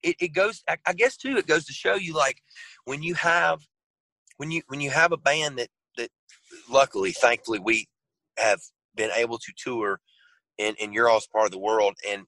It, 0.02 0.16
it 0.18 0.28
goes, 0.28 0.62
I, 0.66 0.78
I 0.86 0.94
guess, 0.94 1.18
too. 1.18 1.36
It 1.36 1.46
goes 1.46 1.66
to 1.66 1.74
show 1.74 1.94
you, 1.94 2.14
like, 2.14 2.38
when 2.86 3.02
you 3.02 3.12
have 3.14 3.60
when 4.40 4.50
you 4.50 4.62
when 4.68 4.80
you 4.80 4.90
have 4.90 5.12
a 5.12 5.18
band 5.18 5.58
that 5.58 5.68
that 5.98 6.10
luckily 6.70 7.12
thankfully 7.12 7.58
we 7.58 7.86
have 8.38 8.58
been 8.94 9.10
able 9.14 9.36
to 9.36 9.52
tour 9.54 10.00
in 10.56 10.74
in 10.76 10.94
your 10.94 11.10
all's 11.10 11.26
part 11.26 11.44
of 11.44 11.52
the 11.52 11.58
world 11.58 11.94
and 12.08 12.24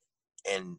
and 0.50 0.76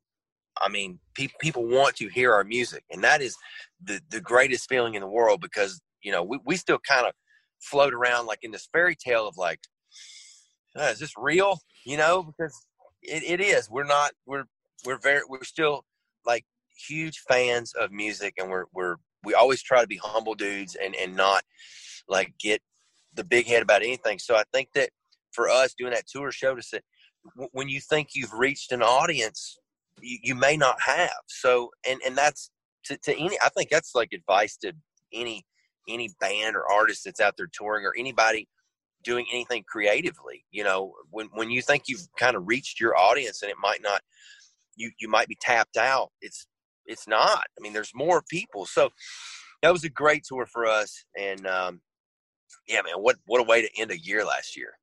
I 0.62 0.70
mean 0.70 1.00
pe- 1.16 1.30
people 1.42 1.66
want 1.66 1.96
to 1.96 2.08
hear 2.08 2.34
our 2.34 2.44
music 2.44 2.84
and 2.92 3.04
that 3.04 3.20
is 3.20 3.36
the 3.84 4.00
the 4.12 4.22
greatest 4.22 4.70
feeling 4.70 4.94
in 4.94 5.02
the 5.02 5.08
world 5.08 5.42
because 5.42 5.82
you 6.04 6.12
know 6.12 6.22
we, 6.22 6.38
we 6.46 6.56
still 6.56 6.80
kind 6.88 7.08
of 7.08 7.14
float 7.64 7.94
around 7.94 8.26
like 8.26 8.40
in 8.44 8.52
this 8.52 8.68
fairy 8.72 8.96
tale 8.96 9.28
of 9.28 9.38
like 9.38 9.60
uh, 10.78 10.84
is 10.84 11.00
this 11.00 11.14
real 11.18 11.60
you 11.86 11.98
know 11.98 12.24
because 12.24 12.66
it, 13.02 13.24
it 13.24 13.42
is 13.42 13.70
we're 13.70 13.84
not 13.84 14.12
we're 14.26 14.46
we're 14.86 15.00
very 15.00 15.22
we're 15.28 15.44
still 15.44 15.84
like 16.26 16.46
huge 16.88 17.20
fans 17.28 17.74
of 17.80 17.92
music 17.92 18.34
and 18.38 18.50
we're 18.50 18.66
we're 18.74 18.96
we 19.24 19.34
always 19.34 19.62
try 19.62 19.82
to 19.82 19.88
be 19.88 20.00
humble 20.04 20.36
dudes 20.36 20.76
and 20.76 20.96
and 20.96 21.16
not 21.16 21.44
like 22.08 22.34
get 22.40 22.62
the 23.16 23.24
big 23.24 23.48
head 23.48 23.62
about 23.62 23.84
anything. 23.84 24.20
So 24.20 24.36
I 24.36 24.44
think 24.54 24.70
that 24.76 24.90
for 25.32 25.50
us 25.50 25.74
doing 25.78 25.94
that 25.94 26.08
tour 26.08 26.32
showed 26.32 26.60
us 26.60 26.72
that 26.72 26.84
when 27.52 27.70
you 27.70 27.80
think 27.80 28.10
you've 28.14 28.34
reached 28.34 28.72
an 28.72 28.82
audience, 28.82 29.58
you, 30.02 30.18
you 30.24 30.36
may 30.36 30.58
not 30.58 30.82
have. 30.82 31.12
So 31.28 31.72
and 31.88 32.00
and 32.06 32.18
that's 32.18 32.52
to, 32.86 32.98
to 33.04 33.18
any. 33.18 33.38
I 33.42 33.50
think 33.50 33.70
that's 33.70 33.96
like 33.96 34.10
advice 34.14 34.58
to 34.58 34.74
any 35.14 35.46
any 35.88 36.10
band 36.20 36.56
or 36.56 36.70
artist 36.72 37.04
that's 37.06 37.20
out 37.20 37.36
there 37.38 37.50
touring 37.52 37.86
or 37.86 37.94
anybody 37.98 38.48
doing 39.04 39.26
anything 39.32 39.64
creatively. 39.68 40.46
You 40.52 40.64
know, 40.64 40.94
when 41.12 41.28
when 41.34 41.50
you 41.50 41.62
think 41.62 41.84
you've 41.88 42.08
kind 42.18 42.36
of 42.36 42.44
reached 42.46 42.80
your 42.80 42.98
audience 42.98 43.42
and 43.42 43.52
it 43.52 43.58
might 43.62 43.82
not, 43.82 44.02
you 44.76 44.92
you 45.00 45.10
might 45.10 45.28
be 45.28 45.38
tapped 45.40 45.78
out. 45.78 46.12
It's 46.22 46.48
it's 46.86 47.08
not. 47.08 47.44
I 47.58 47.62
mean, 47.62 47.74
there's 47.74 47.92
more 47.94 48.22
people. 48.30 48.66
So 48.66 48.90
that 49.62 49.72
was 49.72 49.84
a 49.84 49.90
great 49.90 50.24
tour 50.26 50.46
for 50.46 50.66
us. 50.66 51.06
And 51.18 51.46
um, 51.48 51.82
yeah, 52.68 52.82
man, 52.82 52.96
what 52.96 53.18
what 53.26 53.40
a 53.40 53.44
way 53.44 53.62
to 53.62 53.70
end 53.80 53.92
a 53.92 53.98
year 53.98 54.26
last 54.26 54.56
year. 54.56 54.74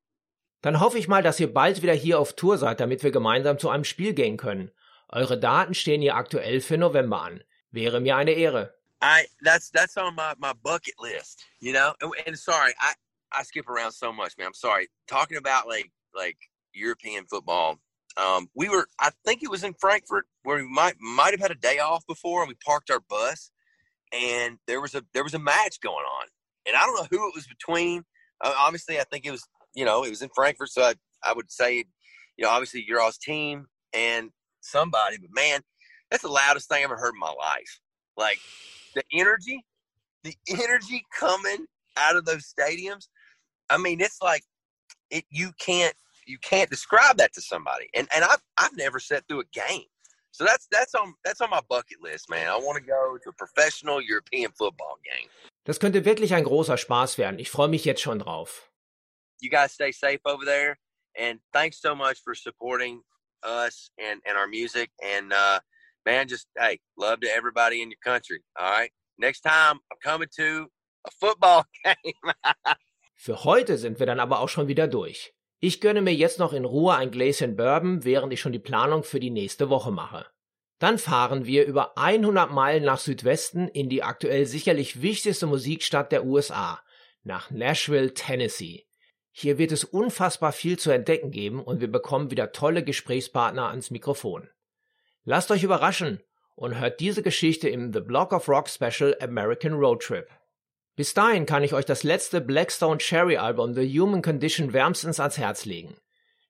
Dann 0.62 0.78
hoffe 0.80 0.98
ich 0.98 1.08
mal, 1.08 1.22
dass 1.22 1.40
ihr 1.40 1.52
bald 1.52 1.80
wieder 1.80 1.94
hier 1.94 2.18
auf 2.18 2.34
Tour 2.34 2.58
seid, 2.58 2.80
damit 2.80 3.02
wir 3.02 3.10
gemeinsam 3.10 3.58
zu 3.58 3.70
einem 3.70 3.84
Spiel 3.84 4.12
gehen 4.12 4.36
können. 4.36 4.70
Eure 5.08 5.40
Daten 5.40 5.72
stehen 5.72 6.02
hier 6.02 6.16
aktuell 6.16 6.60
für 6.60 6.76
November 6.76 7.22
an. 7.22 7.42
Wäre 7.70 8.00
mir 8.00 8.16
eine 8.16 8.32
Ehre. 8.32 8.78
I 9.02 9.26
that's 9.42 9.70
that's 9.70 9.96
on 9.96 10.14
my, 10.14 10.34
my 10.38 10.52
bucket 10.62 10.94
list, 11.00 11.44
you 11.60 11.72
know. 11.72 11.94
And, 12.00 12.12
and 12.26 12.38
sorry, 12.38 12.72
I 12.80 12.92
I 13.32 13.42
skip 13.44 13.68
around 13.68 13.92
so 13.92 14.12
much, 14.12 14.34
man. 14.38 14.48
I'm 14.48 14.54
sorry. 14.54 14.88
Talking 15.08 15.38
about 15.38 15.68
like 15.68 15.90
like 16.14 16.36
European 16.74 17.24
football, 17.26 17.78
Um, 18.16 18.48
we 18.54 18.68
were, 18.68 18.86
I 18.98 19.10
think 19.24 19.42
it 19.42 19.50
was 19.50 19.64
in 19.64 19.74
Frankfurt 19.74 20.26
where 20.42 20.56
we 20.56 20.68
might 20.68 20.96
might 21.00 21.32
have 21.32 21.40
had 21.40 21.50
a 21.50 21.54
day 21.54 21.78
off 21.78 22.04
before, 22.06 22.42
and 22.42 22.48
we 22.48 22.56
parked 22.64 22.90
our 22.90 23.00
bus, 23.00 23.50
and 24.12 24.58
there 24.66 24.80
was 24.80 24.94
a 24.94 25.02
there 25.14 25.24
was 25.24 25.34
a 25.34 25.38
match 25.38 25.80
going 25.80 25.94
on, 26.20 26.26
and 26.66 26.76
I 26.76 26.80
don't 26.84 26.96
know 26.96 27.08
who 27.10 27.28
it 27.28 27.34
was 27.34 27.46
between. 27.46 28.04
Uh, 28.42 28.52
obviously, 28.56 28.98
I 28.98 29.04
think 29.04 29.24
it 29.26 29.30
was 29.30 29.46
you 29.74 29.84
know 29.84 30.04
it 30.04 30.10
was 30.10 30.22
in 30.22 30.30
Frankfurt, 30.34 30.70
so 30.70 30.82
I 30.82 30.94
I 31.24 31.32
would 31.32 31.50
say, 31.50 31.84
you 32.36 32.44
know, 32.44 32.50
obviously 32.50 32.84
your 32.86 33.00
all's 33.00 33.18
team 33.18 33.66
and 33.94 34.30
somebody, 34.60 35.18
but 35.18 35.30
man, 35.32 35.60
that's 36.10 36.22
the 36.22 36.28
loudest 36.28 36.68
thing 36.68 36.80
I 36.80 36.84
ever 36.84 36.96
heard 36.96 37.14
in 37.14 37.20
my 37.20 37.28
life. 37.32 37.80
Like 38.16 38.38
the 38.94 39.02
energy, 39.12 39.64
the 40.24 40.34
energy 40.50 41.04
coming 41.18 41.66
out 41.96 42.16
of 42.16 42.24
those 42.24 42.52
stadiums. 42.52 43.08
I 43.68 43.78
mean, 43.78 44.00
it's 44.00 44.20
like 44.22 44.42
it. 45.10 45.24
You 45.30 45.52
can't 45.58 45.94
you 46.26 46.38
can't 46.38 46.70
describe 46.70 47.16
that 47.18 47.32
to 47.34 47.40
somebody. 47.40 47.88
And 47.94 48.08
and 48.14 48.24
I've 48.24 48.42
I've 48.56 48.76
never 48.76 49.00
sat 49.00 49.24
through 49.28 49.40
a 49.40 49.50
game. 49.52 49.84
So 50.32 50.44
that's 50.44 50.66
that's 50.70 50.94
on 50.94 51.14
that's 51.24 51.40
on 51.40 51.50
my 51.50 51.60
bucket 51.68 51.98
list, 52.02 52.30
man. 52.30 52.48
I 52.48 52.56
want 52.56 52.76
to 52.76 52.84
go 52.84 53.18
to 53.22 53.30
a 53.30 53.32
professional 53.32 54.00
European 54.00 54.52
football 54.52 54.96
game. 55.04 55.28
Das 55.64 55.78
könnte 55.78 56.04
wirklich 56.04 56.34
ein 56.34 56.44
großer 56.44 56.78
Spaß 56.78 57.18
werden. 57.18 57.38
Ich 57.38 57.50
freue 57.50 57.68
mich 57.68 57.84
jetzt 57.84 58.00
schon 58.00 58.18
drauf. 58.18 58.70
You 59.40 59.50
guys 59.50 59.72
stay 59.72 59.92
safe 59.92 60.20
over 60.24 60.44
there 60.44 60.78
and 61.18 61.40
thanks 61.52 61.80
so 61.80 61.94
much 61.94 62.20
for 62.22 62.34
supporting 62.34 63.02
us 63.42 63.90
and 63.98 64.20
and 64.26 64.36
our 64.36 64.46
music 64.46 64.90
and 65.02 65.32
uh 65.32 65.60
man 66.04 66.28
just 66.28 66.48
hey, 66.56 66.80
love 66.96 67.20
to 67.20 67.28
everybody 67.28 67.82
in 67.82 67.90
your 67.90 68.00
country. 68.02 68.42
All 68.56 68.70
right. 68.70 68.90
Next 69.18 69.42
time 69.42 69.80
I'm 69.92 69.98
coming 70.02 70.28
to 70.36 70.66
a 71.04 71.10
football 71.20 71.64
game. 71.84 72.14
Für 73.16 73.44
heute 73.44 73.76
sind 73.76 73.98
wir 73.98 74.06
dann 74.06 74.20
aber 74.20 74.40
auch 74.40 74.48
schon 74.48 74.68
wieder 74.68 74.88
durch. 74.88 75.34
Ich 75.58 75.82
gönne 75.82 76.00
mir 76.00 76.14
jetzt 76.14 76.38
noch 76.38 76.54
in 76.54 76.64
Ruhe 76.64 76.94
ein 76.94 77.10
Gläschen 77.10 77.54
Bourbon, 77.54 78.02
während 78.04 78.32
ich 78.32 78.40
schon 78.40 78.52
die 78.52 78.58
Planung 78.58 79.04
für 79.04 79.20
die 79.20 79.28
nächste 79.28 79.68
Woche 79.68 79.92
mache. 79.92 80.24
Dann 80.78 80.96
fahren 80.96 81.44
wir 81.44 81.66
über 81.66 81.98
100 81.98 82.50
Meilen 82.50 82.84
nach 82.84 82.98
Südwesten 82.98 83.68
in 83.68 83.90
die 83.90 84.02
aktuell 84.02 84.46
sicherlich 84.46 85.02
wichtigste 85.02 85.46
Musikstadt 85.46 86.12
der 86.12 86.24
USA, 86.24 86.80
nach 87.22 87.50
Nashville, 87.50 88.14
Tennessee. 88.14 88.86
Hier 89.32 89.58
wird 89.58 89.72
es 89.72 89.84
unfassbar 89.84 90.52
viel 90.52 90.78
zu 90.78 90.90
entdecken 90.90 91.30
geben 91.30 91.62
und 91.62 91.82
wir 91.82 91.92
bekommen 91.92 92.30
wieder 92.30 92.52
tolle 92.52 92.82
Gesprächspartner 92.82 93.68
ans 93.68 93.90
Mikrofon. 93.90 94.48
Lasst 95.24 95.50
euch 95.50 95.62
überraschen 95.62 96.22
und 96.56 96.78
hört 96.78 97.00
diese 97.00 97.22
Geschichte 97.22 97.68
im 97.68 97.92
The 97.92 98.00
Block 98.00 98.32
of 98.32 98.48
Rock 98.48 98.68
Special 98.68 99.16
American 99.20 99.74
Road 99.74 100.02
Trip. 100.02 100.26
Bis 100.96 101.14
dahin 101.14 101.46
kann 101.46 101.62
ich 101.62 101.74
euch 101.74 101.84
das 101.84 102.02
letzte 102.02 102.40
Blackstone 102.40 102.98
Cherry 102.98 103.36
Album 103.36 103.74
The 103.74 103.86
Human 103.98 104.22
Condition 104.22 104.72
wärmstens 104.72 105.20
ans 105.20 105.38
Herz 105.38 105.64
legen. 105.64 105.96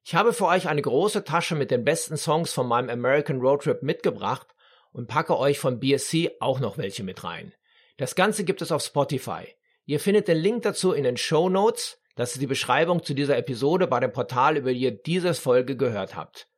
Ich 0.05 0.14
habe 0.14 0.33
für 0.33 0.47
euch 0.47 0.68
eine 0.68 0.83
große 0.83 1.25
Tasche 1.25 1.55
mit 1.55 1.71
den 1.71 1.85
besten 1.85 2.16
Songs 2.16 2.53
von 2.53 2.66
meinem 2.66 2.91
American 2.91 3.41
Road 3.41 3.62
Trip 3.62 3.83
mitgebracht 3.83 4.49
und 4.93 5.09
packe 5.09 5.39
euch 5.39 5.59
von 5.59 5.79
BSC 5.79 6.37
auch 6.41 6.61
noch 6.61 6.79
welche 6.79 7.03
mit 7.03 7.23
rein. 7.23 7.53
Das 7.97 8.14
Ganze 8.14 8.45
gibt 8.45 8.62
es 8.62 8.73
auf 8.73 8.83
Spotify. 8.83 9.47
Ihr 9.85 10.01
findet 10.01 10.29
den 10.29 10.39
Link 10.39 10.62
dazu 10.62 10.93
in 10.93 11.05
den 11.05 11.16
Show 11.16 11.49
Notes. 11.49 12.01
Das 12.16 12.33
ist 12.33 12.41
die 12.41 12.47
Beschreibung 12.47 13.03
zu 13.03 13.14
dieser 13.14 13.37
Episode 13.37 13.87
bei 13.87 14.01
dem 14.01 14.12
Portal, 14.12 14.57
über 14.57 14.73
die 14.73 14.81
ihr 14.81 14.93
diese 14.93 15.35
Folge 15.35 15.77
gehört 15.77 16.16
habt. 16.16 16.50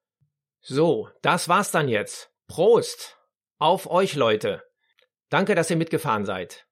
So, 0.64 1.08
das 1.22 1.48
war's 1.48 1.72
dann 1.72 1.88
jetzt. 1.88 2.30
Prost! 2.46 3.18
Auf 3.58 3.90
euch, 3.90 4.14
Leute! 4.14 4.62
Danke, 5.28 5.56
dass 5.56 5.70
ihr 5.70 5.76
mitgefahren 5.76 6.24
seid. 6.24 6.66